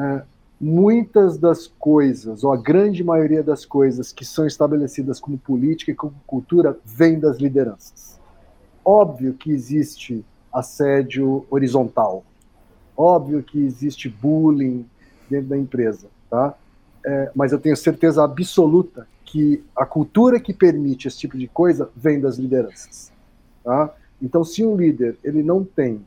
é, 0.00 0.22
muitas 0.60 1.36
das 1.38 1.66
coisas, 1.66 2.42
ou 2.42 2.52
a 2.52 2.56
grande 2.56 3.04
maioria 3.04 3.42
das 3.42 3.64
coisas 3.64 4.12
que 4.12 4.24
são 4.24 4.46
estabelecidas 4.46 5.20
como 5.20 5.36
política 5.36 5.90
e 5.90 5.94
como 5.94 6.14
cultura, 6.26 6.76
vem 6.84 7.18
das 7.18 7.38
lideranças. 7.38 8.18
Óbvio 8.84 9.34
que 9.34 9.50
existe 9.50 10.24
assédio 10.52 11.46
horizontal, 11.50 12.24
óbvio 12.96 13.42
que 13.42 13.58
existe 13.58 14.08
bullying 14.08 14.86
dentro 15.28 15.48
da 15.48 15.58
empresa, 15.58 16.08
tá? 16.30 16.54
É, 17.04 17.30
mas 17.34 17.52
eu 17.52 17.58
tenho 17.58 17.76
certeza 17.76 18.24
absoluta 18.24 19.06
que 19.24 19.62
a 19.76 19.84
cultura 19.84 20.40
que 20.40 20.54
permite 20.54 21.08
esse 21.08 21.18
tipo 21.18 21.36
de 21.36 21.48
coisa 21.48 21.90
vem 21.94 22.20
das 22.20 22.36
lideranças, 22.36 23.12
tá? 23.62 23.94
Então, 24.22 24.44
se 24.44 24.64
um 24.64 24.76
líder 24.76 25.18
ele 25.22 25.42
não 25.42 25.64
tem 25.64 26.04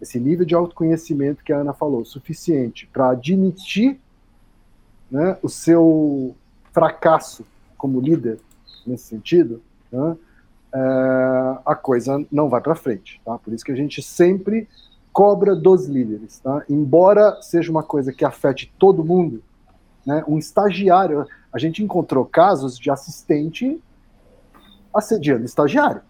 esse 0.00 0.20
nível 0.20 0.44
de 0.44 0.54
autoconhecimento 0.54 1.42
que 1.42 1.52
a 1.52 1.58
Ana 1.58 1.72
falou, 1.72 2.04
suficiente 2.04 2.86
para 2.92 3.10
admitir 3.10 3.98
né, 5.10 5.38
o 5.42 5.48
seu 5.48 6.34
fracasso 6.72 7.46
como 7.78 8.00
líder, 8.00 8.38
nesse 8.86 9.04
sentido, 9.04 9.62
né, 9.90 10.16
é, 10.74 11.58
a 11.64 11.74
coisa 11.74 12.24
não 12.30 12.48
vai 12.48 12.60
para 12.60 12.74
frente. 12.74 13.20
Tá? 13.24 13.38
Por 13.38 13.52
isso 13.52 13.64
que 13.64 13.72
a 13.72 13.76
gente 13.76 14.02
sempre 14.02 14.68
cobra 15.16 15.56
dos 15.56 15.86
líderes. 15.86 16.40
Tá? 16.40 16.62
Embora 16.68 17.40
seja 17.40 17.70
uma 17.70 17.82
coisa 17.82 18.12
que 18.12 18.22
afete 18.22 18.70
todo 18.78 19.02
mundo, 19.02 19.42
né, 20.04 20.22
um 20.28 20.36
estagiário, 20.36 21.26
a 21.50 21.58
gente 21.58 21.82
encontrou 21.82 22.26
casos 22.26 22.78
de 22.78 22.90
assistente 22.90 23.82
assediando 24.94 25.46
estagiário. 25.46 26.02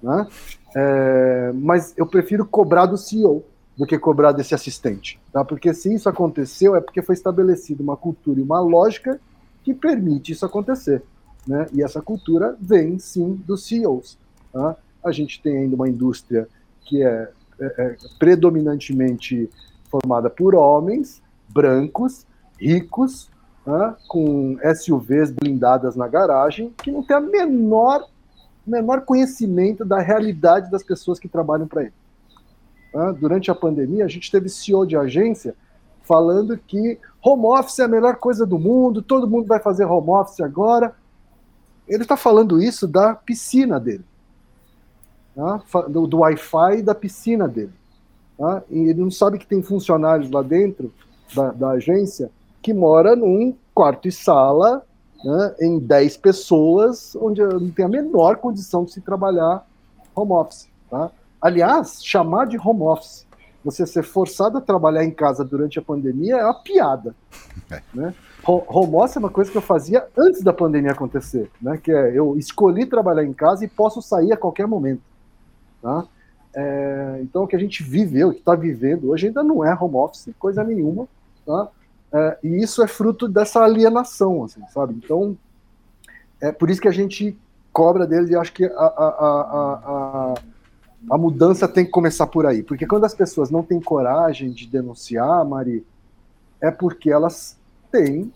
Né? 0.00 0.28
É, 0.76 1.52
mas 1.56 1.92
eu 1.96 2.06
prefiro 2.06 2.46
cobrar 2.46 2.86
do 2.86 2.96
CEO 2.96 3.44
do 3.76 3.84
que 3.84 3.98
cobrar 3.98 4.30
desse 4.30 4.54
assistente, 4.54 5.18
tá? 5.32 5.44
Porque 5.44 5.72
se 5.72 5.92
isso 5.92 6.08
aconteceu 6.08 6.76
é 6.76 6.80
porque 6.80 7.00
foi 7.02 7.14
estabelecida 7.14 7.82
uma 7.82 7.96
cultura 7.96 8.38
e 8.38 8.42
uma 8.42 8.60
lógica 8.60 9.18
que 9.64 9.74
permite 9.74 10.32
isso 10.32 10.44
acontecer, 10.44 11.02
né? 11.46 11.66
E 11.72 11.82
essa 11.82 12.00
cultura 12.02 12.56
vem 12.60 12.98
sim 12.98 13.42
dos 13.46 13.66
CEOs. 13.66 14.18
Tá? 14.52 14.76
A 15.02 15.10
gente 15.10 15.40
tem 15.42 15.56
ainda 15.56 15.76
uma 15.76 15.88
indústria 15.88 16.46
que 16.82 17.02
é, 17.02 17.30
é, 17.60 17.74
é 17.78 17.96
predominantemente 18.18 19.48
formada 19.90 20.30
por 20.30 20.54
homens 20.54 21.22
brancos, 21.48 22.26
ricos, 22.58 23.30
tá? 23.64 23.96
com 24.08 24.56
SUVs 24.74 25.30
blindadas 25.30 25.96
na 25.96 26.06
garagem, 26.06 26.72
que 26.82 26.90
não 26.90 27.02
tem 27.02 27.16
a 27.16 27.20
menor 27.20 28.06
menor 28.66 29.00
conhecimento 29.00 29.84
da 29.84 29.98
realidade 30.00 30.70
das 30.70 30.82
pessoas 30.82 31.18
que 31.18 31.28
trabalham 31.28 31.66
para 31.66 31.82
ele. 31.82 31.92
Tá? 32.92 33.10
Durante 33.12 33.50
a 33.50 33.54
pandemia, 33.54 34.04
a 34.04 34.08
gente 34.08 34.30
teve 34.30 34.48
CEO 34.48 34.86
de 34.86 34.96
agência 34.96 35.56
falando 36.02 36.56
que 36.56 36.98
home 37.22 37.46
office 37.46 37.78
é 37.78 37.84
a 37.84 37.88
melhor 37.88 38.16
coisa 38.16 38.46
do 38.46 38.58
mundo, 38.58 39.02
todo 39.02 39.28
mundo 39.28 39.46
vai 39.46 39.58
fazer 39.58 39.84
home 39.84 40.10
office 40.10 40.40
agora. 40.40 40.94
Ele 41.88 42.02
está 42.02 42.16
falando 42.16 42.62
isso 42.62 42.86
da 42.86 43.14
piscina 43.14 43.80
dele, 43.80 44.04
tá? 45.34 45.62
do, 45.88 46.06
do 46.06 46.18
Wi-Fi 46.18 46.82
da 46.82 46.94
piscina 46.94 47.46
dele. 47.48 47.72
Tá? 48.38 48.62
E 48.70 48.78
ele 48.78 49.00
não 49.00 49.10
sabe 49.10 49.38
que 49.38 49.46
tem 49.46 49.62
funcionários 49.62 50.30
lá 50.30 50.42
dentro 50.42 50.92
da, 51.34 51.50
da 51.52 51.70
agência 51.70 52.30
que 52.62 52.72
mora 52.72 53.16
num 53.16 53.54
quarto 53.74 54.08
e 54.08 54.12
sala 54.12 54.84
né, 55.24 55.54
em 55.60 55.78
10 55.78 56.16
pessoas, 56.18 57.16
onde 57.16 57.42
não 57.42 57.70
tem 57.70 57.84
a 57.84 57.88
menor 57.88 58.36
condição 58.36 58.84
de 58.84 58.92
se 58.92 59.00
trabalhar 59.00 59.66
home 60.14 60.32
office. 60.32 60.68
Tá? 60.90 61.10
Aliás, 61.40 62.04
chamar 62.04 62.46
de 62.46 62.58
home 62.58 62.82
office, 62.82 63.26
você 63.64 63.86
ser 63.86 64.02
forçado 64.02 64.58
a 64.58 64.60
trabalhar 64.60 65.04
em 65.04 65.10
casa 65.10 65.44
durante 65.44 65.78
a 65.78 65.82
pandemia 65.82 66.36
é 66.36 66.44
uma 66.44 66.54
piada. 66.54 67.14
É. 67.70 67.82
Né? 67.92 68.14
Home 68.46 68.96
office 68.96 69.16
é 69.16 69.20
uma 69.20 69.30
coisa 69.30 69.50
que 69.50 69.56
eu 69.56 69.62
fazia 69.62 70.06
antes 70.16 70.42
da 70.42 70.52
pandemia 70.52 70.92
acontecer, 70.92 71.50
né? 71.60 71.78
que 71.82 71.92
é 71.92 72.18
eu 72.18 72.36
escolhi 72.38 72.86
trabalhar 72.86 73.24
em 73.24 73.32
casa 73.32 73.64
e 73.64 73.68
posso 73.68 74.00
sair 74.00 74.32
a 74.32 74.36
qualquer 74.36 74.66
momento. 74.66 75.02
Tá? 75.82 76.06
É, 76.54 77.20
então, 77.22 77.44
o 77.44 77.46
que 77.46 77.56
a 77.56 77.58
gente 77.58 77.82
viveu, 77.82 78.28
o 78.28 78.32
que 78.32 78.40
está 78.40 78.54
vivendo 78.54 79.10
hoje 79.10 79.28
ainda 79.28 79.42
não 79.42 79.64
é 79.64 79.74
home 79.74 79.96
office, 79.96 80.30
coisa 80.38 80.64
nenhuma. 80.64 81.08
Tá? 81.46 81.68
É, 82.12 82.38
e 82.42 82.62
isso 82.62 82.82
é 82.82 82.88
fruto 82.88 83.28
dessa 83.28 83.62
alienação, 83.62 84.44
assim, 84.44 84.62
sabe? 84.72 84.94
Então, 84.94 85.36
é 86.40 86.50
por 86.50 86.70
isso 86.70 86.80
que 86.80 86.88
a 86.88 86.92
gente 86.92 87.36
cobra 87.72 88.06
deles 88.06 88.30
e 88.30 88.36
acho 88.36 88.52
que 88.52 88.64
a, 88.64 88.70
a, 88.70 89.06
a, 89.86 90.34
a, 91.10 91.18
mudança 91.18 91.68
tem 91.68 91.84
que 91.84 91.90
começar 91.90 92.26
por 92.26 92.46
aí. 92.46 92.62
Porque 92.62 92.86
quando 92.86 93.04
as 93.04 93.14
pessoas 93.14 93.50
não 93.50 93.62
têm 93.62 93.80
coragem 93.80 94.50
de 94.50 94.66
denunciar, 94.66 95.44
Mari, 95.44 95.86
é 96.60 96.70
porque 96.70 97.10
elas 97.10 97.56
têm, 97.92 98.32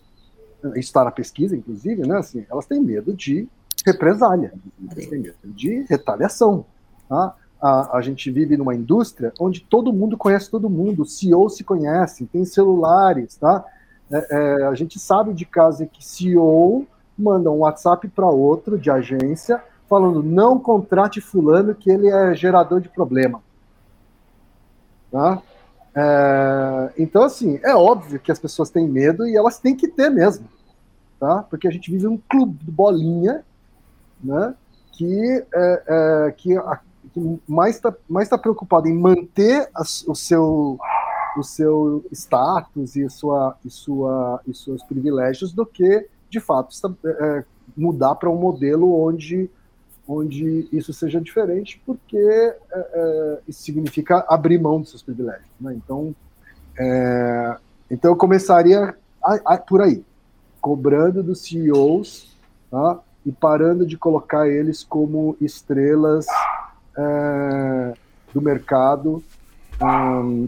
está 0.75 1.03
na 1.03 1.11
pesquisa, 1.11 1.55
inclusive, 1.55 2.07
né? 2.07 2.17
Assim, 2.17 2.45
elas 2.49 2.65
têm 2.65 2.79
medo 2.79 3.13
de 3.13 3.47
represália, 3.85 4.53
têm 4.95 5.19
medo 5.19 5.35
de 5.43 5.85
retaliação. 5.89 6.65
Tá? 7.07 7.35
a, 7.61 7.97
a 7.97 8.01
gente 8.01 8.29
vive 8.29 8.55
numa 8.57 8.75
indústria 8.75 9.33
onde 9.39 9.61
todo 9.61 9.91
mundo 9.91 10.17
conhece 10.17 10.51
todo 10.51 10.69
mundo, 10.69 11.01
o 11.01 11.05
CEO 11.05 11.49
se 11.49 11.63
conhece, 11.63 12.25
tem 12.27 12.45
celulares, 12.45 13.35
tá? 13.37 13.65
É, 14.11 14.27
é, 14.29 14.67
a 14.67 14.75
gente 14.75 14.99
sabe 14.99 15.33
de 15.33 15.45
casos 15.45 15.87
que 15.91 16.05
CEO 16.05 16.85
manda 17.17 17.49
um 17.49 17.59
WhatsApp 17.59 18.07
para 18.09 18.27
outro 18.27 18.77
de 18.77 18.91
agência 18.91 19.63
falando 19.89 20.21
não 20.21 20.59
contrate 20.59 21.19
fulano 21.21 21.73
que 21.73 21.89
ele 21.89 22.07
é 22.07 22.35
gerador 22.35 22.81
de 22.81 22.89
problema. 22.89 23.41
Tá? 25.11 25.41
É, 25.95 26.93
então, 26.99 27.23
assim, 27.23 27.59
é 27.63 27.75
óbvio 27.75 28.19
que 28.19 28.31
as 28.31 28.37
pessoas 28.37 28.69
têm 28.69 28.87
medo 28.87 29.25
e 29.25 29.35
elas 29.35 29.57
têm 29.57 29.75
que 29.75 29.87
ter 29.87 30.09
mesmo, 30.09 30.47
tá? 31.19 31.43
Porque 31.49 31.67
a 31.67 31.71
gente 31.71 31.89
vive 31.89 32.05
um 32.05 32.17
clube 32.29 32.63
de 32.63 32.71
bolinha, 32.71 33.43
né? 34.23 34.53
Que, 34.91 35.45
é, 35.53 35.83
é, 35.87 36.31
que 36.31 36.57
a, 36.57 36.79
que 37.15 37.39
mais 37.47 37.77
está 37.77 37.95
mais 38.09 38.27
tá 38.27 38.37
preocupado 38.37 38.89
em 38.89 38.93
manter 38.93 39.69
a, 39.73 39.81
o 39.81 40.13
seu 40.13 40.77
o 41.37 41.43
seu 41.43 42.05
status 42.11 42.95
e 42.97 43.09
sua 43.09 43.55
e 43.63 43.69
sua 43.69 44.41
e 44.45 44.53
seus 44.53 44.83
privilégios 44.83 45.53
do 45.53 45.65
que 45.65 46.07
de 46.29 46.39
fato 46.41 46.71
está, 46.73 46.91
é, 47.05 47.09
é 47.09 47.45
mudar 47.75 48.15
para 48.15 48.29
um 48.29 48.35
modelo 48.35 48.93
onde 49.01 49.49
onde 50.05 50.67
isso 50.73 50.91
seja 50.91 51.21
diferente 51.21 51.81
porque 51.85 52.17
é, 52.17 52.57
é, 52.73 53.39
isso 53.47 53.63
significa 53.63 54.25
abrir 54.27 54.59
mão 54.59 54.81
dos 54.81 54.89
seus 54.89 55.01
privilégios 55.01 55.49
né? 55.59 55.73
então 55.73 56.13
é, 56.77 57.57
então 57.89 58.11
eu 58.11 58.17
começaria 58.17 58.93
a, 59.23 59.53
a, 59.53 59.57
por 59.57 59.81
aí 59.81 60.03
cobrando 60.59 61.23
dos 61.23 61.43
CEOs 61.43 62.37
tá? 62.69 62.99
e 63.25 63.31
parando 63.31 63.85
de 63.85 63.97
colocar 63.97 64.49
eles 64.49 64.83
como 64.83 65.37
estrelas 65.39 66.25
é, 66.97 67.93
do 68.33 68.41
mercado 68.41 69.23
um, 69.81 70.47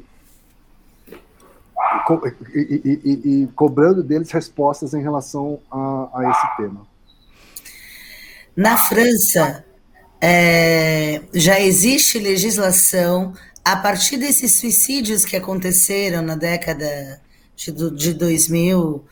e, 2.53 2.59
e, 2.59 3.01
e, 3.03 3.43
e, 3.43 3.47
cobrando 3.47 4.01
deles 4.01 4.31
respostas 4.31 4.93
em 4.93 5.01
relação 5.01 5.59
a, 5.69 6.09
a 6.13 6.31
esse 6.31 6.57
tema. 6.57 6.87
Na 8.55 8.77
França, 8.77 9.63
é, 10.21 11.21
já 11.33 11.59
existe 11.59 12.17
legislação 12.17 13.33
a 13.63 13.75
partir 13.75 14.17
desses 14.17 14.55
suicídios 14.55 15.25
que 15.25 15.35
aconteceram 15.35 16.21
na 16.21 16.35
década 16.35 17.21
de, 17.55 17.71
de 17.91 18.13
2000, 18.13 18.79
uh, 18.79 19.05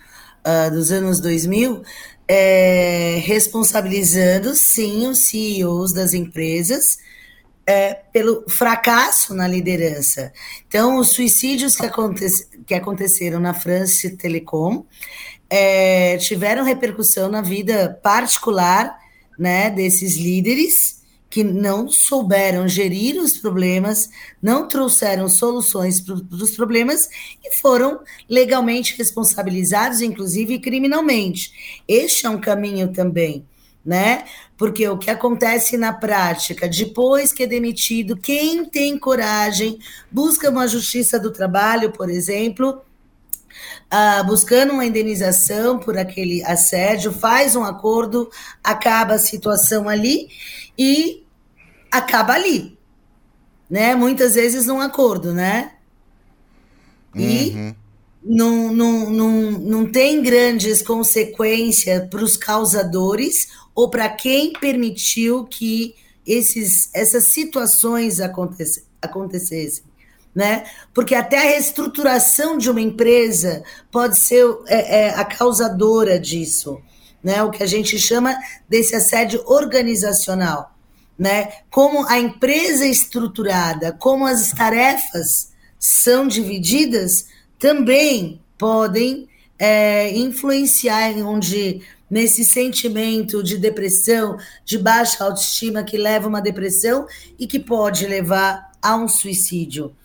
ah, 0.44 0.70
dos 0.70 0.92
anos 0.92 1.20
2000, 1.20 1.84
é, 2.28 3.20
responsabilizando 3.24 4.56
sim 4.56 5.08
os 5.08 5.20
CEOs 5.28 5.94
das 5.94 6.14
empresas 6.14 6.98
é, 7.66 7.94
pelo 8.14 8.48
fracasso 8.48 9.34
na 9.34 9.48
liderança. 9.48 10.32
Então, 10.68 10.98
os 11.00 11.10
suicídios 11.10 11.76
que, 11.76 11.86
aconte 11.86 12.26
que 12.66 12.74
aconteceram 12.74 13.40
na 13.40 13.54
France 13.54 14.16
Telecom 14.18 14.86
é, 15.50 16.18
tiveram 16.18 16.64
repercussão 16.64 17.30
na 17.30 17.42
vida 17.42 18.00
particular 18.04 18.98
né, 19.38 19.70
desses 19.70 20.16
líderes 20.16 21.04
que 21.30 21.44
não 21.44 21.90
souberam 21.90 22.66
gerir 22.66 23.20
os 23.20 23.38
problemas, 23.38 24.10
não 24.42 24.68
trouxeram 24.70 25.28
soluções 25.28 26.00
para 26.00 26.14
os 26.14 26.52
problemas 26.52 27.10
e 27.44 27.54
foram 27.58 28.00
legalmente 28.30 28.96
responsabilizados, 28.98 30.02
inclusive 30.02 30.60
criminalmente. 30.60 31.82
Este 31.88 32.26
é 32.26 32.30
um 32.30 32.40
caminho 32.40 32.94
também 32.94 33.46
né? 33.86 34.26
Porque 34.58 34.88
o 34.88 34.98
que 34.98 35.12
acontece 35.12 35.78
na 35.78 35.94
prática, 35.94 36.68
depois 36.68 37.32
que 37.32 37.44
é 37.44 37.48
demitido, 37.48 38.18
quem 38.18 38.66
tem 38.66 38.98
coragem 38.98 39.78
busca 40.12 40.50
uma 40.50 40.68
justiça 40.68 41.20
do 41.20 41.32
trabalho, 41.32 41.92
por 41.92 42.10
exemplo, 42.10 42.82
uh, 43.94 44.26
buscando 44.26 44.74
uma 44.74 44.86
indenização 44.86 45.78
por 45.78 45.98
aquele 45.98 46.44
assédio, 46.44 47.12
faz 47.12 47.56
um 47.56 47.64
acordo, 47.64 48.30
acaba 48.64 49.16
a 49.16 49.20
situação 49.20 49.88
ali 49.88 50.30
e 50.78 51.24
acaba 51.92 52.34
ali, 52.34 52.78
né? 53.70 53.94
Muitas 53.94 54.36
vezes 54.36 54.66
num 54.66 54.82
acordo, 54.82 55.34
né? 55.34 55.74
E 57.16 57.50
uhum. 57.52 57.76
não, 58.24 58.74
não, 58.74 59.10
não, 59.10 59.52
não 59.52 59.86
tem 59.86 60.22
grandes 60.22 60.82
consequências 60.82 62.10
para 62.10 62.22
os 62.22 62.36
causadores 62.36 63.48
ou 63.76 63.90
para 63.90 64.08
quem 64.08 64.54
permitiu 64.54 65.44
que 65.44 65.94
esses, 66.26 66.90
essas 66.94 67.26
situações 67.26 68.20
acontecessem. 68.22 69.84
Né? 70.34 70.66
Porque 70.94 71.14
até 71.14 71.38
a 71.38 71.52
reestruturação 71.52 72.58
de 72.58 72.70
uma 72.70 72.82
empresa 72.82 73.64
pode 73.92 74.18
ser 74.18 74.46
é, 74.68 75.06
é, 75.06 75.10
a 75.12 75.24
causadora 75.24 76.20
disso, 76.20 76.82
né? 77.24 77.42
O 77.42 77.50
que 77.50 77.64
a 77.64 77.66
gente 77.66 77.98
chama 77.98 78.38
desse 78.68 78.94
assédio 78.94 79.42
organizacional, 79.46 80.76
né? 81.18 81.54
Como 81.70 82.06
a 82.10 82.20
empresa 82.20 82.84
é 82.84 82.90
estruturada, 82.90 83.94
como 83.94 84.26
as 84.26 84.52
tarefas 84.52 85.54
são 85.80 86.28
divididas, 86.28 87.28
também 87.58 88.42
podem 88.58 89.30
é, 89.58 90.12
influenciar 90.18 91.12
onde 91.26 91.82
nesse 92.10 92.46
sentimento 92.46 93.44
de 93.44 93.58
depressão, 93.58 94.38
de 94.64 94.78
baixa 94.78 95.24
autoestima 95.24 95.84
que 95.84 95.98
leva 95.98 96.26
a 96.26 96.30
uma 96.30 96.42
depressão 96.42 97.08
e 97.38 97.48
que 97.48 97.60
pode 97.60 98.06
levar 98.06 98.72
a 98.82 98.96
um 98.96 99.08
suicídio. 99.08 99.96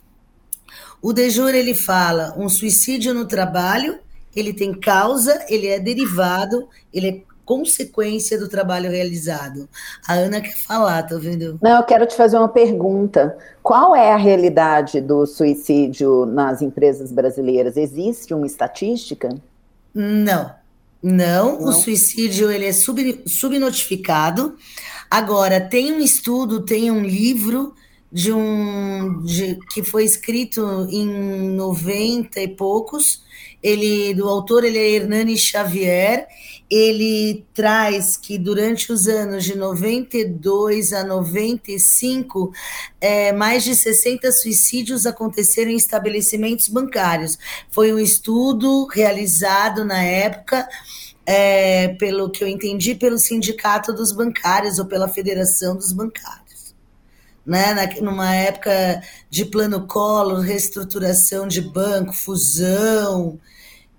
O 1.02 1.12
Dejur 1.12 1.54
ele 1.54 1.74
fala 1.74 2.34
um 2.36 2.48
suicídio 2.48 3.14
no 3.14 3.26
trabalho, 3.26 3.98
ele 4.34 4.52
tem 4.52 4.72
causa, 4.72 5.44
ele 5.48 5.66
é 5.66 5.78
derivado, 5.78 6.68
ele 6.92 7.08
é 7.08 7.30
consequência 7.50 8.38
do 8.38 8.48
trabalho 8.48 8.88
realizado. 8.90 9.68
A 10.06 10.14
Ana 10.14 10.40
quer 10.40 10.56
falar, 10.56 11.02
tá 11.02 11.16
vendo? 11.18 11.58
Não, 11.60 11.78
eu 11.78 11.82
quero 11.82 12.06
te 12.06 12.14
fazer 12.14 12.36
uma 12.36 12.48
pergunta. 12.48 13.36
Qual 13.60 13.96
é 13.96 14.12
a 14.12 14.16
realidade 14.16 15.00
do 15.00 15.26
suicídio 15.26 16.26
nas 16.26 16.62
empresas 16.62 17.10
brasileiras? 17.10 17.76
Existe 17.76 18.32
uma 18.32 18.46
estatística? 18.46 19.30
Não. 19.92 20.59
Não, 21.02 21.58
Não. 21.60 21.68
o 21.68 21.72
suicídio 21.72 22.50
ele 22.50 22.66
é 22.66 22.72
sub, 22.72 23.22
subnotificado. 23.26 24.56
Agora, 25.10 25.60
tem 25.60 25.92
um 25.92 26.00
estudo, 26.00 26.64
tem 26.64 26.90
um 26.90 27.02
livro 27.02 27.74
de 28.12 28.32
um 28.32 29.22
de, 29.22 29.58
que 29.72 29.84
foi 29.84 30.04
escrito 30.04 30.88
em 30.90 31.06
90 31.54 32.40
e 32.40 32.48
poucos. 32.48 33.22
Ele 33.62 34.14
do 34.14 34.28
autor 34.28 34.64
ele 34.64 34.78
é 34.78 34.90
Hernani 34.90 35.36
Xavier. 35.36 36.26
Ele 36.68 37.44
traz 37.52 38.16
que 38.16 38.38
durante 38.38 38.92
os 38.92 39.08
anos 39.08 39.44
de 39.44 39.56
92 39.56 40.92
a 40.92 41.02
95, 41.02 42.52
é, 43.00 43.32
mais 43.32 43.64
de 43.64 43.74
60 43.74 44.30
suicídios 44.30 45.04
aconteceram 45.04 45.70
em 45.70 45.76
estabelecimentos 45.76 46.68
bancários. 46.68 47.36
Foi 47.70 47.92
um 47.92 47.98
estudo 47.98 48.86
realizado 48.86 49.84
na 49.84 50.00
época 50.02 50.68
é, 51.26 51.88
pelo 51.98 52.30
que 52.30 52.42
eu 52.42 52.48
entendi, 52.48 52.94
pelo 52.94 53.18
Sindicato 53.18 53.92
dos 53.92 54.12
Bancários 54.12 54.78
ou 54.78 54.86
pela 54.86 55.08
Federação 55.08 55.76
dos 55.76 55.92
Bancários 55.92 56.39
né, 57.44 57.74
numa 58.00 58.34
época 58.34 59.02
de 59.28 59.44
plano 59.44 59.86
colo, 59.86 60.40
reestruturação 60.40 61.48
de 61.48 61.60
banco, 61.60 62.12
fusão, 62.12 63.38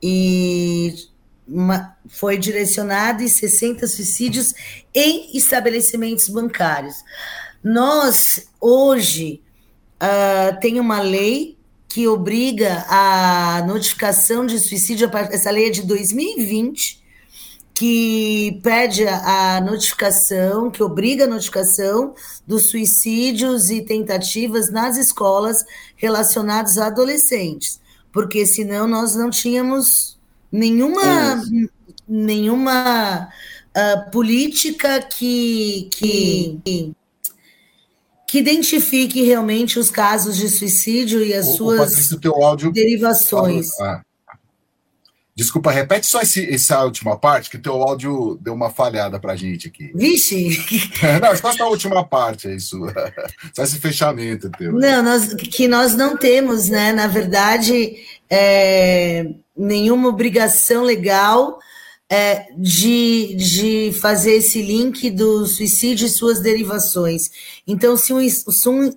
e 0.02 0.96
uma, 1.48 1.96
foi 2.08 2.38
direcionado 2.38 3.24
em 3.24 3.28
60 3.28 3.88
suicídios 3.88 4.54
em 4.94 5.36
estabelecimentos 5.36 6.30
bancários. 6.30 6.96
Nós, 7.64 8.48
hoje, 8.60 9.42
uh, 10.02 10.60
tem 10.60 10.80
uma 10.80 11.02
lei 11.02 11.58
que 11.88 12.08
obriga 12.08 12.86
a 12.88 13.64
notificação 13.68 14.46
de 14.46 14.58
suicídio, 14.60 15.10
essa 15.30 15.52
lei 15.52 15.68
é 15.68 15.70
de 15.70 15.82
2020, 15.82 17.01
que 17.82 18.60
pede 18.62 19.08
a 19.08 19.60
notificação, 19.60 20.70
que 20.70 20.84
obriga 20.84 21.24
a 21.24 21.28
notificação 21.28 22.14
dos 22.46 22.70
suicídios 22.70 23.72
e 23.72 23.82
tentativas 23.82 24.72
nas 24.72 24.98
escolas 24.98 25.66
relacionados 25.96 26.78
a 26.78 26.86
adolescentes, 26.86 27.82
porque 28.14 28.46
senão 28.46 28.88
nós 28.88 29.16
não 29.16 29.32
tínhamos 29.32 30.16
nenhuma 30.52 31.42
nenhuma 32.08 33.30
uh, 33.76 34.12
política 34.12 35.02
que, 35.02 35.90
que, 35.92 36.94
que 38.28 38.38
identifique 38.38 39.24
realmente 39.24 39.80
os 39.80 39.90
casos 39.90 40.38
de 40.38 40.50
suicídio 40.50 41.26
e 41.26 41.34
as 41.34 41.48
o, 41.48 41.58
suas 41.58 42.12
o 42.12 42.72
derivações. 42.72 43.72
Ah, 43.80 44.04
Desculpa, 45.36 45.72
repete 45.72 46.08
só 46.08 46.22
esse, 46.22 46.54
essa 46.54 46.84
última 46.84 47.18
parte, 47.18 47.50
que 47.50 47.58
teu 47.58 47.74
áudio 47.82 48.38
deu 48.42 48.54
uma 48.54 48.70
falhada 48.70 49.20
pra 49.20 49.36
gente 49.36 49.68
aqui. 49.68 49.92
Vixe! 49.96 50.60
não, 51.22 51.36
só 51.36 51.52
essa 51.52 51.66
última 51.66 52.04
parte, 52.04 52.48
é 52.48 52.56
isso. 52.56 52.80
Só 53.56 53.64
esse 53.64 53.80
fechamento 53.80 54.50
teu. 54.52 54.72
Não, 54.72 55.04
nós, 55.04 55.34
que 55.34 55.68
nós 55.68 55.96
não 55.96 56.16
temos, 56.16 56.70
né, 56.70 56.92
na 56.94 57.08
verdade, 57.08 57.96
é, 58.30 59.26
nenhuma 59.56 60.10
obrigação 60.10 60.84
legal 60.84 61.60
é, 62.12 62.48
de, 62.58 63.36
de 63.36 63.94
fazer 63.94 64.34
esse 64.34 64.62
link 64.62 65.10
do 65.10 65.46
suicídio 65.46 66.08
e 66.08 66.10
suas 66.10 66.42
derivações. 66.42 67.32
Então, 67.66 67.96
se 67.96 68.12
um, 68.14 68.20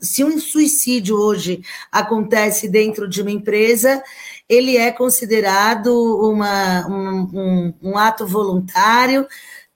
se 0.03 0.24
um 0.24 0.41
suicídio 0.41 1.16
hoje 1.16 1.62
acontece 1.93 2.68
dentro 2.68 3.09
de 3.09 3.22
uma 3.22 3.30
empresa, 3.30 4.03
ele 4.49 4.76
é 4.76 4.90
considerado 4.92 5.88
uma, 6.30 6.86
um, 6.86 7.20
um, 7.32 7.74
um 7.82 7.99
ato 7.99 8.26
voluntário, 8.26 9.26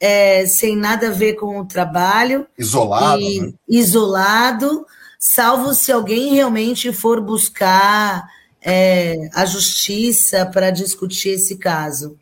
é, 0.01 0.47
sem 0.47 0.77
nada 0.77 1.09
a 1.09 1.13
ver 1.13 1.35
com 1.35 1.59
o 1.59 1.67
trabalho. 1.67 2.47
Isolado. 2.57 3.21
E, 3.21 3.41
né? 3.41 3.53
Isolado, 3.69 4.87
salvo 5.19 5.75
se 5.75 5.91
alguém 5.91 6.35
realmente 6.35 6.93
for 6.93 7.21
buscar 7.21 8.29
é, 8.61 9.29
a 9.35 9.45
justiça 9.45 10.47
para 10.47 10.71
discutir 10.71 11.31
esse 11.31 11.57
caso. 11.57 12.19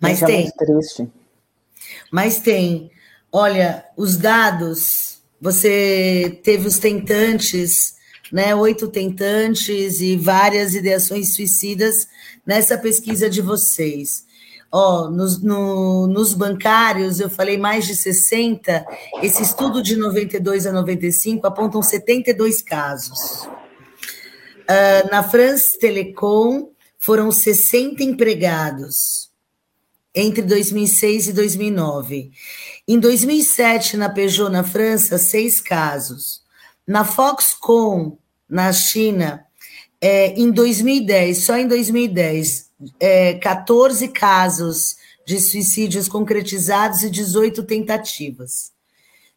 Mas 0.00 0.22
é 0.22 0.26
tem. 0.26 0.50
triste. 0.50 1.10
Mas 2.10 2.38
tem. 2.38 2.90
Olha, 3.32 3.84
os 3.96 4.16
dados, 4.16 5.20
você 5.40 6.40
teve 6.42 6.66
os 6.66 6.78
tentantes 6.78 7.95
né, 8.36 8.54
oito 8.54 8.88
tentantes 8.88 10.02
e 10.02 10.14
várias 10.14 10.74
ideações 10.74 11.34
suicidas 11.34 12.06
nessa 12.44 12.76
pesquisa 12.76 13.30
de 13.30 13.40
vocês. 13.40 14.26
Ó, 14.70 15.08
nos, 15.08 15.42
no, 15.42 16.06
nos 16.06 16.34
bancários, 16.34 17.18
eu 17.18 17.30
falei 17.30 17.56
mais 17.56 17.86
de 17.86 17.96
60, 17.96 18.84
esse 19.22 19.42
estudo 19.42 19.82
de 19.82 19.96
92 19.96 20.66
a 20.66 20.72
95 20.72 21.46
apontam 21.46 21.80
72 21.80 22.60
casos. 22.60 23.46
Uh, 23.46 25.10
na 25.10 25.22
France 25.22 25.78
Telecom, 25.78 26.72
foram 26.98 27.32
60 27.32 28.02
empregados 28.04 29.30
entre 30.14 30.42
2006 30.42 31.28
e 31.28 31.32
2009. 31.32 32.32
Em 32.86 32.98
2007, 32.98 33.96
na 33.96 34.10
Peugeot, 34.10 34.50
na 34.50 34.62
França, 34.62 35.16
seis 35.16 35.58
casos. 35.58 36.42
Na 36.86 37.02
Foxconn, 37.02 38.18
na 38.48 38.72
China, 38.72 39.44
é, 40.00 40.28
em 40.38 40.50
2010, 40.50 41.44
só 41.44 41.56
em 41.56 41.66
2010, 41.66 42.70
é, 43.00 43.34
14 43.34 44.08
casos 44.08 44.96
de 45.26 45.40
suicídios 45.40 46.08
concretizados 46.08 47.02
e 47.02 47.10
18 47.10 47.62
tentativas. 47.64 48.72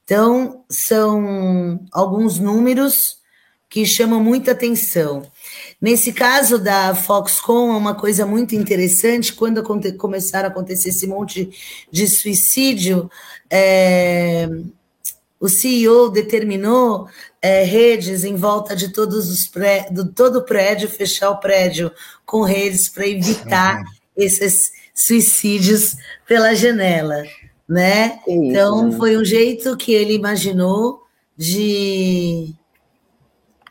Então, 0.04 0.64
são 0.70 1.80
alguns 1.92 2.40
números 2.40 3.20
que 3.70 3.86
chamam 3.86 4.24
muita 4.24 4.52
atenção. 4.52 5.22
Nesse 5.80 6.12
caso 6.12 6.58
da 6.58 6.96
Foxconn, 6.96 7.72
é 7.74 7.78
uma 7.78 7.94
coisa 7.94 8.26
muito 8.26 8.56
interessante, 8.56 9.32
quando 9.32 9.64
começaram 9.98 10.50
a 10.50 10.52
acontecer 10.52 10.90
esse 10.90 11.06
monte 11.06 11.50
de 11.92 12.08
suicídio, 12.08 13.10
é, 13.50 14.50
o 15.40 15.48
CEO 15.48 16.10
determinou 16.10 17.08
é, 17.42 17.64
redes 17.64 18.24
em 18.24 18.36
volta 18.36 18.76
de 18.76 18.90
todos 18.90 19.30
os 19.30 19.48
pré, 19.48 19.88
do 19.90 20.12
todo 20.12 20.40
o 20.40 20.46
prédio, 20.46 20.90
fechar 20.90 21.30
o 21.30 21.40
prédio 21.40 21.92
com 22.26 22.42
redes 22.42 22.90
para 22.90 23.08
evitar 23.08 23.78
uhum. 23.78 23.84
esses 24.18 24.72
suicídios 24.94 25.96
pela 26.28 26.54
janela, 26.54 27.24
né? 27.68 28.20
Isso, 28.28 28.44
então 28.44 28.90
né? 28.90 28.98
foi 28.98 29.18
um 29.18 29.24
jeito 29.24 29.78
que 29.78 29.94
ele 29.94 30.14
imaginou 30.14 31.04
de 31.38 32.54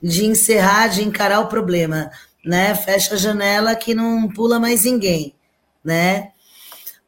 de 0.00 0.24
encerrar, 0.24 0.86
de 0.86 1.02
encarar 1.02 1.40
o 1.40 1.48
problema. 1.48 2.10
né? 2.44 2.74
Fecha 2.74 3.14
a 3.14 3.18
janela 3.18 3.74
que 3.74 3.94
não 3.94 4.28
pula 4.28 4.58
mais 4.60 4.84
ninguém, 4.84 5.34
né? 5.84 6.30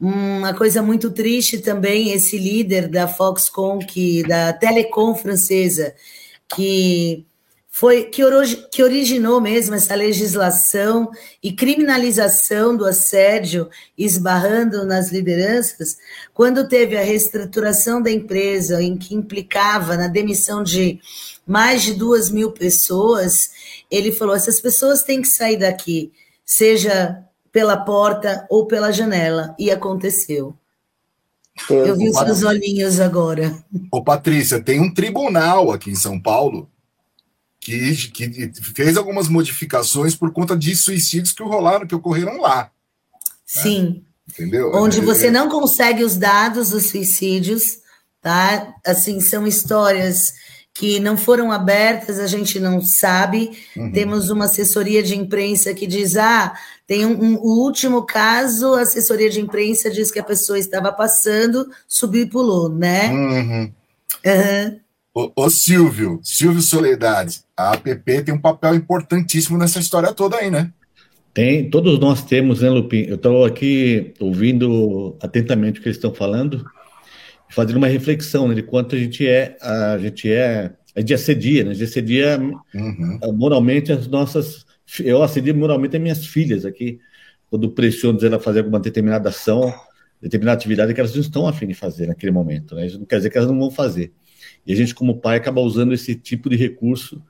Uma 0.00 0.54
coisa 0.54 0.82
muito 0.82 1.10
triste 1.10 1.58
também, 1.58 2.10
esse 2.12 2.38
líder 2.38 2.88
da 2.88 3.06
Foxconn, 3.06 3.80
que, 3.80 4.22
da 4.22 4.50
Telecom 4.50 5.14
francesa, 5.14 5.94
que 6.56 7.26
foi 7.68 8.04
que, 8.04 8.22
que 8.70 8.82
originou 8.82 9.40
mesmo 9.42 9.74
essa 9.74 9.94
legislação 9.94 11.10
e 11.42 11.52
criminalização 11.52 12.74
do 12.74 12.86
assédio, 12.86 13.68
esbarrando 13.96 14.86
nas 14.86 15.12
lideranças, 15.12 15.98
quando 16.32 16.66
teve 16.66 16.96
a 16.96 17.02
reestruturação 17.02 18.02
da 18.02 18.10
empresa, 18.10 18.82
em 18.82 18.96
que 18.96 19.14
implicava 19.14 19.98
na 19.98 20.08
demissão 20.08 20.62
de 20.62 20.98
mais 21.46 21.82
de 21.82 21.92
duas 21.92 22.30
mil 22.30 22.52
pessoas, 22.52 23.50
ele 23.90 24.12
falou: 24.12 24.34
essas 24.34 24.60
pessoas 24.60 25.02
têm 25.02 25.20
que 25.20 25.28
sair 25.28 25.58
daqui, 25.58 26.10
seja 26.44 27.22
pela 27.52 27.76
porta 27.76 28.46
ou 28.48 28.66
pela 28.66 28.92
janela. 28.92 29.54
E 29.58 29.70
aconteceu. 29.70 30.54
Eu 31.68 31.96
vi 31.96 32.08
os 32.08 32.16
seus 32.16 32.42
olhinhos 32.42 33.00
agora. 33.00 33.54
Ô, 33.90 34.02
Patrícia, 34.02 34.62
tem 34.62 34.80
um 34.80 34.92
tribunal 34.92 35.70
aqui 35.70 35.90
em 35.90 35.94
São 35.94 36.20
Paulo 36.20 36.68
que, 37.60 38.08
que 38.08 38.52
fez 38.74 38.96
algumas 38.96 39.28
modificações 39.28 40.14
por 40.14 40.32
conta 40.32 40.56
de 40.56 40.74
suicídios 40.74 41.32
que 41.32 41.42
rolaram, 41.42 41.86
que 41.86 41.94
ocorreram 41.94 42.40
lá. 42.40 42.70
Sim. 43.44 43.82
Né? 43.82 44.00
Entendeu? 44.30 44.72
Onde 44.74 45.00
é, 45.00 45.02
você 45.02 45.26
é. 45.26 45.30
não 45.30 45.48
consegue 45.48 46.04
os 46.04 46.16
dados 46.16 46.70
dos 46.70 46.88
suicídios, 46.90 47.80
tá? 48.22 48.74
Assim, 48.86 49.20
são 49.20 49.46
histórias 49.46 50.32
que 50.72 51.00
não 51.00 51.16
foram 51.16 51.50
abertas, 51.50 52.18
a 52.18 52.26
gente 52.26 52.60
não 52.60 52.80
sabe. 52.80 53.50
Uhum. 53.76 53.92
Temos 53.92 54.30
uma 54.30 54.44
assessoria 54.44 55.02
de 55.02 55.16
imprensa 55.16 55.74
que 55.74 55.86
diz: 55.86 56.16
ah, 56.16 56.54
tem 56.90 57.06
um, 57.06 57.12
um, 57.12 57.34
o 57.36 57.62
último 57.62 58.02
caso, 58.04 58.74
a 58.74 58.80
assessoria 58.80 59.30
de 59.30 59.40
imprensa 59.40 59.88
diz 59.88 60.10
que 60.10 60.18
a 60.18 60.24
pessoa 60.24 60.58
estava 60.58 60.90
passando, 60.90 61.70
subiu 61.86 62.24
e 62.24 62.26
pulou, 62.26 62.68
né? 62.68 63.08
Uhum. 63.12 63.72
Uhum. 64.26 64.80
Ô, 65.14 65.32
ô, 65.36 65.48
Silvio, 65.48 66.18
Silvio 66.20 66.60
Soledade, 66.60 67.42
a 67.56 67.74
APP 67.74 68.24
tem 68.24 68.34
um 68.34 68.40
papel 68.40 68.74
importantíssimo 68.74 69.56
nessa 69.56 69.78
história 69.78 70.12
toda 70.12 70.38
aí, 70.38 70.50
né? 70.50 70.72
Tem, 71.32 71.70
todos 71.70 71.96
nós 72.00 72.24
temos, 72.24 72.60
né, 72.60 72.68
Lupin? 72.68 73.04
Eu 73.06 73.14
estou 73.14 73.44
aqui 73.44 74.12
ouvindo 74.18 75.16
atentamente 75.22 75.78
o 75.78 75.82
que 75.84 75.86
eles 75.86 75.96
estão 75.96 76.12
falando 76.12 76.66
fazendo 77.50 77.76
uma 77.76 77.86
reflexão 77.86 78.48
né, 78.48 78.54
de 78.56 78.62
quanto 78.62 78.96
a 78.96 78.98
gente 78.98 79.28
é, 79.28 79.56
a 79.60 79.96
gente 79.98 80.28
é, 80.28 80.72
a 80.96 81.00
gente 81.00 81.14
assedia, 81.14 81.62
né? 81.62 81.70
A 81.70 81.74
gente 81.74 81.88
assedia 81.88 82.36
uhum. 82.74 83.18
moralmente 83.32 83.92
as 83.92 84.08
nossas. 84.08 84.68
Eu 84.98 85.22
assedio 85.22 85.54
moralmente 85.54 85.96
as 85.96 86.02
minhas 86.02 86.26
filhas 86.26 86.64
aqui, 86.64 86.98
quando 87.48 87.70
pressiono 87.70 88.18
elas 88.18 88.34
a 88.34 88.38
fazer 88.38 88.60
alguma 88.60 88.80
determinada 88.80 89.28
ação, 89.28 89.72
determinada 90.20 90.56
atividade 90.56 90.92
que 90.92 91.00
elas 91.00 91.14
não 91.14 91.20
estão 91.20 91.46
afim 91.46 91.66
de 91.66 91.74
fazer 91.74 92.06
naquele 92.06 92.32
momento, 92.32 92.74
né? 92.74 92.86
Isso 92.86 92.98
não 92.98 93.06
quer 93.06 93.16
dizer 93.16 93.30
que 93.30 93.38
elas 93.38 93.50
não 93.50 93.58
vão 93.58 93.70
fazer. 93.70 94.12
E 94.66 94.72
a 94.72 94.76
gente, 94.76 94.94
como 94.94 95.20
pai, 95.20 95.36
acaba 95.36 95.60
usando 95.60 95.92
esse 95.92 96.14
tipo 96.14 96.48
de 96.50 96.56
recurso 96.56 97.22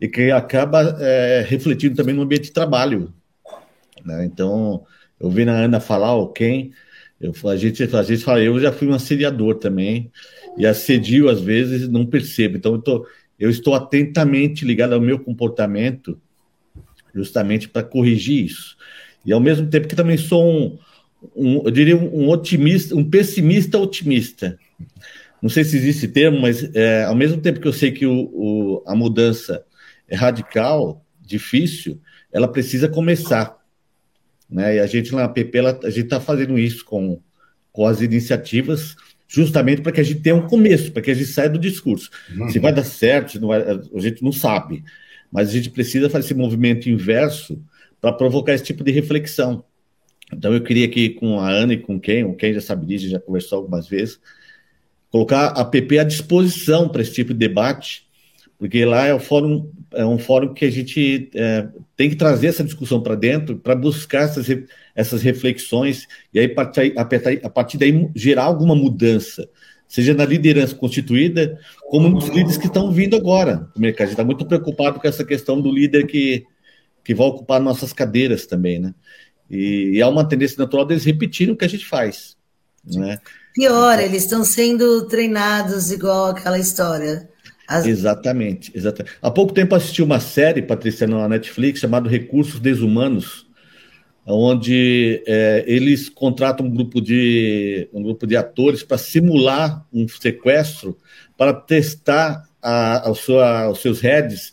e 0.00 0.08
que 0.08 0.30
acaba 0.30 0.96
é, 1.00 1.44
refletindo 1.46 1.96
também 1.96 2.14
no 2.14 2.22
ambiente 2.22 2.44
de 2.44 2.52
trabalho. 2.52 3.12
Né? 4.04 4.24
Então, 4.24 4.84
eu 5.18 5.28
vi 5.30 5.44
na 5.44 5.52
Ana 5.52 5.80
falar, 5.80 6.14
ou 6.14 6.28
quem 6.32 6.72
eu, 7.20 7.32
a, 7.48 7.56
gente, 7.56 7.82
a 7.82 8.02
gente 8.02 8.22
fala, 8.22 8.40
eu 8.40 8.58
já 8.60 8.70
fui 8.72 8.86
um 8.86 8.94
assediador 8.94 9.56
também, 9.56 10.10
e 10.56 10.64
assedio 10.66 11.28
às 11.28 11.40
vezes 11.40 11.88
não 11.88 12.06
percebo. 12.06 12.56
Então, 12.56 12.74
eu, 12.74 12.82
tô, 12.82 13.06
eu 13.38 13.50
estou 13.50 13.74
atentamente 13.74 14.64
ligado 14.64 14.92
ao 14.92 15.00
meu 15.00 15.18
comportamento, 15.18 16.20
justamente 17.14 17.68
para 17.68 17.82
corrigir 17.82 18.44
isso. 18.44 18.76
E 19.24 19.32
ao 19.32 19.40
mesmo 19.40 19.66
tempo 19.68 19.88
que 19.88 19.96
também 19.96 20.16
sou 20.16 20.44
um, 20.44 20.78
um 21.34 21.62
eu 21.64 21.70
diria, 21.70 21.96
um 21.96 22.28
otimista, 22.28 22.94
um 22.94 23.08
pessimista 23.08 23.78
otimista. 23.78 24.58
Não 25.40 25.48
sei 25.48 25.64
se 25.64 25.76
existe 25.76 26.08
termo, 26.08 26.40
mas 26.40 26.74
é, 26.74 27.04
ao 27.04 27.14
mesmo 27.14 27.40
tempo 27.40 27.60
que 27.60 27.68
eu 27.68 27.72
sei 27.72 27.92
que 27.92 28.06
o, 28.06 28.30
o, 28.32 28.82
a 28.86 28.94
mudança 28.94 29.64
é 30.08 30.16
radical, 30.16 31.04
difícil, 31.20 32.00
ela 32.32 32.48
precisa 32.48 32.88
começar. 32.88 33.56
Né? 34.50 34.76
E 34.76 34.80
a 34.80 34.86
gente 34.86 35.14
na 35.14 35.28
PP, 35.28 35.58
ela, 35.58 35.78
a 35.84 35.90
gente 35.90 36.04
está 36.04 36.20
fazendo 36.20 36.58
isso 36.58 36.84
com, 36.84 37.20
com 37.70 37.86
as 37.86 38.00
iniciativas, 38.00 38.96
justamente 39.28 39.82
para 39.82 39.92
que 39.92 40.00
a 40.00 40.04
gente 40.04 40.20
tenha 40.20 40.34
um 40.34 40.46
começo, 40.46 40.90
para 40.90 41.02
que 41.02 41.10
a 41.10 41.14
gente 41.14 41.28
saia 41.28 41.50
do 41.50 41.58
discurso. 41.58 42.10
Uhum. 42.34 42.48
Se 42.48 42.58
vai 42.58 42.72
dar 42.72 42.84
certo, 42.84 43.38
vai, 43.46 43.62
a 43.62 44.00
gente 44.00 44.24
não 44.24 44.32
sabe. 44.32 44.82
Mas 45.30 45.50
a 45.50 45.52
gente 45.52 45.70
precisa 45.70 46.08
fazer 46.08 46.26
esse 46.26 46.34
movimento 46.34 46.88
inverso 46.88 47.62
para 48.00 48.12
provocar 48.12 48.54
esse 48.54 48.64
tipo 48.64 48.82
de 48.82 48.90
reflexão. 48.90 49.64
Então 50.32 50.52
eu 50.52 50.62
queria 50.62 50.86
aqui 50.86 51.10
com 51.10 51.40
a 51.40 51.50
Ana 51.50 51.74
e 51.74 51.78
com 51.78 51.98
quem, 51.98 52.24
o 52.24 52.34
quem 52.34 52.52
já 52.52 52.60
sabe 52.60 52.86
disso, 52.86 53.08
já 53.08 53.18
conversou 53.18 53.58
algumas 53.58 53.88
vezes, 53.88 54.20
colocar 55.10 55.48
a 55.48 55.64
PP 55.64 55.98
à 55.98 56.04
disposição 56.04 56.88
para 56.88 57.02
esse 57.02 57.12
tipo 57.12 57.32
de 57.32 57.38
debate, 57.38 58.06
porque 58.58 58.84
lá 58.84 59.06
é, 59.06 59.14
o 59.14 59.20
fórum, 59.20 59.70
é 59.92 60.04
um 60.04 60.18
fórum 60.18 60.52
que 60.52 60.64
a 60.64 60.70
gente 60.70 61.30
é, 61.34 61.68
tem 61.96 62.10
que 62.10 62.16
trazer 62.16 62.48
essa 62.48 62.64
discussão 62.64 63.00
para 63.00 63.14
dentro 63.14 63.56
para 63.56 63.74
buscar 63.74 64.24
essas, 64.24 64.46
essas 64.94 65.22
reflexões 65.22 66.06
e 66.34 66.40
aí 66.40 66.54
a 67.44 67.50
partir 67.50 67.78
daí 67.78 68.10
gerar 68.14 68.44
alguma 68.44 68.74
mudança, 68.74 69.48
seja 69.88 70.12
na 70.12 70.24
liderança 70.24 70.74
constituída, 70.74 71.58
como 71.88 72.08
nos 72.08 72.28
líderes 72.28 72.58
que 72.58 72.66
estão 72.66 72.92
vindo 72.92 73.16
agora. 73.16 73.68
O 73.74 73.80
mercado 73.80 74.10
está 74.10 74.22
muito 74.22 74.44
preocupado 74.44 75.00
com 75.00 75.08
essa 75.08 75.24
questão 75.24 75.60
do 75.60 75.72
líder 75.72 76.06
que, 76.06 76.44
que 77.02 77.14
vai 77.14 77.26
ocupar 77.26 77.58
nossas 77.58 77.92
cadeiras 77.92 78.46
também, 78.46 78.78
né? 78.78 78.94
E, 79.50 79.92
e 79.94 80.02
há 80.02 80.08
uma 80.08 80.28
tendência 80.28 80.58
natural 80.58 80.84
deles 80.84 81.04
repetirem 81.04 81.54
o 81.54 81.56
que 81.56 81.64
a 81.64 81.68
gente 81.68 81.86
faz. 81.86 82.36
Né? 82.84 83.18
Pior, 83.54 83.98
eles 83.98 84.24
estão 84.24 84.44
sendo 84.44 85.06
treinados 85.06 85.90
igual 85.90 86.26
aquela 86.26 86.58
história. 86.58 87.28
As... 87.66 87.86
Exatamente, 87.86 88.70
exatamente. 88.74 89.16
Há 89.22 89.30
pouco 89.30 89.54
tempo 89.54 89.74
assisti 89.74 90.02
uma 90.02 90.20
série, 90.20 90.62
Patrícia, 90.62 91.06
na 91.06 91.28
Netflix, 91.28 91.80
chamada 91.80 92.08
Recursos 92.08 92.60
Desumanos, 92.60 93.47
onde 94.34 95.22
é, 95.26 95.64
eles 95.66 96.08
contratam 96.08 96.66
um 96.66 96.70
grupo 96.70 97.00
de, 97.00 97.88
um 97.92 98.02
grupo 98.02 98.26
de 98.26 98.36
atores 98.36 98.82
para 98.82 98.98
simular 98.98 99.86
um 99.92 100.06
sequestro 100.06 100.96
para 101.36 101.52
testar 101.52 102.48
a, 102.60 103.08
a 103.08 103.14
sua, 103.14 103.70
os 103.70 103.80
seus 103.80 104.00
heads 104.00 104.52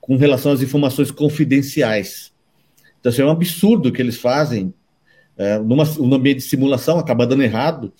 com 0.00 0.16
relação 0.16 0.52
às 0.52 0.62
informações 0.62 1.10
confidenciais. 1.10 2.32
Então, 2.98 3.10
assim, 3.10 3.22
é 3.22 3.24
um 3.24 3.30
absurdo 3.30 3.88
o 3.88 3.92
que 3.92 4.02
eles 4.02 4.16
fazem 4.16 4.72
é, 5.36 5.58
numa, 5.58 5.84
num 5.84 6.14
ambiente 6.14 6.38
de 6.38 6.44
simulação, 6.44 6.98
acaba 6.98 7.26
dando 7.26 7.42
errado, 7.42 7.92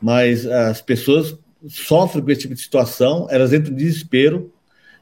mas 0.00 0.46
as 0.46 0.80
pessoas 0.80 1.38
sofrem 1.68 2.24
com 2.24 2.30
esse 2.30 2.42
tipo 2.42 2.54
de 2.54 2.60
situação, 2.60 3.26
elas 3.30 3.52
entram 3.52 3.72
em 3.72 3.76
desespero, 3.76 4.52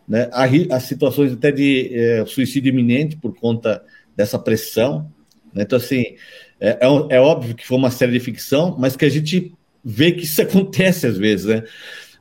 né? 0.08 0.30
Há 0.32 0.78
situações 0.80 1.32
até 1.32 1.50
de 1.50 1.90
é, 1.92 2.24
suicídio 2.26 2.70
iminente 2.70 3.16
por 3.16 3.34
conta 3.34 3.82
dessa 4.14 4.38
pressão. 4.38 5.10
Né? 5.56 5.62
Então, 5.62 5.78
assim, 5.78 6.14
é, 6.60 6.78
é, 6.80 7.16
é, 7.16 7.20
óbvio 7.20 7.54
que 7.54 7.66
foi 7.66 7.78
uma 7.78 7.90
série 7.90 8.12
de 8.12 8.20
ficção, 8.20 8.76
mas 8.78 8.94
que 8.94 9.06
a 9.06 9.08
gente 9.08 9.52
vê 9.82 10.12
que 10.12 10.24
isso 10.24 10.40
acontece 10.42 11.06
às 11.06 11.16
vezes, 11.16 11.46
né? 11.46 11.64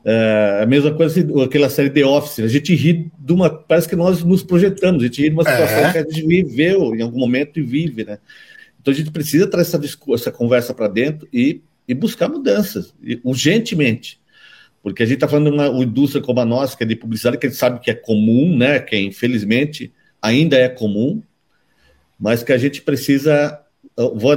É, 0.07 0.59
a 0.61 0.65
mesma 0.67 0.93
coisa 0.93 1.19
assim, 1.19 1.41
aquela 1.41 1.67
série 1.67 1.89
The 1.89 2.05
Office, 2.05 2.39
a 2.39 2.47
gente 2.47 2.73
ri 2.75 3.11
de 3.17 3.33
uma. 3.33 3.49
Parece 3.49 3.89
que 3.89 3.95
nós 3.95 4.23
nos 4.23 4.43
projetamos, 4.43 5.01
a 5.01 5.07
gente 5.07 5.21
ri 5.21 5.29
de 5.29 5.35
uma 5.35 5.43
situação 5.43 5.79
é. 5.79 5.91
que 5.91 5.97
a 5.97 6.03
gente 6.03 6.27
viveu 6.27 6.95
em 6.95 7.01
algum 7.01 7.19
momento 7.19 7.59
e 7.59 7.63
vive, 7.63 8.05
né? 8.05 8.19
Então 8.79 8.93
a 8.93 8.95
gente 8.95 9.09
precisa 9.09 9.47
trazer 9.47 9.75
essa, 9.77 10.13
essa 10.13 10.31
conversa 10.31 10.75
para 10.75 10.87
dentro 10.87 11.27
e, 11.33 11.59
e 11.87 11.93
buscar 11.95 12.29
mudanças, 12.29 12.93
e, 13.03 13.19
urgentemente. 13.23 14.19
Porque 14.83 15.01
a 15.01 15.05
gente 15.07 15.15
está 15.15 15.27
falando 15.27 15.49
de 15.49 15.57
uma 15.57 15.83
indústria 15.83 16.21
como 16.21 16.39
a 16.39 16.45
nossa, 16.45 16.77
que 16.77 16.83
é 16.83 16.85
de 16.85 16.95
publicidade, 16.95 17.39
que 17.39 17.47
a 17.47 17.49
gente 17.49 17.57
sabe 17.57 17.79
que 17.79 17.89
é 17.89 17.95
comum, 17.95 18.55
né? 18.55 18.79
Que 18.79 18.95
infelizmente 18.95 19.91
ainda 20.21 20.55
é 20.55 20.69
comum, 20.69 21.23
mas 22.19 22.43
que 22.43 22.53
a 22.53 22.57
gente 22.57 22.81
precisa. 22.81 23.61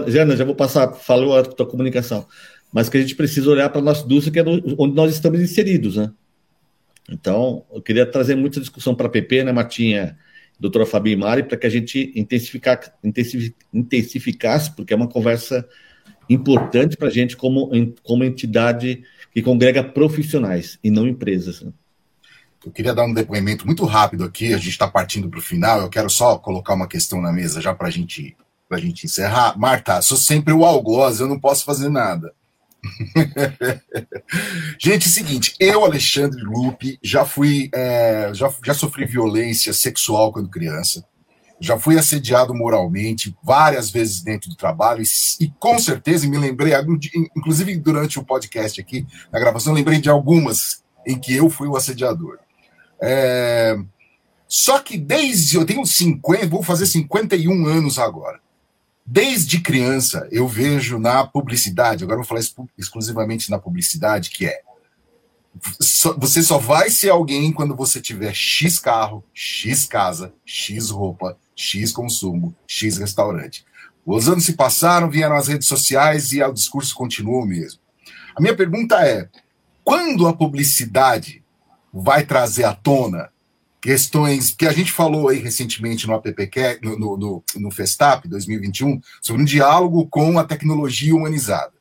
Jana, 0.07 0.37
já 0.37 0.45
vou 0.45 0.55
passar, 0.55 0.93
falou 0.93 1.37
a 1.37 1.43
tua 1.43 1.67
comunicação, 1.67 2.27
mas 2.73 2.89
que 2.89 2.97
a 2.97 3.01
gente 3.01 3.17
precisa 3.17 3.51
olhar 3.51 3.69
para 3.71 3.81
a 3.81 3.85
nossa 3.85 4.05
indústria, 4.05 4.33
que 4.33 4.39
é 4.39 4.53
onde 4.79 4.95
nós 4.95 5.13
estamos 5.13 5.41
inseridos, 5.41 5.97
né? 5.97 6.13
Então, 7.11 7.65
eu 7.73 7.81
queria 7.81 8.05
trazer 8.05 8.35
muita 8.35 8.61
discussão 8.61 8.95
para 8.95 9.07
a 9.07 9.11
PP, 9.11 9.45
né, 9.45 9.53
Martinha, 9.53 10.19
doutora 10.61 10.85
Fabi 10.85 11.17
Mari, 11.17 11.45
para 11.45 11.57
que 11.57 11.67
a 11.67 11.71
gente 11.71 12.13
intensificar, 12.15 12.81
intensificasse, 13.73 14.77
porque 14.77 14.93
é 14.93 14.97
uma 14.97 15.09
conversa 15.09 15.67
importante 16.29 16.97
para 16.97 17.09
a 17.09 17.11
gente 17.11 17.37
como, 17.37 17.71
como 18.03 18.25
entidade 18.25 19.03
que 19.33 19.41
congrega 19.41 19.83
profissionais 19.83 20.79
e 20.85 20.91
não 20.91 21.09
empresas. 21.09 21.63
Né? 21.63 21.73
Eu 22.69 22.73
queria 22.73 22.95
dar 22.95 23.07
um 23.07 23.15
depoimento 23.15 23.65
muito 23.65 23.87
rápido 23.87 24.25
aqui, 24.25 24.53
a 24.53 24.59
gente 24.59 24.69
está 24.69 24.87
partindo 24.87 25.27
para 25.31 25.39
o 25.39 25.43
final, 25.43 25.81
eu 25.81 25.89
quero 25.89 26.11
só 26.11 26.37
colocar 26.37 26.75
uma 26.75 26.87
questão 26.87 27.19
na 27.19 27.33
mesa 27.33 27.63
já 27.63 27.75
para 27.75 27.89
gente, 27.89 28.37
a 28.71 28.79
gente 28.79 29.07
encerrar. 29.07 29.59
Marta, 29.59 30.03
sou 30.03 30.19
sempre 30.19 30.53
o 30.53 30.67
algoz, 30.67 31.19
eu 31.19 31.27
não 31.27 31.41
posso 31.41 31.65
fazer 31.65 31.89
nada. 31.89 32.35
gente, 34.79 35.07
é 35.07 35.09
o 35.09 35.11
seguinte, 35.11 35.55
eu, 35.59 35.83
Alexandre 35.83 36.43
Lupe, 36.43 36.99
já 37.03 37.25
fui, 37.25 37.71
é, 37.73 38.33
já, 38.35 38.53
já 38.63 38.75
sofri 38.75 39.07
violência 39.07 39.73
sexual 39.73 40.31
quando 40.31 40.51
criança. 40.51 41.03
já 41.59 41.79
fui 41.79 41.99
assediado 41.99 42.55
moralmente 42.55 43.35
várias 43.43 43.91
vezes 43.91 44.21
dentro 44.21 44.51
do 44.51 44.57
trabalho 44.57 45.03
e, 45.03 45.45
e 45.45 45.51
com 45.59 45.79
certeza 45.79 46.29
me 46.29 46.37
lembrei, 46.37 46.75
inclusive 47.35 47.75
durante 47.79 48.19
o 48.19 48.25
podcast 48.25 48.79
aqui, 48.79 49.07
na 49.33 49.41
gravação, 49.41 49.73
lembrei 49.73 49.99
de 49.99 50.11
algumas 50.11 50.85
em 51.07 51.19
que 51.19 51.35
eu 51.35 51.49
fui 51.49 51.67
o 51.67 51.75
assediador. 51.75 52.39
É, 53.01 53.79
só 54.47 54.79
que 54.79 54.97
desde 54.97 55.57
eu 55.57 55.65
tenho 55.65 55.85
50, 55.85 56.47
vou 56.49 56.63
fazer 56.63 56.87
51 56.87 57.67
anos 57.67 57.99
agora. 57.99 58.41
Desde 59.05 59.61
criança 59.61 60.29
eu 60.31 60.47
vejo 60.47 60.99
na 60.99 61.27
publicidade, 61.27 62.05
agora 62.05 62.19
vou 62.19 62.27
falar 62.27 62.43
exclusivamente 62.77 63.51
na 63.51 63.59
publicidade, 63.59 64.31
que 64.31 64.47
é 64.47 64.61
você 66.19 66.43
só 66.43 66.59
vai 66.59 66.91
ser 66.91 67.11
alguém 67.11 67.53
quando 67.53 67.75
você 67.75 68.01
tiver 68.01 68.33
X 68.35 68.79
carro, 68.79 69.25
X 69.35 69.87
casa, 69.87 70.33
X 70.45 70.91
roupa, 70.91 71.37
X 71.57 71.91
consumo, 71.93 72.55
X 72.67 72.99
restaurante. 72.99 73.65
Os 74.07 74.29
anos 74.29 74.45
se 74.45 74.55
passaram, 74.55 75.11
vieram 75.11 75.37
as 75.37 75.49
redes 75.49 75.67
sociais 75.67 76.33
e 76.33 76.43
o 76.43 76.53
discurso 76.53 76.95
continua 76.95 77.43
o 77.43 77.47
mesmo. 77.47 77.81
A 78.37 78.41
minha 78.41 78.57
pergunta 78.57 78.97
é: 79.05 79.29
quando 79.83 80.27
a 80.27 80.33
publicidade 80.33 81.43
vai 81.93 82.25
trazer 82.25 82.65
à 82.65 82.75
tona 82.75 83.31
questões 83.81 84.51
que 84.51 84.67
a 84.67 84.73
gente 84.73 84.93
falou 84.93 85.29
aí 85.29 85.39
recentemente 85.39 86.07
no 86.07 86.15
AppQ, 86.15 86.81
no, 86.83 86.99
no, 86.99 87.17
no, 87.17 87.45
no 87.57 87.71
Festap 87.71 88.27
2021, 88.29 89.01
sobre 89.21 89.43
um 89.43 89.45
diálogo 89.45 90.07
com 90.07 90.39
a 90.39 90.45
tecnologia 90.45 91.15
humanizada. 91.15 91.73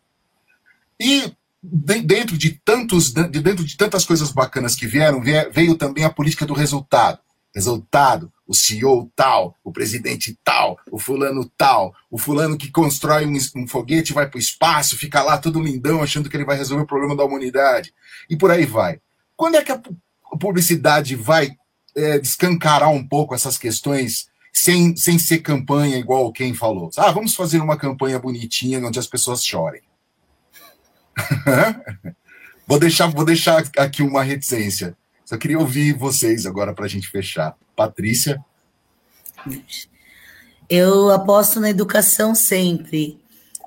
E 0.99 1.31
dentro 1.61 2.37
de 2.37 2.51
tantos, 2.63 3.11
dentro 3.11 3.65
de 3.65 3.75
tantas 3.75 4.05
coisas 4.05 4.31
bacanas 4.31 4.75
que 4.75 4.87
vieram, 4.87 5.21
veio 5.51 5.75
também 5.75 6.03
a 6.03 6.09
política 6.09 6.45
do 6.45 6.53
resultado. 6.53 7.19
Resultado, 7.53 8.31
o 8.47 8.53
CEO 8.53 9.11
tal, 9.15 9.57
o 9.63 9.71
presidente 9.71 10.37
tal, 10.43 10.77
o 10.91 10.99
fulano 10.99 11.49
tal, 11.57 11.93
o 12.09 12.17
fulano 12.17 12.57
que 12.57 12.69
constrói 12.69 13.25
um, 13.25 13.35
um 13.55 13.67
foguete 13.67 14.13
vai 14.13 14.29
para 14.29 14.37
o 14.37 14.39
espaço, 14.39 14.95
fica 14.95 15.23
lá 15.23 15.39
todo 15.39 15.61
lindão 15.61 16.03
achando 16.03 16.29
que 16.29 16.37
ele 16.37 16.45
vai 16.45 16.55
resolver 16.55 16.83
o 16.83 16.87
problema 16.87 17.15
da 17.15 17.25
humanidade. 17.25 17.93
E 18.29 18.37
por 18.37 18.51
aí 18.51 18.65
vai. 18.65 18.99
Quando 19.37 19.55
é 19.55 19.63
que 19.63 19.71
a 19.71 19.79
publicidade 20.39 21.15
vai 21.15 21.55
é, 21.95 22.17
descancarar 22.17 22.89
um 22.89 23.07
pouco 23.07 23.35
essas 23.35 23.57
questões 23.57 24.27
sem, 24.51 24.95
sem 24.97 25.19
ser 25.19 25.39
campanha 25.39 25.97
igual 25.97 26.33
quem 26.33 26.55
falou? 26.55 26.89
Ah, 26.97 27.11
vamos 27.11 27.35
fazer 27.35 27.61
uma 27.61 27.77
campanha 27.77 28.17
bonitinha 28.17 28.79
onde 28.79 28.97
as 28.97 29.05
pessoas 29.05 29.45
chorem. 29.45 29.83
vou, 32.67 32.79
deixar, 32.79 33.07
vou 33.07 33.23
deixar 33.23 33.63
aqui 33.77 34.01
uma 34.01 34.23
reticência. 34.23 34.97
Só 35.23 35.37
queria 35.37 35.59
ouvir 35.59 35.93
vocês 35.93 36.45
agora 36.47 36.73
para 36.73 36.85
a 36.85 36.89
gente 36.89 37.07
fechar. 37.07 37.55
Patrícia? 37.75 38.43
Eu 40.67 41.11
aposto 41.11 41.59
na 41.59 41.69
educação 41.69 42.33
sempre. 42.33 43.19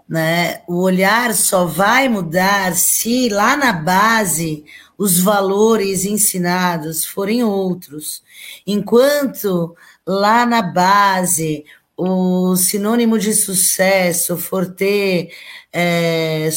Né? 0.08 0.62
O 0.66 0.80
olhar 0.80 1.32
só 1.34 1.66
vai 1.66 2.08
mudar 2.08 2.74
se 2.74 3.28
lá 3.28 3.56
na 3.56 3.72
base 3.72 4.64
os 5.00 5.18
valores 5.18 6.04
ensinados 6.04 7.06
forem 7.06 7.42
outros. 7.42 8.22
Enquanto 8.66 9.74
lá 10.06 10.44
na 10.44 10.60
base 10.60 11.64
o 11.96 12.54
sinônimo 12.54 13.18
de 13.18 13.32
sucesso 13.32 14.36
for 14.36 14.66
ter 14.74 15.30
é, 15.72 16.50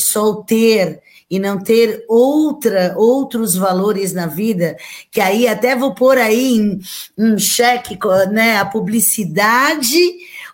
e 1.31 1.39
não 1.39 1.57
ter 1.57 2.03
outra 2.09 2.93
outros 2.97 3.55
valores 3.55 4.11
na 4.11 4.27
vida, 4.27 4.75
que 5.09 5.21
aí 5.21 5.47
até 5.47 5.73
vou 5.73 5.95
pôr 5.95 6.17
aí 6.17 6.57
em, 6.57 6.81
em 7.17 7.37
né, 8.29 8.57
a 8.57 8.65
publicidade, 8.65 9.97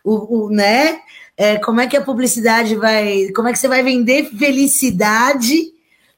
o, 0.04 0.46
o 0.46 0.50
né? 0.52 1.00
É, 1.36 1.58
como 1.58 1.82
é 1.82 1.88
que 1.88 1.98
a 1.98 2.04
publicidade 2.04 2.76
vai. 2.76 3.30
Como 3.36 3.48
é 3.48 3.52
que 3.52 3.58
você 3.58 3.68
vai 3.68 3.82
vender 3.82 4.30
felicidade, 4.38 5.74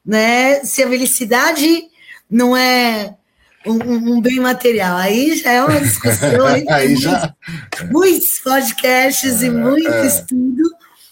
né? 0.05 0.63
Se 0.63 0.83
a 0.83 0.87
felicidade 0.87 1.83
não 2.29 2.55
é 2.55 3.15
um, 3.65 4.15
um, 4.15 4.21
bem 4.21 4.39
material. 4.39 4.97
Aí 4.97 5.35
já 5.37 5.51
é 5.51 5.63
uma 5.63 5.79
discussão. 5.79 6.45
Aí, 6.45 6.65
aí 6.69 6.95
já... 6.95 7.33
Muitos 7.91 8.39
podcasts 8.39 9.41
é, 9.41 9.45
e 9.45 9.49
muito 9.49 9.87
é. 9.87 10.07
estudo, 10.07 10.63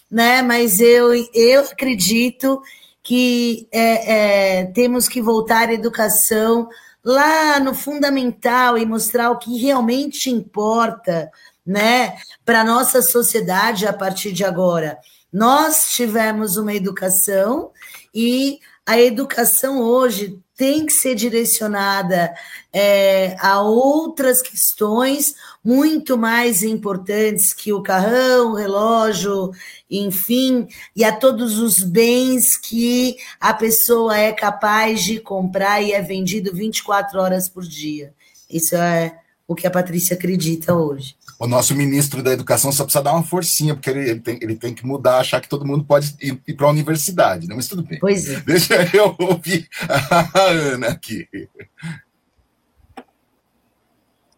né? 0.10 0.42
Mas 0.42 0.80
eu, 0.80 1.14
eu 1.34 1.62
acredito 1.62 2.62
que 3.04 3.68
é, 3.72 4.60
é, 4.60 4.66
temos 4.68 5.08
que 5.08 5.22
voltar 5.22 5.70
à 5.70 5.74
educação 5.74 6.70
lá 7.04 7.60
no 7.60 7.74
fundamental 7.74 8.78
e 8.78 8.86
mostrar 8.86 9.32
o 9.32 9.38
que 9.38 9.58
realmente 9.58 10.30
importa, 10.30 11.32
né, 11.66 12.18
para 12.46 12.64
nossa 12.64 13.02
sociedade 13.02 13.88
a 13.88 13.94
partir 13.94 14.32
de 14.32 14.44
agora. 14.44 14.98
Nós 15.32 15.92
tivemos 15.92 16.58
uma 16.58 16.74
educação 16.74 17.72
e 18.14 18.60
a 18.90 19.00
educação 19.00 19.84
hoje 19.84 20.40
tem 20.58 20.84
que 20.84 20.92
ser 20.92 21.14
direcionada 21.14 22.34
é, 22.74 23.36
a 23.40 23.62
outras 23.62 24.42
questões 24.42 25.36
muito 25.64 26.18
mais 26.18 26.64
importantes 26.64 27.54
que 27.54 27.72
o 27.72 27.84
carrão, 27.84 28.54
o 28.54 28.56
relógio, 28.56 29.52
enfim, 29.92 30.68
e 30.96 31.04
a 31.04 31.16
todos 31.16 31.60
os 31.60 31.84
bens 31.84 32.58
que 32.58 33.16
a 33.40 33.54
pessoa 33.54 34.18
é 34.18 34.34
capaz 34.34 35.04
de 35.04 35.20
comprar 35.20 35.84
e 35.84 35.92
é 35.92 36.02
vendido 36.02 36.52
24 36.52 37.20
horas 37.20 37.48
por 37.48 37.62
dia. 37.62 38.12
Isso 38.50 38.76
é 38.76 39.20
o 39.48 39.54
que 39.54 39.68
a 39.68 39.72
Patrícia 39.72 40.16
acredita 40.16 40.74
hoje 40.74 41.19
o 41.40 41.48
nosso 41.48 41.74
ministro 41.74 42.22
da 42.22 42.32
Educação 42.32 42.70
só 42.70 42.84
precisa 42.84 43.02
dar 43.02 43.14
uma 43.14 43.24
forcinha, 43.24 43.74
porque 43.74 43.90
ele, 43.90 44.10
ele, 44.10 44.20
tem, 44.20 44.40
ele 44.42 44.56
tem 44.58 44.74
que 44.76 44.86
mudar, 44.86 45.20
achar 45.20 45.40
que 45.40 45.48
todo 45.48 45.66
mundo 45.66 45.86
pode 45.86 46.14
ir, 46.20 46.40
ir 46.46 46.54
para 46.54 46.68
a 46.68 46.70
universidade, 46.70 47.48
né? 47.48 47.56
mas 47.56 47.70
tudo 47.70 47.82
bem. 47.82 47.98
Pois 47.98 48.30
é. 48.30 48.42
Deixa 48.42 48.76
eu 48.94 49.16
ouvir 49.18 49.70
a 49.88 50.42
Ana 50.42 50.90
aqui. 50.90 51.26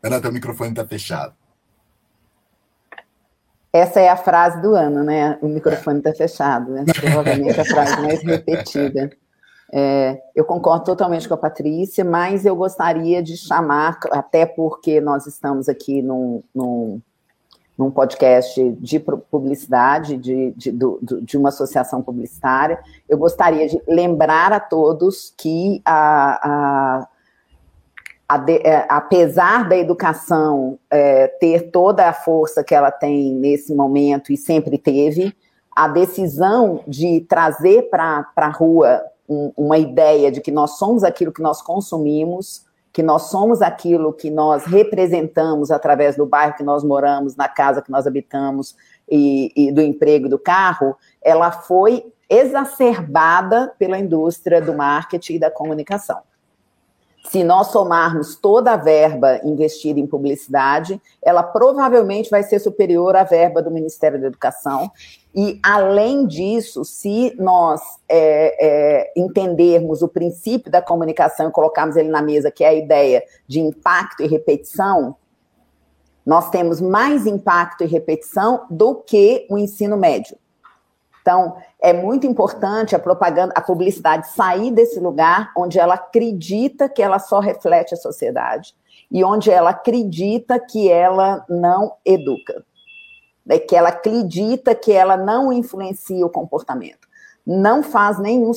Ana, 0.03 0.21
teu 0.21 0.31
microfone 0.31 0.69
está 0.69 0.85
fechado. 0.85 1.33
Essa 3.73 3.99
é 3.99 4.09
a 4.09 4.17
frase 4.17 4.61
do 4.61 4.75
ano, 4.75 5.03
né? 5.03 5.39
O 5.41 5.47
microfone 5.47 5.99
está 5.99 6.13
fechado, 6.13 6.71
né? 6.71 6.83
Provavelmente 6.93 7.59
a 7.59 7.65
frase 7.65 7.99
mais 8.01 8.21
repetida. 8.23 9.11
É, 9.73 10.21
eu 10.35 10.43
concordo 10.43 10.83
totalmente 10.83 11.27
com 11.27 11.33
a 11.33 11.37
Patrícia, 11.37 12.03
mas 12.03 12.45
eu 12.45 12.55
gostaria 12.55 13.23
de 13.23 13.37
chamar, 13.37 13.97
até 14.11 14.45
porque 14.45 14.99
nós 14.99 15.25
estamos 15.25 15.69
aqui 15.69 16.01
num, 16.01 16.43
num, 16.53 17.01
num 17.77 17.89
podcast 17.89 18.69
de 18.79 18.99
publicidade, 18.99 20.17
de, 20.17 20.51
de, 20.57 20.71
do, 20.71 20.99
de, 21.01 21.37
uma 21.37 21.49
associação 21.49 22.01
publicitária, 22.01 22.79
eu 23.07 23.17
gostaria 23.17 23.67
de 23.67 23.81
lembrar 23.87 24.51
a 24.51 24.59
todos 24.59 25.33
que, 25.37 25.81
a, 25.85 26.49
a, 26.49 27.07
a 28.27 28.51
é, 28.51 28.85
apesar 28.89 29.69
da 29.69 29.77
educação 29.77 30.77
é, 30.89 31.27
ter 31.27 31.71
toda 31.71 32.09
a 32.09 32.13
força 32.13 32.61
que 32.61 32.75
ela 32.75 32.91
tem 32.91 33.33
nesse 33.33 33.73
momento 33.73 34.33
e 34.33 34.37
sempre 34.37 34.77
teve, 34.77 35.33
a 35.73 35.87
decisão 35.87 36.83
de 36.85 37.21
trazer 37.21 37.89
para 37.89 38.27
a 38.35 38.49
rua 38.49 39.01
um, 39.31 39.53
uma 39.55 39.77
ideia 39.77 40.29
de 40.29 40.41
que 40.41 40.51
nós 40.51 40.77
somos 40.77 41.05
aquilo 41.05 41.31
que 41.31 41.41
nós 41.41 41.61
consumimos, 41.61 42.65
que 42.91 43.01
nós 43.01 43.29
somos 43.29 43.61
aquilo 43.61 44.11
que 44.11 44.29
nós 44.29 44.65
representamos 44.65 45.71
através 45.71 46.17
do 46.17 46.25
bairro 46.25 46.57
que 46.57 46.63
nós 46.63 46.83
moramos, 46.83 47.37
na 47.37 47.47
casa 47.47 47.81
que 47.81 47.89
nós 47.89 48.05
habitamos 48.05 48.75
e, 49.09 49.53
e 49.55 49.71
do 49.71 49.81
emprego 49.81 50.25
e 50.25 50.29
do 50.29 50.37
carro, 50.37 50.97
ela 51.21 51.49
foi 51.49 52.11
exacerbada 52.29 53.73
pela 53.79 53.97
indústria 53.97 54.61
do 54.61 54.73
marketing 54.73 55.35
e 55.35 55.39
da 55.39 55.49
comunicação. 55.49 56.19
Se 57.29 57.43
nós 57.43 57.67
somarmos 57.67 58.35
toda 58.35 58.73
a 58.73 58.77
verba 58.77 59.39
investida 59.43 59.99
em 59.99 60.07
publicidade, 60.07 60.99
ela 61.21 61.43
provavelmente 61.43 62.29
vai 62.29 62.43
ser 62.43 62.59
superior 62.59 63.15
à 63.15 63.23
verba 63.23 63.61
do 63.61 63.71
Ministério 63.71 64.19
da 64.19 64.27
Educação 64.27 64.91
e, 65.33 65.59
além 65.63 66.27
disso, 66.27 66.83
se 66.83 67.33
nós 67.37 67.79
é, 68.09 68.57
é, 68.59 69.13
entendermos 69.15 70.01
o 70.01 70.07
princípio 70.07 70.71
da 70.71 70.81
comunicação 70.81 71.47
e 71.47 71.51
colocarmos 71.51 71.95
ele 71.95 72.09
na 72.09 72.21
mesa, 72.21 72.51
que 72.51 72.63
é 72.63 72.69
a 72.69 72.73
ideia 72.73 73.23
de 73.47 73.59
impacto 73.59 74.23
e 74.23 74.27
repetição, 74.27 75.15
nós 76.25 76.49
temos 76.49 76.81
mais 76.81 77.25
impacto 77.25 77.83
e 77.83 77.87
repetição 77.87 78.65
do 78.69 78.95
que 78.95 79.47
o 79.49 79.57
ensino 79.57 79.95
médio. 79.95 80.35
Então, 81.21 81.55
é 81.79 81.93
muito 81.93 82.25
importante 82.25 82.95
a 82.95 82.99
propaganda, 82.99 83.53
a 83.55 83.61
publicidade 83.61 84.29
sair 84.29 84.71
desse 84.71 84.99
lugar 84.99 85.51
onde 85.55 85.79
ela 85.79 85.93
acredita 85.93 86.89
que 86.89 87.01
ela 87.01 87.19
só 87.19 87.39
reflete 87.39 87.93
a 87.93 87.97
sociedade 87.97 88.73
e 89.11 89.23
onde 89.23 89.51
ela 89.51 89.69
acredita 89.69 90.59
que 90.59 90.89
ela 90.89 91.45
não 91.47 91.93
educa 92.03 92.63
é 93.49 93.59
que 93.59 93.75
ela 93.75 93.89
acredita 93.89 94.75
que 94.75 94.91
ela 94.91 95.17
não 95.17 95.51
influencia 95.51 96.25
o 96.25 96.29
comportamento. 96.29 97.07
Não 97.45 97.81
faz 97.81 98.19
nenhum. 98.19 98.51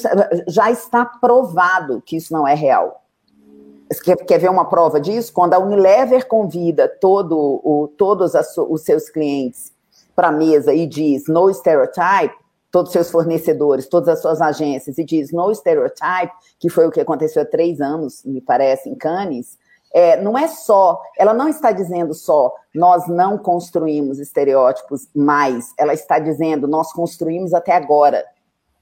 Já 0.47 0.71
está 0.71 1.05
provado 1.05 2.03
que 2.03 2.17
isso 2.17 2.33
não 2.33 2.47
é 2.47 2.55
real. 2.55 3.03
Quer, 4.03 4.17
quer 4.17 4.39
ver 4.39 4.51
uma 4.51 4.67
prova 4.67 5.01
disso? 5.01 5.33
Quando 5.33 5.55
a 5.55 5.59
Unilever 5.59 6.27
convida 6.27 6.89
todo 6.89 7.37
o, 7.39 7.89
todos 7.97 8.35
as, 8.35 8.57
os 8.57 8.83
seus 8.83 9.09
clientes 9.09 9.73
para 10.15 10.29
a 10.29 10.33
mesa 10.33 10.73
e 10.73 10.87
diz 10.87 11.27
no 11.29 11.53
stereotype, 11.53 12.35
todos 12.75 12.89
os 12.89 12.93
seus 12.93 13.09
fornecedores, 13.09 13.87
todas 13.87 14.09
as 14.09 14.20
suas 14.20 14.41
agências, 14.41 14.99
e 14.99 15.05
diz 15.05 15.31
no 15.31 15.55
stereotype, 15.55 16.33
que 16.59 16.68
foi 16.68 16.89
o 16.89 16.91
que 16.91 17.01
aconteceu 17.01 17.43
há 17.43 17.45
três 17.45 17.81
anos, 17.81 18.25
me 18.25 18.41
parece, 18.41 18.89
em 18.89 18.97
Cannes, 18.97 19.57
é, 19.95 20.20
não 20.20 20.37
é 20.37 20.49
só, 20.49 21.01
ela 21.16 21.33
não 21.33 21.49
está 21.49 21.70
dizendo 21.70 22.12
só 22.12 22.53
nós 22.75 23.07
não 23.07 23.39
construímos 23.39 24.18
estereótipos 24.18 25.07
mais, 25.14 25.72
ela 25.79 25.95
está 25.95 26.18
dizendo 26.18 26.66
nós 26.66 26.93
construímos 26.93 27.55
até 27.55 27.70
agora. 27.70 28.25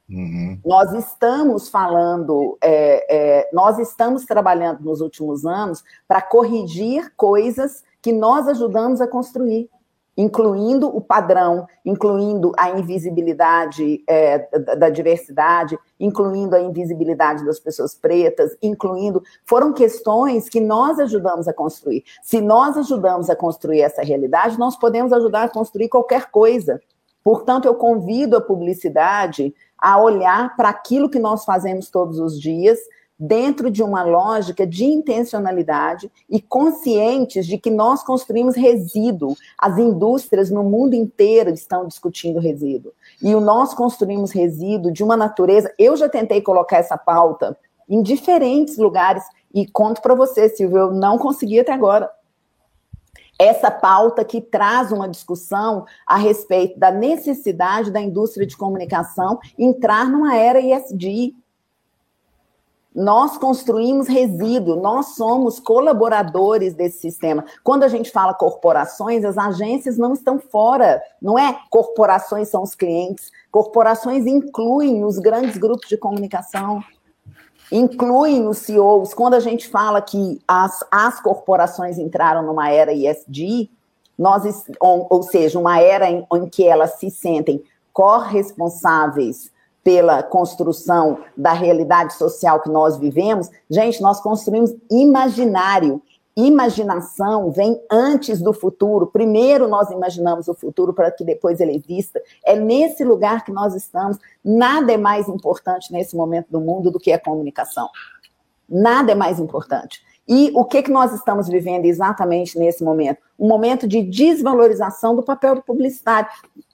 Uhum. 0.09 0.59
Nós 0.64 0.90
estamos 0.95 1.68
falando, 1.68 2.57
é, 2.62 3.05
é, 3.14 3.51
nós 3.53 3.78
estamos 3.78 4.24
trabalhando 4.24 4.80
nos 4.80 5.03
últimos 5.03 5.45
anos 5.45 5.84
para 6.09 6.22
corrigir 6.22 7.12
coisas 7.14 7.84
que 8.01 8.11
nós 8.11 8.49
ajudamos 8.49 9.03
a 9.03 9.07
construir 9.07 9.68
incluindo 10.16 10.88
o 10.94 11.00
padrão, 11.00 11.66
incluindo 11.84 12.52
a 12.58 12.70
invisibilidade 12.70 14.02
é, 14.06 14.38
da, 14.58 14.74
da, 14.74 14.90
diversidade, 14.90 15.78
incluindo 15.98 16.54
a 16.54 16.60
invisibilidade 16.60 17.44
das 17.44 17.58
pessoas 17.58 17.94
pretas, 17.94 18.56
incluindo. 18.62 19.22
Foram 19.44 19.72
questões 19.72 20.48
que 20.48 20.60
nós 20.60 20.98
ajudamos 20.98 21.48
a 21.48 21.52
construir. 21.52 22.04
Se 22.22 22.40
nós 22.40 22.76
ajudamos 22.76 23.30
a 23.30 23.36
construir 23.36 23.80
essa 23.80 24.02
realidade, 24.02 24.58
nós 24.58 24.76
podemos 24.76 25.12
ajudar 25.12 25.44
a 25.44 25.48
construir 25.48 25.88
qualquer 25.88 26.30
coisa. 26.30 26.80
Portanto, 27.24 27.66
eu 27.66 27.74
convido 27.74 28.36
a 28.36 28.40
publicidade 28.40 29.54
a 29.78 30.00
olhar 30.00 30.54
para 30.56 30.68
aquilo 30.68 31.08
que 31.08 31.18
nós 31.18 31.44
fazemos 31.44 31.88
todos 31.88 32.18
os 32.18 32.40
dias 32.40 32.78
dentro 33.18 33.70
de 33.70 33.82
uma 33.82 34.02
lógica 34.02 34.66
de 34.66 34.84
intencionalidade 34.84 36.10
e 36.28 36.40
conscientes 36.40 37.46
de 37.46 37.58
que 37.58 37.70
nós 37.70 38.02
construímos 38.02 38.56
resíduo. 38.56 39.36
As 39.56 39.78
indústrias 39.78 40.50
no 40.50 40.64
mundo 40.64 40.94
inteiro 40.94 41.50
estão 41.50 41.86
discutindo 41.86 42.40
resíduo. 42.40 42.92
E 43.22 43.34
o 43.34 43.40
nós 43.40 43.74
construímos 43.74 44.32
resíduo 44.32 44.92
de 44.92 45.04
uma 45.04 45.16
natureza. 45.16 45.72
Eu 45.78 45.96
já 45.96 46.08
tentei 46.08 46.40
colocar 46.40 46.78
essa 46.78 46.98
pauta 46.98 47.56
em 47.88 48.02
diferentes 48.02 48.76
lugares 48.76 49.24
e 49.54 49.66
conto 49.66 50.00
para 50.00 50.14
você, 50.14 50.48
Silvio, 50.48 50.78
eu 50.78 50.90
não 50.92 51.18
consegui 51.18 51.60
até 51.60 51.72
agora. 51.72 52.10
Essa 53.38 53.70
pauta 53.70 54.24
que 54.24 54.40
traz 54.40 54.92
uma 54.92 55.08
discussão 55.08 55.84
a 56.06 56.16
respeito 56.16 56.78
da 56.78 56.90
necessidade 56.90 57.90
da 57.90 58.00
indústria 58.00 58.46
de 58.46 58.56
comunicação 58.56 59.38
entrar 59.58 60.08
numa 60.08 60.36
era 60.36 60.60
ISD, 60.60 61.34
nós 62.95 63.38
construímos 63.38 64.07
resíduo, 64.07 64.76
nós 64.76 65.14
somos 65.14 65.59
colaboradores 65.59 66.74
desse 66.74 66.99
sistema. 66.99 67.45
Quando 67.64 67.84
a 67.84 67.88
gente 67.88 68.11
fala 68.11 68.34
corporações, 68.34 69.24
as 69.24 69.38
agências 69.38 69.97
não 69.97 70.12
estão 70.12 70.38
fora, 70.38 71.03
não 71.20 71.38
é 71.38 71.59
corporações 71.70 72.49
são 72.49 72.62
os 72.62 72.74
clientes, 72.74 73.30
corporações 73.51 74.26
incluem 74.26 75.05
os 75.05 75.18
grandes 75.18 75.57
grupos 75.57 75.88
de 75.88 75.97
comunicação, 75.97 76.82
incluem 77.70 78.47
os 78.47 78.59
CEOs. 78.59 79.14
Quando 79.14 79.34
a 79.34 79.40
gente 79.40 79.68
fala 79.68 80.03
que 80.03 80.38
as, 80.47 80.84
as 80.90 81.20
corporações 81.20 81.99
entraram 81.99 82.43
numa 82.43 82.70
era 82.70 82.93
ISD, 82.93 83.70
nós, 84.18 84.66
ou, 84.78 85.07
ou 85.09 85.22
seja, 85.22 85.59
uma 85.59 85.80
era 85.80 86.11
em, 86.11 86.26
em 86.34 86.47
que 86.47 86.66
elas 86.68 86.99
se 86.99 87.11
sentem 87.11 87.62
corresponsáveis 87.90 89.51
pela 89.85 90.22
construção 90.22 91.18
da 91.37 91.53
realidade 91.53 92.14
social 92.14 92.61
que 92.61 92.70
nós 92.70 92.97
vivemos, 92.97 93.51
gente, 93.68 94.01
nós 94.01 94.20
construímos 94.20 94.74
imaginário. 94.91 96.01
Imaginação 96.35 97.51
vem 97.51 97.78
antes 97.91 98.41
do 98.41 98.55
futuro. 98.55 99.07
Primeiro 99.07 99.68
nós 99.68 99.91
imaginamos 99.91 100.49
o 100.49 100.55
futuro 100.55 100.95
para 100.95 101.11
que 101.11 101.24
depois 101.24 101.61
ele 101.61 101.76
exista. 101.76 102.22
É 102.45 102.57
nesse 102.57 103.05
lugar 103.05 103.45
que 103.45 103.53
nós 103.53 103.74
estamos. 103.74 104.18
Nada 104.43 104.93
é 104.93 104.97
mais 104.97 105.28
importante 105.28 105.93
nesse 105.93 106.16
momento 106.16 106.47
do 106.49 106.61
mundo 106.61 106.91
do 106.91 106.99
que 106.99 107.12
a 107.12 107.20
comunicação. 107.20 107.89
Nada 108.68 109.12
é 109.12 109.14
mais 109.14 109.39
importante. 109.39 110.01
E 110.26 110.51
o 110.55 110.64
que, 110.64 110.83
que 110.83 110.91
nós 110.91 111.12
estamos 111.12 111.49
vivendo 111.49 111.85
exatamente 111.85 112.59
nesse 112.59 112.83
momento? 112.83 113.18
Um 113.39 113.49
momento 113.49 113.87
de 113.87 114.01
desvalorização 114.01 115.14
do 115.14 115.22
papel 115.22 115.57
do 115.57 115.62
publicitário. 115.62 116.30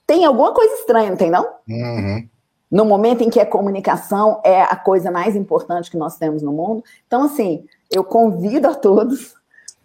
Tem 0.07 0.23
alguma 0.23 0.53
coisa 0.53 0.73
estranha, 0.75 1.09
não 1.09 1.17
tem, 1.17 1.29
não? 1.29 1.45
Uhum 1.67 2.29
no 2.69 2.85
momento 2.85 3.23
em 3.23 3.29
que 3.29 3.39
a 3.39 3.45
comunicação 3.45 4.39
é 4.43 4.61
a 4.61 4.75
coisa 4.75 5.09
mais 5.09 5.35
importante 5.35 5.89
que 5.89 5.97
nós 5.97 6.17
temos 6.17 6.41
no 6.41 6.51
mundo. 6.51 6.83
Então, 7.07 7.23
assim, 7.23 7.65
eu 7.89 8.03
convido 8.03 8.67
a 8.67 8.75
todos 8.75 9.35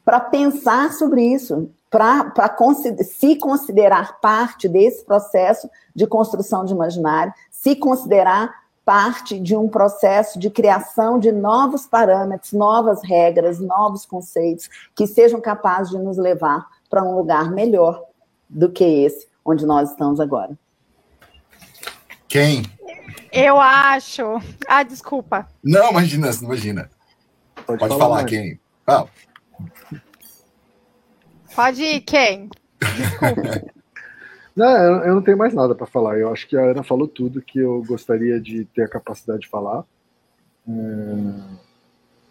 para 0.04 0.20
pensar 0.20 0.92
sobre 0.92 1.22
isso, 1.22 1.70
para 1.88 2.32
se 3.02 3.36
considerar 3.36 4.20
parte 4.20 4.68
desse 4.68 5.04
processo 5.04 5.70
de 5.94 6.06
construção 6.06 6.64
de 6.64 6.74
imaginário, 6.74 7.32
se 7.50 7.74
considerar 7.76 8.64
parte 8.84 9.40
de 9.40 9.56
um 9.56 9.66
processo 9.66 10.38
de 10.38 10.50
criação 10.50 11.18
de 11.18 11.32
novos 11.32 11.86
parâmetros, 11.86 12.52
novas 12.52 13.02
regras, 13.02 13.58
novos 13.58 14.04
conceitos 14.04 14.68
que 14.94 15.06
sejam 15.06 15.40
capazes 15.40 15.90
de 15.90 15.98
nos 15.98 16.18
levar 16.18 16.66
para 16.90 17.02
um 17.02 17.16
lugar 17.16 17.50
melhor 17.50 18.02
do 18.48 18.70
que 18.70 18.84
esse 18.84 19.26
onde 19.44 19.64
nós 19.64 19.90
estamos 19.90 20.20
agora. 20.20 20.56
Quem? 22.34 22.64
Eu 23.32 23.60
acho. 23.60 24.40
Ah, 24.66 24.82
desculpa. 24.82 25.46
Não, 25.62 25.92
imagina, 25.92 26.32
imagina. 26.42 26.90
Pode, 27.64 27.78
Pode 27.78 27.92
falar, 27.92 27.98
falar 27.98 28.24
quem? 28.24 28.58
Ah. 28.84 29.06
Pode 31.54 31.80
ir, 31.80 32.00
quem? 32.00 32.50
Desculpa. 32.80 33.62
não, 34.56 35.04
eu 35.04 35.14
não 35.14 35.22
tenho 35.22 35.38
mais 35.38 35.54
nada 35.54 35.76
para 35.76 35.86
falar. 35.86 36.18
Eu 36.18 36.32
acho 36.32 36.48
que 36.48 36.56
a 36.56 36.72
Ana 36.72 36.82
falou 36.82 37.06
tudo 37.06 37.40
que 37.40 37.60
eu 37.60 37.84
gostaria 37.86 38.40
de 38.40 38.64
ter 38.64 38.82
a 38.82 38.88
capacidade 38.88 39.42
de 39.42 39.48
falar. 39.48 39.84
É... 40.68 40.72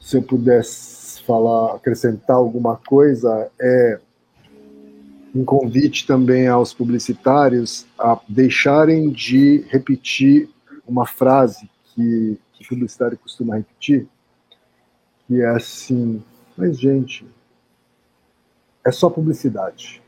Se 0.01 0.17
eu 0.17 0.21
pudesse 0.21 1.23
falar, 1.23 1.75
acrescentar 1.75 2.35
alguma 2.35 2.75
coisa, 2.75 3.49
é 3.57 4.01
um 5.33 5.43
convite 5.43 6.05
também 6.05 6.47
aos 6.47 6.73
publicitários 6.73 7.87
a 7.97 8.19
deixarem 8.27 9.09
de 9.09 9.65
repetir 9.69 10.49
uma 10.87 11.07
frase 11.07 11.69
que, 11.93 12.37
que 12.53 12.65
o 12.65 12.67
publicitário 12.67 13.17
costuma 13.17 13.55
repetir, 13.55 14.07
que 15.27 15.41
é 15.41 15.49
assim, 15.49 16.21
mas 16.55 16.79
gente, 16.79 17.25
é 18.85 18.91
só 18.91 19.09
publicidade. 19.09 20.01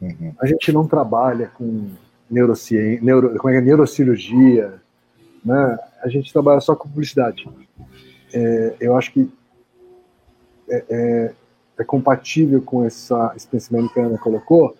Uhum. 0.00 0.32
A 0.40 0.46
gente 0.46 0.72
não 0.72 0.86
trabalha 0.86 1.48
com 1.48 1.90
neurociência, 2.30 3.02
neuro, 3.02 3.36
como 3.36 3.52
é, 3.52 3.58
é 3.58 3.60
neurocirurgia, 3.60 4.80
né? 5.44 5.78
A 6.02 6.08
gente 6.08 6.32
trabalha 6.32 6.60
só 6.60 6.74
com 6.74 6.88
publicidade. 6.88 7.46
É, 8.32 8.76
eu 8.80 8.96
acho 8.96 9.12
que 9.12 9.30
é, 10.70 11.34
é, 11.80 11.84
compatível 11.84 12.60
com 12.60 12.84
essa, 12.84 13.34
pensamento 13.50 13.92
que 13.92 13.98
a 13.98 14.04
Ana 14.04 14.18
colocou, 14.18 14.76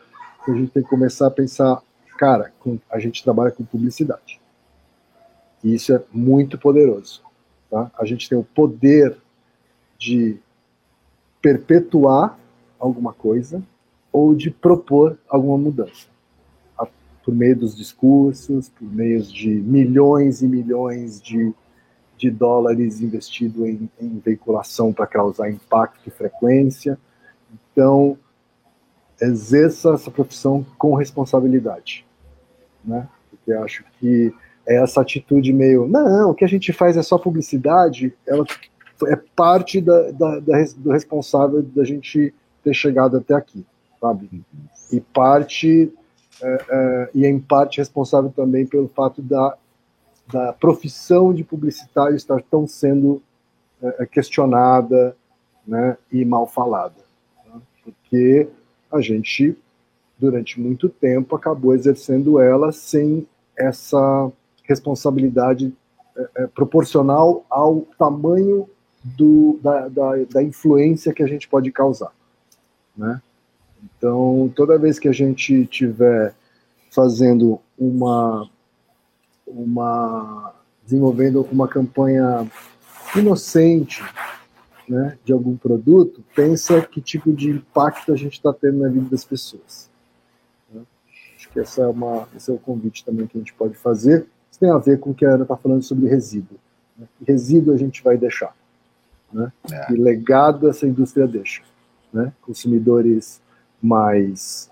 a 0.46 0.52
gente 0.52 0.70
tem 0.70 0.82
que 0.82 0.88
começar 0.88 1.26
a 1.26 1.30
pensar, 1.30 1.82
cara, 2.18 2.52
com, 2.60 2.78
a 2.90 2.98
gente 2.98 3.24
trabalha 3.24 3.50
com 3.50 3.64
publicidade. 3.64 4.40
E 5.64 5.74
isso 5.74 5.94
é 5.94 6.02
muito 6.12 6.58
poderoso. 6.58 7.22
Tá? 7.70 7.90
A 7.98 8.04
gente 8.04 8.28
tem 8.28 8.36
o 8.36 8.44
poder 8.44 9.16
de 9.98 10.38
perpetuar 11.40 12.38
alguma 12.78 13.12
coisa 13.12 13.62
ou 14.12 14.34
de 14.34 14.50
propor 14.50 15.18
alguma 15.28 15.56
mudança. 15.56 16.08
Por 17.22 17.34
meio 17.34 17.56
dos 17.56 17.76
discursos, 17.76 18.70
por 18.70 18.90
meio 18.90 19.22
de 19.22 19.48
milhões 19.48 20.42
e 20.42 20.46
milhões 20.46 21.20
de 21.20 21.52
de 22.20 22.30
dólares 22.30 23.00
investido 23.00 23.66
em, 23.66 23.88
em 23.98 24.18
veiculação 24.18 24.92
para 24.92 25.06
causar 25.06 25.50
impacto 25.50 26.06
e 26.06 26.10
frequência. 26.10 26.98
Então, 27.72 28.18
exerça 29.20 29.94
essa 29.94 30.10
profissão 30.10 30.64
com 30.76 30.94
responsabilidade, 30.94 32.04
né? 32.84 33.08
Porque 33.30 33.52
acho 33.52 33.84
que 33.98 34.34
essa 34.66 35.00
atitude 35.00 35.50
meio, 35.52 35.88
não, 35.88 36.30
o 36.30 36.34
que 36.34 36.44
a 36.44 36.48
gente 36.48 36.72
faz 36.74 36.96
é 36.96 37.02
só 37.02 37.16
publicidade, 37.16 38.14
ela 38.26 38.44
é 39.06 39.16
parte 39.34 39.80
da, 39.80 40.10
da, 40.10 40.38
da, 40.40 40.64
do 40.76 40.92
responsável 40.92 41.62
da 41.62 41.84
gente 41.84 42.34
ter 42.62 42.74
chegado 42.74 43.16
até 43.16 43.32
aqui, 43.34 43.64
sabe? 43.98 44.44
E 44.92 45.00
parte, 45.00 45.90
é, 46.42 46.64
é, 46.68 47.10
e 47.14 47.24
é 47.24 47.30
em 47.30 47.40
parte 47.40 47.78
responsável 47.78 48.30
também 48.30 48.66
pelo 48.66 48.88
fato 48.88 49.22
da 49.22 49.56
da 50.32 50.52
profissão 50.52 51.32
de 51.32 51.44
publicitário 51.44 52.16
estar 52.16 52.42
tão 52.50 52.66
sendo 52.66 53.22
é, 53.82 54.02
é, 54.02 54.06
questionada 54.06 55.16
né, 55.66 55.96
e 56.12 56.24
mal 56.24 56.46
falada. 56.46 56.96
Né? 57.46 57.60
Porque 57.84 58.48
a 58.90 59.00
gente, 59.00 59.56
durante 60.18 60.60
muito 60.60 60.88
tempo, 60.88 61.34
acabou 61.34 61.74
exercendo 61.74 62.40
ela 62.40 62.72
sem 62.72 63.26
essa 63.56 64.30
responsabilidade 64.64 65.74
é, 66.16 66.30
é, 66.36 66.46
proporcional 66.46 67.44
ao 67.48 67.82
tamanho 67.98 68.68
do, 69.02 69.58
da, 69.62 69.88
da, 69.88 70.16
da, 70.30 70.42
influência 70.42 71.12
que 71.12 71.22
a 71.22 71.26
gente 71.26 71.48
pode 71.48 71.72
causar. 71.72 72.12
Né? 72.96 73.20
Então, 73.82 74.52
toda 74.54 74.78
vez 74.78 74.98
que 74.98 75.08
a 75.08 75.12
gente 75.12 75.66
tiver 75.66 76.34
fazendo 76.90 77.58
uma, 77.78 78.48
uma 79.54 80.54
desenvolvendo 80.84 81.46
uma 81.52 81.68
campanha 81.68 82.50
inocente 83.14 84.02
né, 84.88 85.16
de 85.24 85.32
algum 85.32 85.56
produto, 85.56 86.24
pensa 86.34 86.80
que 86.82 87.00
tipo 87.00 87.32
de 87.32 87.50
impacto 87.50 88.12
a 88.12 88.16
gente 88.16 88.32
está 88.32 88.52
tendo 88.52 88.78
na 88.78 88.88
vida 88.88 89.08
das 89.08 89.24
pessoas. 89.24 89.88
Né? 90.72 90.82
Acho 91.36 91.48
que 91.48 91.60
essa 91.60 91.82
é 91.82 91.86
uma, 91.86 92.28
esse 92.34 92.50
é 92.50 92.54
o 92.54 92.58
convite 92.58 93.04
também 93.04 93.26
que 93.26 93.36
a 93.36 93.40
gente 93.40 93.54
pode 93.54 93.74
fazer. 93.74 94.26
Isso 94.50 94.58
tem 94.58 94.70
a 94.70 94.78
ver 94.78 94.98
com 94.98 95.10
o 95.10 95.14
que 95.14 95.24
a 95.24 95.30
Ana 95.30 95.44
está 95.44 95.56
falando 95.56 95.82
sobre 95.82 96.08
resíduo. 96.08 96.58
Né? 96.98 97.06
Resíduo 97.26 97.72
a 97.72 97.76
gente 97.76 98.02
vai 98.02 98.18
deixar? 98.18 98.54
Né? 99.32 99.52
É. 99.70 99.86
Que 99.86 99.94
legado 99.94 100.68
essa 100.68 100.86
indústria 100.86 101.28
deixa? 101.28 101.62
Né? 102.12 102.32
Consumidores 102.42 103.40
mais, 103.80 104.68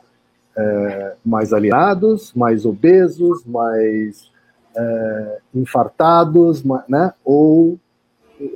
é, 0.57 1.15
mais 1.25 1.53
alienados, 1.53 2.33
mais 2.35 2.67
obesos, 2.67 3.45
mais 3.45 4.33
é, 4.79 5.39
infartados, 5.55 6.63
né? 6.89 7.13
ou 7.25 7.79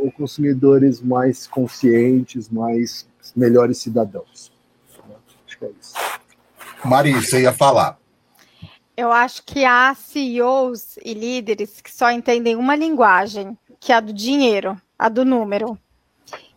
ou 0.00 0.12
consumidores 0.12 1.00
mais 1.00 1.46
conscientes, 1.46 2.48
mais 2.48 3.06
melhores 3.34 3.78
cidadãos. 3.78 4.52
Acho 5.46 5.58
que 5.58 5.64
é 5.64 5.70
isso. 5.80 5.94
Mari, 6.84 7.12
você 7.12 7.42
ia 7.42 7.52
falar. 7.52 7.98
Eu 8.96 9.10
acho 9.10 9.42
que 9.44 9.64
há 9.64 9.94
CEOs 9.94 10.98
e 11.04 11.14
líderes 11.14 11.80
que 11.80 11.92
só 11.92 12.10
entendem 12.10 12.56
uma 12.56 12.76
linguagem, 12.76 13.56
que 13.80 13.92
é 13.92 13.96
a 13.96 14.00
do 14.00 14.12
dinheiro, 14.12 14.80
a 14.98 15.08
do 15.08 15.24
número. 15.24 15.78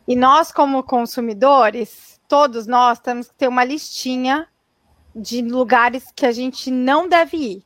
E 0.07 0.15
nós, 0.15 0.51
como 0.51 0.83
consumidores, 0.83 2.19
todos 2.27 2.67
nós 2.67 2.99
temos 2.99 3.29
que 3.29 3.35
ter 3.35 3.47
uma 3.47 3.63
listinha 3.63 4.47
de 5.15 5.41
lugares 5.41 6.11
que 6.15 6.25
a 6.25 6.31
gente 6.31 6.69
não 6.69 7.07
deve 7.07 7.37
ir. 7.37 7.64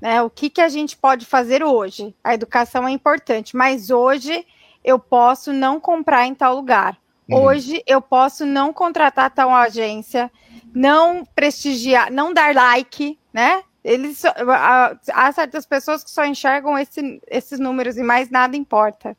Né? 0.00 0.22
O 0.22 0.30
que, 0.30 0.48
que 0.48 0.60
a 0.60 0.68
gente 0.68 0.96
pode 0.96 1.26
fazer 1.26 1.62
hoje? 1.62 2.14
A 2.22 2.34
educação 2.34 2.86
é 2.86 2.90
importante, 2.90 3.56
mas 3.56 3.90
hoje 3.90 4.46
eu 4.84 4.98
posso 4.98 5.52
não 5.52 5.80
comprar 5.80 6.26
em 6.26 6.34
tal 6.34 6.54
lugar. 6.54 6.96
Uhum. 7.28 7.42
Hoje 7.44 7.82
eu 7.86 8.00
posso 8.00 8.46
não 8.46 8.72
contratar 8.72 9.30
tal 9.30 9.50
agência, 9.50 10.30
não 10.74 11.24
prestigiar, 11.34 12.10
não 12.10 12.32
dar 12.32 12.54
like, 12.54 13.18
né? 13.32 13.62
Eles, 13.84 14.22
há 14.24 15.32
certas 15.32 15.64
pessoas 15.64 16.04
que 16.04 16.10
só 16.10 16.24
enxergam 16.24 16.76
esse, 16.76 17.20
esses 17.26 17.58
números 17.58 17.96
e 17.96 18.02
mais 18.02 18.28
nada 18.28 18.56
importa. 18.56 19.16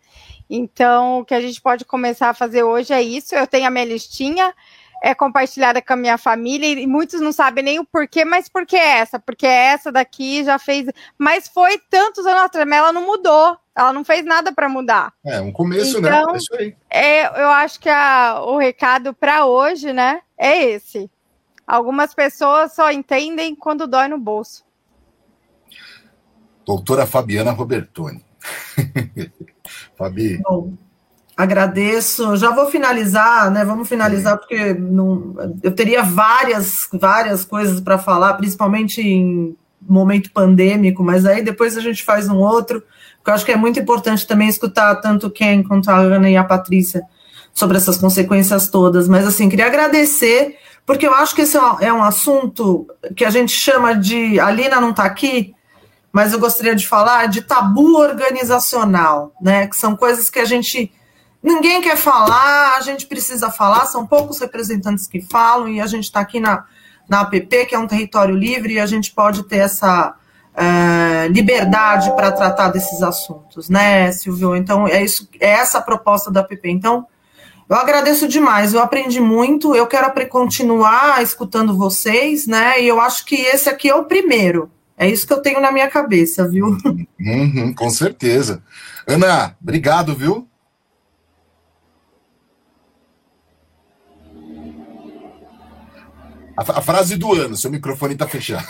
Então, 0.50 1.20
o 1.20 1.26
que 1.26 1.34
a 1.34 1.42
gente 1.42 1.62
pode 1.62 1.86
começar 1.86 2.30
a 2.30 2.34
fazer 2.34 2.64
hoje 2.64 2.94
é 2.94 3.02
isso. 3.02 3.34
Eu 3.34 3.48
tenho 3.48 3.68
a 3.68 3.72
minha 3.72 3.86
listinha, 3.86 4.54
é 5.02 5.16
compartilhada 5.16 5.82
com 5.82 5.94
a 5.94 5.96
minha 5.96 6.18
família 6.18 6.68
e 6.68 6.88
muitos 6.88 7.22
não 7.22 7.32
sabem 7.32 7.64
nem 7.64 7.80
o 7.80 7.86
porquê, 7.86 8.26
mas 8.26 8.50
por 8.50 8.66
que 8.66 8.76
essa? 8.76 9.20
Porque 9.20 9.46
essa 9.46 9.92
daqui 9.92 10.44
já 10.44 10.60
fez, 10.60 10.88
mas 11.18 11.48
foi 11.48 11.80
tantos 11.90 12.26
anos 12.26 12.42
atrás, 12.44 12.68
mas 12.68 12.80
ela 12.80 12.92
não 12.92 13.06
mudou, 13.06 13.58
ela 13.76 13.94
não 13.94 14.04
fez 14.04 14.26
nada 14.26 14.52
para 14.52 14.68
mudar. 14.70 15.14
É 15.26 15.40
um 15.40 15.52
começo, 15.52 16.02
né? 16.02 16.10
então, 16.10 16.28
né? 16.28 16.34
É 16.34 16.38
isso 16.38 16.56
aí. 16.56 16.76
É, 16.90 17.42
eu 17.44 17.50
acho 17.50 17.80
que 17.80 17.90
a, 17.90 18.42
o 18.46 18.58
recado 18.58 19.14
para 19.14 19.46
hoje, 19.46 19.94
né, 19.94 20.22
é 20.38 20.64
esse. 20.66 21.10
Algumas 21.66 22.14
pessoas 22.14 22.74
só 22.74 22.92
entendem 22.92 23.56
quando 23.56 23.88
dói 23.88 24.08
no 24.08 24.18
bolso. 24.18 24.66
Doutora 26.66 27.06
Fabiana 27.06 27.52
Robertoni. 27.52 28.26
Fabi. 29.96 30.38
Bom. 30.40 30.74
Agradeço. 31.40 32.36
Já 32.36 32.52
vou 32.52 32.66
finalizar, 32.70 33.50
né? 33.50 33.64
Vamos 33.64 33.88
finalizar 33.88 34.38
porque 34.38 34.74
não, 34.74 35.34
eu 35.64 35.72
teria 35.72 36.04
várias, 36.04 36.90
várias 36.92 37.46
coisas 37.46 37.80
para 37.80 37.98
falar, 37.98 38.34
principalmente 38.34 39.00
em 39.00 39.56
momento 39.82 40.34
pandêmico, 40.34 41.02
mas 41.02 41.26
aí 41.26 41.42
depois 41.42 41.78
a 41.78 41.80
gente 41.80 42.04
faz 42.04 42.28
um 42.28 42.36
outro, 42.36 42.84
porque 43.16 43.30
eu 43.30 43.34
acho 43.34 43.46
que 43.46 43.54
é 43.54 43.56
muito 43.56 43.80
importante 43.80 44.28
também 44.28 44.50
escutar 44.50 44.94
tanto 44.96 45.28
o 45.28 45.32
Ken 45.32 45.64
quanto 45.64 45.90
a 45.90 45.96
Ana 45.96 46.30
e 46.30 46.36
a 46.36 46.44
Patrícia 46.44 47.04
sobre 47.54 47.78
essas 47.78 47.96
consequências 47.96 48.68
todas. 48.68 49.08
Mas 49.08 49.26
assim, 49.26 49.48
queria 49.48 49.68
agradecer, 49.68 50.58
porque 50.86 51.08
eu 51.08 51.14
acho 51.14 51.34
que 51.34 51.44
esse 51.44 51.56
é 51.56 51.94
um 51.94 52.04
é 52.04 52.08
assunto 52.10 52.86
que 53.16 53.24
a 53.24 53.30
gente 53.30 53.54
chama 53.54 53.96
de. 53.96 54.42
A 54.42 54.52
Lina 54.52 54.82
não 54.82 54.90
está 54.90 55.06
aqui, 55.06 55.56
mas 56.12 56.34
eu 56.34 56.40
gostaria 56.40 56.76
de 56.76 56.86
falar 56.86 57.28
de 57.28 57.44
tabu 57.44 57.96
organizacional, 57.96 59.32
né? 59.42 59.68
Que 59.68 59.78
são 59.78 59.96
coisas 59.96 60.30
que 60.30 60.40
a 60.40 60.46
gente 60.46 60.92
Ninguém 61.42 61.82
quer 61.82 61.96
falar, 61.96 62.76
a 62.78 62.82
gente 62.82 63.08
precisa 63.08 63.50
falar, 63.50 63.86
são 63.86 64.06
poucos 64.06 64.40
representantes 64.40 65.08
que 65.08 65.22
falam, 65.22 65.70
e 65.70 65.80
a 65.80 65.88
gente 65.88 66.04
está 66.04 66.20
aqui 66.20 66.40
na, 66.40 66.66
na 67.08 67.22
APP, 67.22 67.66
que 67.66 67.76
é 67.76 67.80
um 67.80 67.88
território 67.88 68.36
livre, 68.36 68.74
e 68.74 68.80
a 68.80 68.86
gente 68.86 69.14
pode 69.14 69.44
ter 69.44 69.58
essa 69.58 70.16
é, 70.54 71.28
liberdade 71.30 72.12
para 72.12 72.32
tratar 72.32 72.70
desses 72.70 73.02
assuntos, 73.02 73.70
né, 73.70 74.12
Silvio? 74.12 74.54
Então, 74.56 74.86
é, 74.86 75.02
isso, 75.02 75.30
é 75.40 75.52
essa 75.52 75.78
a 75.78 75.82
proposta 75.82 76.30
da 76.30 76.42
APP. 76.42 76.70
Então, 76.70 77.08
eu 77.70 77.76
agradeço 77.78 78.28
demais, 78.28 78.74
eu 78.74 78.82
aprendi 78.82 79.22
muito, 79.22 79.74
eu 79.74 79.88
quero 79.88 80.12
continuar 80.28 81.24
escutando 81.24 81.78
vocês, 81.78 82.48
né, 82.48 82.82
e 82.82 82.88
eu 82.88 83.00
acho 83.00 83.26
que 83.26 83.36
esse 83.36 83.70
aqui 83.70 83.90
é 83.90 83.96
o 83.96 84.06
primeiro. 84.06 84.70
É 84.98 85.08
isso 85.08 85.26
que 85.26 85.32
eu 85.32 85.42
tenho 85.42 85.62
na 85.62 85.72
minha 85.72 85.90
cabeça, 85.90 86.46
viu? 86.46 86.76
Uhum, 87.18 87.74
com 87.74 87.90
certeza. 87.90 88.62
Ana, 89.08 89.56
obrigado, 89.62 90.14
viu? 90.14 90.46
A, 96.60 96.80
a, 96.80 96.82
frase 96.82 97.16
do 97.16 97.34
ano, 97.34 97.56
seu 97.56 97.72
microfone 97.72 98.14
está 98.14 98.28
fechado. 98.28 98.66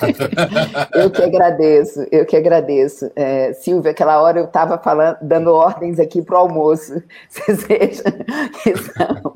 eu 0.94 1.10
que 1.10 1.24
agradeço, 1.24 2.06
eu 2.12 2.24
que 2.24 2.36
agradeço. 2.36 3.12
É, 3.16 3.54
Silvia, 3.54 3.92
aquela 3.92 4.22
hora 4.22 4.40
eu 4.40 4.46
estava 4.46 4.80
dando 5.22 5.52
ordens 5.52 6.00
aqui 6.00 6.22
para 6.22 6.36
o 6.36 6.40
almoço. 6.40 7.02
Vocês 7.28 7.64
vejam 7.64 8.04
que 8.62 8.70
estamos, 8.70 9.34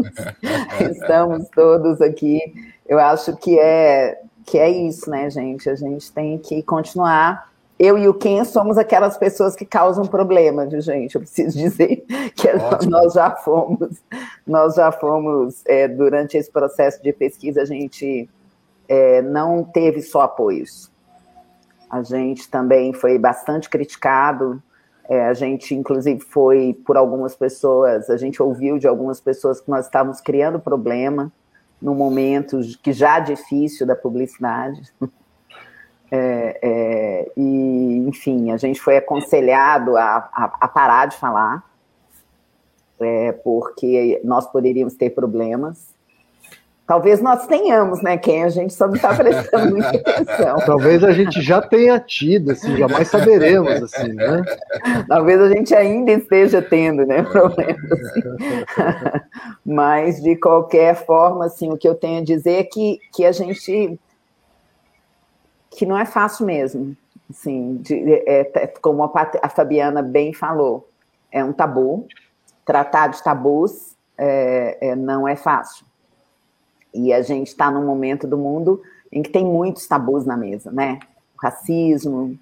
estamos 0.97 1.49
todos 1.49 1.99
aqui. 1.99 2.39
Eu 2.88 2.99
acho 2.99 3.36
que 3.38 3.60
é, 3.60 4.20
que 4.45 4.60
é 4.60 4.70
isso, 4.70 5.10
né, 5.10 5.30
gente? 5.32 5.68
A 5.68 5.76
gente 5.76 6.12
tem 6.12 6.38
que 6.38 6.62
continuar 6.62 7.51
eu 7.80 7.97
e 7.97 8.08
o 8.08 8.14
Ken 8.14 8.45
somos 8.45 8.78
aquelas 8.78 9.18
pessoas 9.18 9.56
que 9.56 9.66
causam 9.66 10.06
problema, 10.06 10.66
viu, 10.66 10.80
gente? 10.80 11.16
Eu 11.16 11.22
preciso 11.22 11.58
dizer 11.58 12.06
que 12.36 12.47
Ótimo. 12.47 12.91
nós 12.91 13.14
já 13.14 13.32
fomos, 13.32 14.01
nós 14.45 14.76
já 14.76 14.91
fomos, 14.91 15.64
é, 15.66 15.88
durante 15.88 16.38
esse 16.38 16.51
processo 16.51 17.01
de 17.01 17.12
pesquisa, 17.12 17.62
a 17.62 17.66
gente 17.66 18.30
é, 18.88 19.21
não 19.21 19.63
teve 19.63 20.01
só 20.01 20.21
apoios. 20.21 20.91
A 21.89 22.01
gente 22.01 22.49
também 22.49 22.93
foi 22.93 23.17
bastante 23.19 23.69
criticado. 23.69 24.61
É, 25.09 25.27
a 25.27 25.34
gente, 25.34 25.75
inclusive, 25.75 26.19
foi 26.19 26.77
por 26.86 26.97
algumas 26.97 27.36
pessoas, 27.36 28.09
a 28.09 28.17
gente 28.17 28.41
ouviu 28.41 28.79
de 28.79 28.88
algumas 28.88 29.19
pessoas 29.19 29.61
que 29.61 29.69
nós 29.69 29.86
estávamos 29.86 30.19
criando 30.21 30.59
problema 30.59 31.31
no 31.81 31.93
momento 31.93 32.61
que 32.81 32.93
já 32.93 33.19
difícil 33.19 33.86
da 33.86 33.95
publicidade. 33.95 34.81
É, 36.15 36.59
é, 36.61 37.31
e, 37.36 38.05
enfim, 38.07 38.51
a 38.51 38.57
gente 38.57 38.79
foi 38.79 38.97
aconselhado 38.97 39.97
a, 39.97 40.29
a, 40.32 40.58
a 40.62 40.67
parar 40.67 41.08
de 41.08 41.17
falar, 41.17 41.67
é, 42.99 43.32
porque 43.32 44.21
nós 44.24 44.45
poderíamos 44.45 44.93
ter 44.93 45.09
problemas. 45.09 45.95
Talvez 46.86 47.22
nós 47.22 47.47
tenhamos, 47.47 48.01
né, 48.01 48.18
quem 48.18 48.43
a 48.43 48.50
gente 48.50 48.74
só 48.74 48.88
não 48.88 48.96
está 48.96 49.16
prestando 49.16 49.72
muita 49.72 49.89
atenção. 50.05 50.58
Talvez 50.66 51.01
a 51.01 51.14
gente 51.14 51.42
já 51.42 51.62
tenha 51.62 51.97
tido, 51.97 52.51
assim, 52.51 52.76
jamais 52.76 53.08
saberemos, 53.08 53.84
assim, 53.84 54.12
né? 54.12 54.43
Talvez 55.08 55.39
a 55.39 55.50
gente 55.50 55.74
ainda 55.74 56.12
esteja 56.12 56.62
tendo, 56.62 57.05
né, 57.05 57.24
problemas. 57.24 57.89
Assim. 57.89 58.22
Mas, 59.66 60.22
de 60.22 60.36
qualquer 60.36 60.93
forma, 61.05 61.46
assim, 61.46 61.72
o 61.72 61.78
que 61.78 61.88
eu 61.88 61.96
tenho 61.96 62.20
a 62.20 62.24
dizer 62.24 62.60
é 62.60 62.64
que, 62.64 63.00
que 63.14 63.26
a 63.26 63.32
gente... 63.32 63.97
que 65.72 65.86
não 65.86 65.97
é 65.97 66.05
fácil 66.05 66.46
mesmo, 66.46 66.97
assim, 67.30 67.78
de, 67.78 67.96
é, 68.28 68.51
é, 68.55 68.68
como 68.82 69.05
a, 69.05 69.32
a 69.42 69.47
Fabiana 69.47 70.01
bem 70.01 70.34
falou, 70.34 70.89
é 71.32 71.42
um 71.42 71.54
tabu, 71.54 72.05
tratar 72.66 73.08
de 73.08 73.24
tabus 73.24 73.96
é, 74.18 74.89
é 74.89 74.96
não 74.97 75.26
é 75.26 75.38
fácil 75.38 75.86
e 76.93 77.11
a 77.11 77.21
gente 77.21 77.47
está 77.47 77.71
num 77.71 77.86
momento 77.86 78.28
do 78.28 78.37
mundo 78.37 78.82
em 79.11 79.21
que 79.21 79.29
tem 79.29 79.45
muitos 79.45 79.87
tabus 79.87 80.25
na 80.25 80.36
mesa, 80.37 80.71
né? 80.71 80.99
O 81.36 81.41
racismo, 81.45 82.37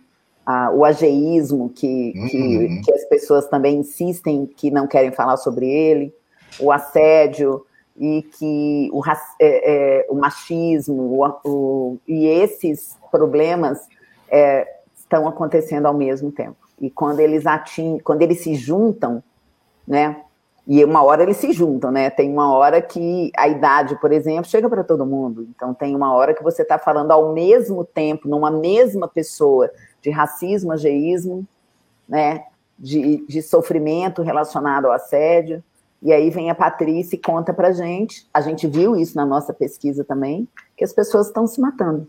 a, 0.45 0.71
o 0.71 0.85
ageísmo, 0.85 1.69
que, 1.69 2.13
uhum. 2.15 2.27
que, 2.27 2.81
que, 2.85 2.93
as 2.93 3.05
pessoas 3.05 3.47
também 3.47 3.79
insistem 3.79 4.45
que 4.45 4.71
não 4.71 4.87
querem 4.87 5.11
falar 5.11 5.37
sobre 5.37 5.69
ele, 5.69 6.13
o 6.59 6.71
assédio 6.71 7.65
e 7.97 8.23
que 8.37 8.89
o, 8.93 9.01
é, 9.07 9.19
é, 9.39 10.07
o 10.09 10.15
machismo 10.15 11.03
o, 11.03 11.49
o, 11.49 11.97
e 12.07 12.25
esses 12.25 12.97
problemas 13.11 13.79
é, 14.29 14.67
estão 14.95 15.27
acontecendo 15.27 15.85
ao 15.85 15.93
mesmo 15.93 16.31
tempo. 16.31 16.57
E 16.79 16.89
quando 16.89 17.19
eles 17.19 17.45
atingem, 17.45 17.99
quando 17.99 18.21
eles 18.21 18.41
se 18.41 18.55
juntam, 18.55 19.23
né? 19.87 20.21
E 20.67 20.83
uma 20.85 21.03
hora 21.03 21.23
eles 21.23 21.37
se 21.37 21.51
juntam, 21.51 21.91
né? 21.91 22.09
Tem 22.09 22.31
uma 22.31 22.53
hora 22.53 22.81
que 22.81 23.31
a 23.35 23.47
idade, 23.47 23.99
por 23.99 24.11
exemplo, 24.11 24.45
chega 24.45 24.69
para 24.69 24.83
todo 24.83 25.05
mundo. 25.05 25.47
Então 25.55 25.73
tem 25.73 25.95
uma 25.95 26.13
hora 26.13 26.33
que 26.33 26.43
você 26.43 26.61
está 26.61 26.77
falando 26.77 27.11
ao 27.11 27.33
mesmo 27.33 27.83
tempo, 27.83 28.27
numa 28.27 28.51
mesma 28.51 29.07
pessoa, 29.07 29.71
de 30.01 30.09
racismo, 30.11 30.71
ageísmo, 30.71 31.45
né? 32.07 32.45
De, 32.77 33.25
de 33.27 33.41
sofrimento 33.41 34.21
relacionado 34.21 34.85
ao 34.85 34.91
assédio. 34.91 35.63
E 36.01 36.11
aí 36.11 36.29
vem 36.29 36.49
a 36.49 36.55
Patrícia 36.55 37.15
e 37.15 37.19
conta 37.19 37.53
para 37.53 37.71
gente. 37.71 38.27
A 38.33 38.41
gente 38.41 38.67
viu 38.67 38.95
isso 38.95 39.15
na 39.15 39.25
nossa 39.25 39.53
pesquisa 39.53 40.03
também, 40.03 40.47
que 40.75 40.83
as 40.83 40.93
pessoas 40.93 41.27
estão 41.27 41.45
se 41.45 41.59
matando. 41.61 42.07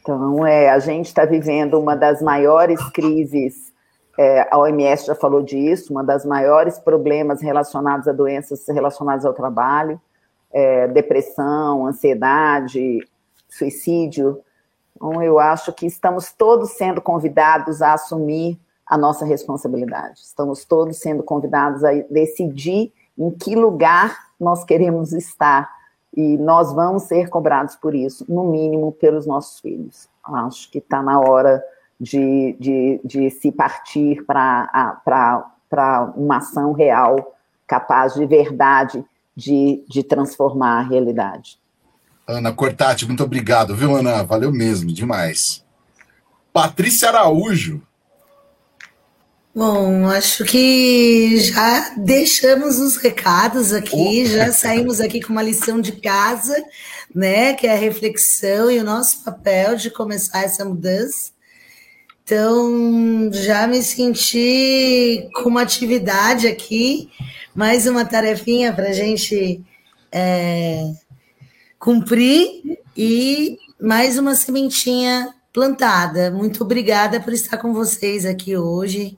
Então, 0.00 0.46
é, 0.46 0.70
a 0.70 0.78
gente 0.78 1.06
está 1.06 1.26
vivendo 1.26 1.78
uma 1.78 1.94
das 1.94 2.22
maiores 2.22 2.82
crises 2.90 3.67
é, 4.18 4.48
a 4.50 4.58
OMS 4.58 5.06
já 5.06 5.14
falou 5.14 5.40
disso, 5.40 5.92
uma 5.92 6.02
das 6.02 6.26
maiores 6.26 6.76
problemas 6.76 7.40
relacionados 7.40 8.08
a 8.08 8.12
doenças 8.12 8.66
relacionadas 8.66 9.24
ao 9.24 9.32
trabalho, 9.32 10.00
é, 10.50 10.88
depressão, 10.88 11.86
ansiedade, 11.86 12.98
suicídio. 13.48 14.40
Então, 14.96 15.22
eu 15.22 15.38
acho 15.38 15.72
que 15.72 15.86
estamos 15.86 16.32
todos 16.32 16.70
sendo 16.70 17.00
convidados 17.00 17.80
a 17.80 17.92
assumir 17.92 18.58
a 18.84 18.98
nossa 18.98 19.24
responsabilidade. 19.24 20.18
Estamos 20.18 20.64
todos 20.64 20.98
sendo 20.98 21.22
convidados 21.22 21.84
a 21.84 21.92
decidir 22.10 22.92
em 23.16 23.30
que 23.30 23.54
lugar 23.54 24.18
nós 24.40 24.64
queremos 24.64 25.12
estar 25.12 25.70
e 26.16 26.36
nós 26.38 26.72
vamos 26.72 27.04
ser 27.04 27.28
cobrados 27.28 27.76
por 27.76 27.94
isso, 27.94 28.24
no 28.28 28.50
mínimo 28.50 28.90
pelos 28.90 29.26
nossos 29.26 29.60
filhos. 29.60 30.08
Acho 30.24 30.68
que 30.72 30.78
está 30.78 31.00
na 31.00 31.20
hora 31.20 31.62
de, 32.00 32.56
de, 32.58 33.00
de 33.04 33.30
se 33.30 33.50
partir 33.50 34.24
para 34.24 36.12
uma 36.16 36.38
ação 36.38 36.72
real, 36.72 37.36
capaz 37.66 38.14
de 38.14 38.24
verdade 38.26 39.04
de, 39.36 39.84
de 39.88 40.02
transformar 40.02 40.80
a 40.80 40.82
realidade. 40.82 41.58
Ana 42.26 42.52
Cortati, 42.52 43.06
muito 43.06 43.22
obrigado, 43.22 43.74
viu, 43.74 43.96
Ana? 43.96 44.22
Valeu 44.22 44.52
mesmo, 44.52 44.92
demais. 44.92 45.64
Patrícia 46.52 47.08
Araújo. 47.08 47.80
Bom, 49.54 50.08
acho 50.08 50.44
que 50.44 51.38
já 51.40 51.94
deixamos 51.96 52.78
os 52.78 52.96
recados 52.96 53.72
aqui, 53.72 54.24
oh. 54.24 54.26
já 54.26 54.52
saímos 54.52 55.00
aqui 55.00 55.20
com 55.20 55.32
uma 55.32 55.42
lição 55.42 55.80
de 55.80 55.92
casa, 55.92 56.54
né? 57.14 57.54
Que 57.54 57.66
é 57.66 57.72
a 57.72 57.78
reflexão 57.78 58.70
e 58.70 58.78
o 58.78 58.84
nosso 58.84 59.24
papel 59.24 59.74
de 59.74 59.90
começar 59.90 60.44
essa 60.44 60.64
mudança. 60.64 61.32
Então, 62.30 63.32
já 63.32 63.66
me 63.66 63.82
senti 63.82 65.30
com 65.32 65.48
uma 65.48 65.62
atividade 65.62 66.46
aqui, 66.46 67.10
mais 67.54 67.86
uma 67.86 68.04
tarefinha 68.04 68.70
para 68.70 68.90
a 68.90 68.92
gente 68.92 69.64
é, 70.12 70.92
cumprir 71.78 72.78
e 72.94 73.56
mais 73.80 74.18
uma 74.18 74.34
sementinha 74.34 75.34
plantada. 75.54 76.30
Muito 76.30 76.62
obrigada 76.62 77.18
por 77.18 77.32
estar 77.32 77.56
com 77.56 77.72
vocês 77.72 78.26
aqui 78.26 78.54
hoje. 78.54 79.16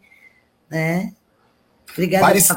Né? 0.71 1.13
Obrigada 1.93 2.27
Vários, 2.27 2.49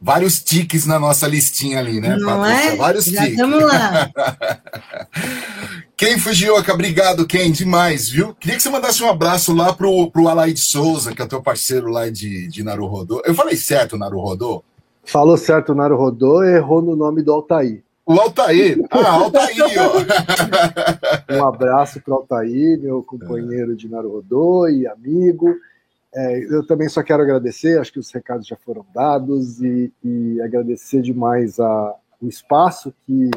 vários 0.00 0.42
tiques 0.42 0.86
na 0.86 0.98
nossa 0.98 1.28
listinha 1.28 1.78
ali, 1.78 2.00
né, 2.00 2.16
Não 2.16 2.26
Patrícia? 2.26 2.70
É? 2.70 2.76
Vários 2.76 3.04
Já 3.04 3.22
tiques. 3.22 3.36
Vamos 3.36 3.62
lá. 3.62 4.10
Ken 5.96 6.18
Fujioka, 6.18 6.72
obrigado, 6.72 7.26
Ken, 7.26 7.50
demais, 7.50 8.08
viu? 8.08 8.34
Queria 8.34 8.56
que 8.56 8.62
você 8.62 8.70
mandasse 8.70 9.02
um 9.02 9.10
abraço 9.10 9.54
lá 9.54 9.70
pro, 9.74 10.10
pro 10.10 10.28
Alaide 10.28 10.60
Souza, 10.60 11.14
que 11.14 11.20
é 11.20 11.24
o 11.26 11.28
teu 11.28 11.42
parceiro 11.42 11.88
lá 11.88 12.08
de, 12.08 12.48
de 12.48 12.62
Naruhodô. 12.64 13.20
Eu 13.26 13.34
falei 13.34 13.54
certo, 13.54 13.98
Naruhodô? 13.98 14.64
Falou 15.04 15.36
certo, 15.36 15.74
Naruhodô, 15.74 16.42
errou 16.42 16.80
no 16.80 16.96
nome 16.96 17.22
do 17.22 17.32
Altair. 17.32 17.82
O 18.06 18.18
Altair. 18.18 18.78
Ah, 18.90 19.10
Altair, 19.10 19.56
ó. 19.78 21.36
um 21.36 21.44
abraço 21.44 22.00
pro 22.00 22.14
Altair, 22.14 22.80
meu 22.80 23.02
companheiro 23.02 23.76
de 23.76 23.86
Naruhodô 23.86 24.68
e 24.68 24.86
amigo. 24.86 25.54
É, 26.12 26.38
eu 26.54 26.66
também 26.66 26.88
só 26.88 27.02
quero 27.02 27.22
agradecer, 27.22 27.78
acho 27.78 27.92
que 27.92 27.98
os 27.98 28.10
recados 28.10 28.46
já 28.46 28.56
foram 28.56 28.84
dados, 28.92 29.60
e, 29.62 29.92
e 30.02 30.40
agradecer 30.40 31.02
demais 31.02 31.60
a, 31.60 31.94
o 32.20 32.28
espaço 32.28 32.92
que 33.06 33.30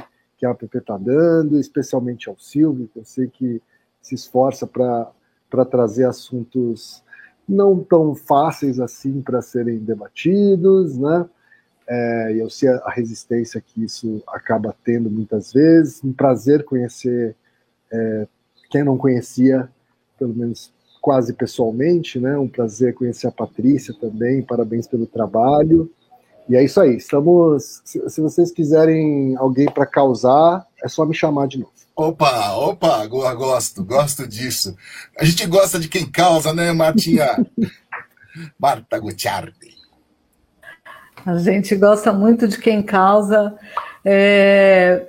que 0.43 0.45
a 0.45 0.51
APP 0.51 0.77
está 0.77 0.97
dando, 0.97 1.57
especialmente 1.57 2.27
ao 2.27 2.37
Silvio, 2.37 2.89
que 2.91 2.99
eu 2.99 3.05
sei 3.05 3.27
que 3.27 3.61
se 4.01 4.13
esforça 4.13 4.67
para 4.67 5.65
trazer 5.71 6.03
assuntos 6.03 7.01
não 7.47 7.81
tão 7.81 8.13
fáceis 8.13 8.77
assim 8.77 9.21
para 9.21 9.41
serem 9.41 9.79
debatidos, 9.79 10.97
né? 10.97 11.25
É, 11.87 12.33
eu 12.35 12.49
sei 12.49 12.67
a 12.69 12.89
resistência 12.89 13.61
que 13.61 13.85
isso 13.85 14.21
acaba 14.27 14.75
tendo 14.83 15.09
muitas 15.09 15.53
vezes. 15.53 16.03
Um 16.03 16.11
prazer 16.11 16.65
conhecer 16.65 17.37
é, 17.89 18.27
quem 18.69 18.83
não 18.83 18.97
conhecia, 18.97 19.69
pelo 20.19 20.33
menos 20.33 20.73
quase 21.03 21.33
pessoalmente, 21.33 22.17
né? 22.17 22.37
Um 22.37 22.47
prazer 22.47 22.93
conhecer 22.93 23.27
a 23.27 23.31
Patrícia 23.31 23.93
também. 23.93 24.41
Parabéns 24.41 24.87
pelo 24.87 25.05
trabalho. 25.05 25.91
E 26.47 26.55
é 26.55 26.63
isso 26.63 26.79
aí. 26.79 26.95
Estamos. 26.95 27.81
Se, 27.83 28.21
vocês 28.21 28.53
quiserem 28.53 29.35
alguém 29.35 29.65
para 29.65 29.85
causar, 29.85 30.65
é 30.81 30.87
só 30.87 31.05
me 31.05 31.13
chamar 31.13 31.49
de 31.49 31.59
novo. 31.59 31.73
Opa, 31.93 32.53
opa, 32.53 33.05
gosto, 33.05 33.83
gosto 33.83 34.25
disso. 34.25 34.77
A 35.19 35.25
gente 35.25 35.45
gosta 35.45 35.77
de 35.77 35.89
quem 35.89 36.09
causa, 36.09 36.53
né, 36.53 36.71
Martinha? 36.71 37.45
Marta 38.57 38.97
Gutiardi. 38.97 39.75
A 41.25 41.37
gente 41.37 41.75
gosta 41.75 42.13
muito 42.13 42.47
de 42.47 42.57
quem 42.57 42.81
causa. 42.81 43.57
É... 44.05 45.05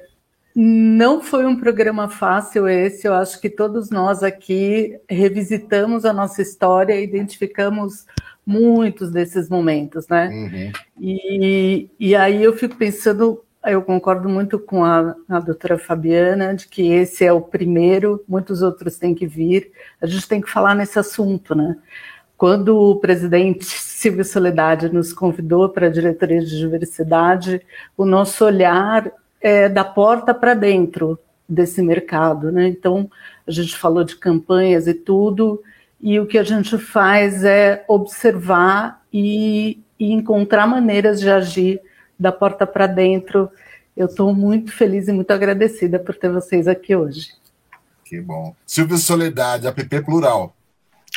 Não 0.55 1.21
foi 1.21 1.45
um 1.45 1.57
programa 1.57 2.09
fácil 2.09 2.69
esse, 2.69 3.09
eu 3.09 3.15
acho 3.15 3.41
que 3.41 3.51
todos 3.51 3.91
nós 3.91 4.23
aqui 4.23 4.97
revisitamos 5.09 6.05
a 6.05 6.13
nossa 6.13 6.41
história, 6.43 7.01
identificamos 7.01 8.07
muitos 8.47 9.11
desses 9.11 9.49
momentos, 9.49 10.07
né? 10.07 10.29
Uhum. 10.29 10.73
E, 11.01 11.91
e 11.99 12.15
aí 12.15 12.45
eu 12.45 12.53
fico 12.57 12.77
pensando, 12.77 13.43
eu 13.65 13.83
concordo 13.83 14.29
muito 14.29 14.57
com 14.59 14.85
a, 14.85 15.17
a 15.29 15.41
doutora 15.41 15.77
Fabiana, 15.77 16.55
de 16.55 16.69
que 16.69 16.87
esse 16.93 17.25
é 17.25 17.33
o 17.33 17.41
primeiro, 17.41 18.23
muitos 18.29 18.63
outros 18.63 18.97
têm 18.97 19.13
que 19.13 19.27
vir, 19.27 19.73
a 20.01 20.07
gente 20.07 20.29
tem 20.29 20.41
que 20.41 20.51
falar 20.51 20.77
nesse 20.77 20.99
assunto, 21.01 21.55
né? 21.55 21.77
Quando 22.37 22.77
o 22.77 22.97
presidente 23.01 23.65
Silvio 23.65 24.25
Soledade 24.25 24.93
nos 24.93 25.13
convidou 25.13 25.69
para 25.69 25.87
a 25.87 25.91
diretoria 25.91 26.41
de 26.41 26.59
diversidade, 26.59 27.61
o 27.97 28.05
nosso 28.05 28.45
olhar 28.45 29.11
é 29.45 29.69
da 29.69 29.85
porta 29.85 30.33
para 30.33 30.55
dentro 30.55 31.19
desse 31.47 31.83
mercado, 31.83 32.51
né? 32.51 32.67
Então, 32.67 33.11
a 33.47 33.51
gente 33.51 33.77
falou 33.77 34.03
de 34.03 34.17
campanhas 34.17 34.87
e 34.87 34.95
tudo, 34.95 35.63
e 36.01 36.19
o 36.19 36.27
que 36.27 36.39
a 36.39 36.43
gente 36.43 36.79
faz 36.79 37.45
é 37.45 37.85
observar 37.87 39.03
e, 39.13 39.79
e 40.01 40.13
encontrar 40.13 40.67
maneiras 40.67 41.21
de 41.21 41.29
agir 41.29 41.79
da 42.19 42.33
porta 42.33 42.67
para 42.67 42.87
dentro. 42.87 43.51
Eu 43.95 44.07
estou 44.07 44.35
muito 44.35 44.73
feliz 44.73 45.09
e 45.09 45.13
muito 45.13 45.31
agradecida 45.31 45.99
por 45.99 46.15
ter 46.15 46.31
vocês 46.31 46.67
aqui 46.67 46.97
hoje. 46.97 47.29
Que 48.03 48.23
bom. 48.23 48.57
Silvio 48.67 48.97
Soledade, 48.97 49.69
APP 49.69 50.01
Plural. 50.01 50.57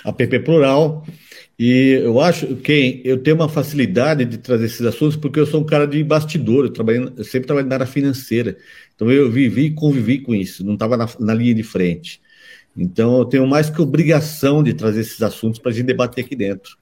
APP 0.03 0.39
Plural. 0.39 1.05
E 1.59 1.99
eu 2.03 2.19
acho 2.21 2.55
que 2.57 3.01
eu 3.03 3.17
tenho 3.17 3.35
uma 3.35 3.49
facilidade 3.49 4.23
de 4.25 4.37
trazer 4.37 4.65
esses 4.65 4.81
assuntos 4.81 5.15
porque 5.15 5.39
eu 5.39 5.45
sou 5.47 5.61
um 5.61 5.65
cara 5.65 5.87
de 5.87 6.03
bastidor, 6.03 6.65
eu, 6.65 7.13
eu 7.17 7.23
sempre 7.23 7.47
trabalhei 7.47 7.67
na 7.67 7.75
área 7.75 7.87
financeira. 7.87 8.57
Então 8.95 9.11
eu 9.11 9.31
vivi 9.31 9.65
e 9.65 9.71
convivi 9.71 10.19
com 10.19 10.35
isso, 10.35 10.63
não 10.63 10.75
estava 10.75 10.95
na, 10.95 11.09
na 11.19 11.33
linha 11.33 11.55
de 11.55 11.63
frente. 11.63 12.21
Então, 12.77 13.17
eu 13.17 13.25
tenho 13.25 13.47
mais 13.47 13.69
que 13.71 13.81
obrigação 13.81 14.61
de 14.61 14.73
trazer 14.73 15.01
esses 15.01 15.21
assuntos 15.23 15.59
para 15.59 15.71
a 15.71 15.73
gente 15.73 15.87
debater 15.87 16.23
aqui 16.23 16.35
dentro. 16.35 16.77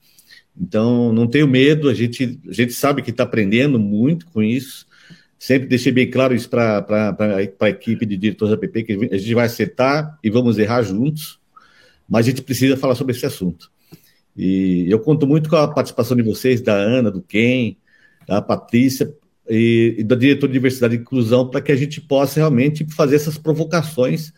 Então, 0.60 1.14
não 1.14 1.26
tenho 1.26 1.47
medo, 1.47 1.89
a 1.89 1.93
gente, 1.93 2.39
a 2.47 2.53
gente 2.53 2.73
sabe 2.73 3.02
que 3.02 3.11
está 3.11 3.23
aprendendo 3.23 3.80
muito 3.80 4.26
com 4.27 4.43
isso. 4.43 4.85
Sempre 5.39 5.68
deixei 5.69 5.91
bem 5.91 6.10
claro 6.10 6.35
isso 6.35 6.49
para 6.49 7.15
a 7.61 7.69
equipe 7.69 8.06
de 8.06 8.18
diretores 8.18 8.52
da 8.52 8.57
PP, 8.57 8.84
que 8.84 8.93
a 9.11 9.18
gente 9.18 9.34
vai 9.34 9.45
acertar 9.45 10.18
e 10.22 10.30
vamos 10.30 10.57
errar 10.57 10.81
juntos, 10.81 11.39
mas 12.10 12.26
a 12.26 12.30
gente 12.30 12.41
precisa 12.41 12.76
falar 12.76 12.95
sobre 12.95 13.15
esse 13.15 13.26
assunto. 13.26 13.72
E 14.36 14.86
eu 14.90 14.99
conto 14.99 15.26
muito 15.26 15.49
com 15.49 15.56
a 15.56 15.68
participação 15.68 16.16
de 16.16 16.24
vocês, 16.24 16.62
da 16.62 16.74
Ana, 16.74 17.10
do 17.10 17.22
Ken, 17.22 17.78
da 18.28 18.41
Patrícia 18.41 19.14
e, 19.49 19.95
e 19.99 20.03
da 20.03 20.16
diretora 20.16 20.52
de 20.52 20.57
Diversidade 20.57 20.95
e 20.95 20.99
Inclusão, 20.99 21.49
para 21.49 21.62
que 21.62 21.72
a 21.72 21.76
gente 21.76 22.02
possa 22.02 22.40
realmente 22.40 22.86
fazer 22.94 23.16
essas 23.16 23.38
provocações 23.38 24.34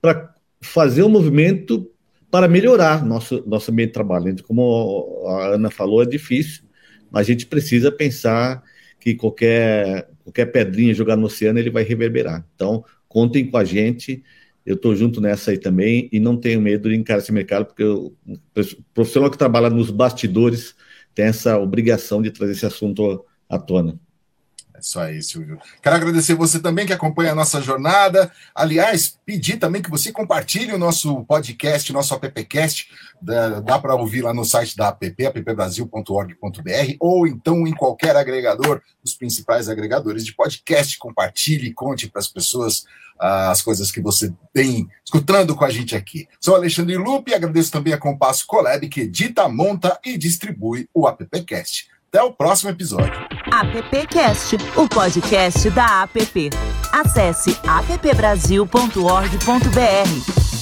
para 0.00 0.34
fazer 0.60 1.02
um 1.02 1.08
movimento 1.08 1.90
para 2.30 2.48
melhorar 2.48 3.04
nosso, 3.04 3.42
nosso 3.46 3.70
ambiente 3.70 3.88
de 3.88 3.94
trabalho. 3.94 4.36
Como 4.44 5.24
a 5.26 5.54
Ana 5.54 5.70
falou, 5.70 6.02
é 6.02 6.06
difícil, 6.06 6.64
mas 7.10 7.26
a 7.26 7.30
gente 7.30 7.46
precisa 7.46 7.92
pensar 7.92 8.62
que 8.98 9.14
qualquer, 9.14 10.08
qualquer 10.24 10.46
pedrinha 10.46 10.92
jogada 10.92 11.20
no 11.20 11.28
oceano 11.28 11.58
ele 11.58 11.70
vai 11.70 11.84
reverberar. 11.84 12.44
Então, 12.54 12.84
contem 13.08 13.48
com 13.48 13.56
a 13.56 13.64
gente. 13.64 14.22
Eu 14.66 14.74
estou 14.74 14.96
junto 14.96 15.20
nessa 15.20 15.52
aí 15.52 15.58
também 15.58 16.08
e 16.10 16.18
não 16.18 16.36
tenho 16.36 16.60
medo 16.60 16.88
de 16.88 16.96
encarar 16.96 17.20
esse 17.20 17.32
mercado, 17.32 17.66
porque 17.66 17.84
o 17.84 18.12
profissional 18.92 19.30
que 19.30 19.38
trabalha 19.38 19.70
nos 19.70 19.90
bastidores 19.90 20.74
tem 21.14 21.26
essa 21.26 21.56
obrigação 21.56 22.20
de 22.20 22.32
trazer 22.32 22.52
esse 22.52 22.66
assunto 22.66 23.24
à 23.48 23.58
tona. 23.58 23.98
É 24.76 24.80
isso 24.80 25.00
aí, 25.00 25.22
Silvio. 25.22 25.58
Quero 25.82 25.96
agradecer 25.96 26.34
você 26.34 26.60
também 26.60 26.84
que 26.84 26.92
acompanha 26.92 27.32
a 27.32 27.34
nossa 27.34 27.62
jornada. 27.62 28.30
Aliás, 28.54 29.18
pedir 29.24 29.56
também 29.56 29.80
que 29.80 29.88
você 29.88 30.12
compartilhe 30.12 30.72
o 30.72 30.78
nosso 30.78 31.24
podcast, 31.24 31.90
nosso 31.92 32.12
appcast. 32.12 32.88
Dá, 33.20 33.60
dá 33.60 33.78
para 33.78 33.94
ouvir 33.94 34.20
lá 34.20 34.34
no 34.34 34.44
site 34.44 34.76
da 34.76 34.88
app, 34.88 35.26
appbrasil.org.br, 35.26 36.96
ou 37.00 37.26
então 37.26 37.66
em 37.66 37.72
qualquer 37.72 38.14
agregador, 38.14 38.82
os 39.02 39.14
principais 39.14 39.70
agregadores 39.70 40.26
de 40.26 40.34
podcast. 40.34 40.98
Compartilhe, 40.98 41.72
conte 41.72 42.08
para 42.08 42.20
as 42.20 42.28
pessoas 42.28 42.84
as 43.18 43.62
coisas 43.62 43.90
que 43.90 44.00
você 44.00 44.32
tem 44.52 44.88
escutando 45.04 45.54
com 45.54 45.64
a 45.64 45.70
gente 45.70 45.96
aqui. 45.96 46.28
Sou 46.40 46.54
Alexandre 46.54 46.96
Lupe 46.96 47.30
e 47.30 47.34
agradeço 47.34 47.72
também 47.72 47.92
a 47.92 47.98
Compasso 47.98 48.44
Colab, 48.46 48.88
que 48.88 49.02
edita, 49.02 49.48
monta 49.48 49.98
e 50.04 50.16
distribui 50.16 50.88
o 50.92 51.06
appcast. 51.06 51.88
Até 52.08 52.22
o 52.22 52.32
próximo 52.32 52.70
episódio. 52.70 53.12
AppCast, 53.52 54.56
o 54.76 54.88
podcast 54.88 55.68
da 55.70 56.02
app. 56.02 56.50
Acesse 56.92 57.58
appbrasil.org.br. 57.66 60.55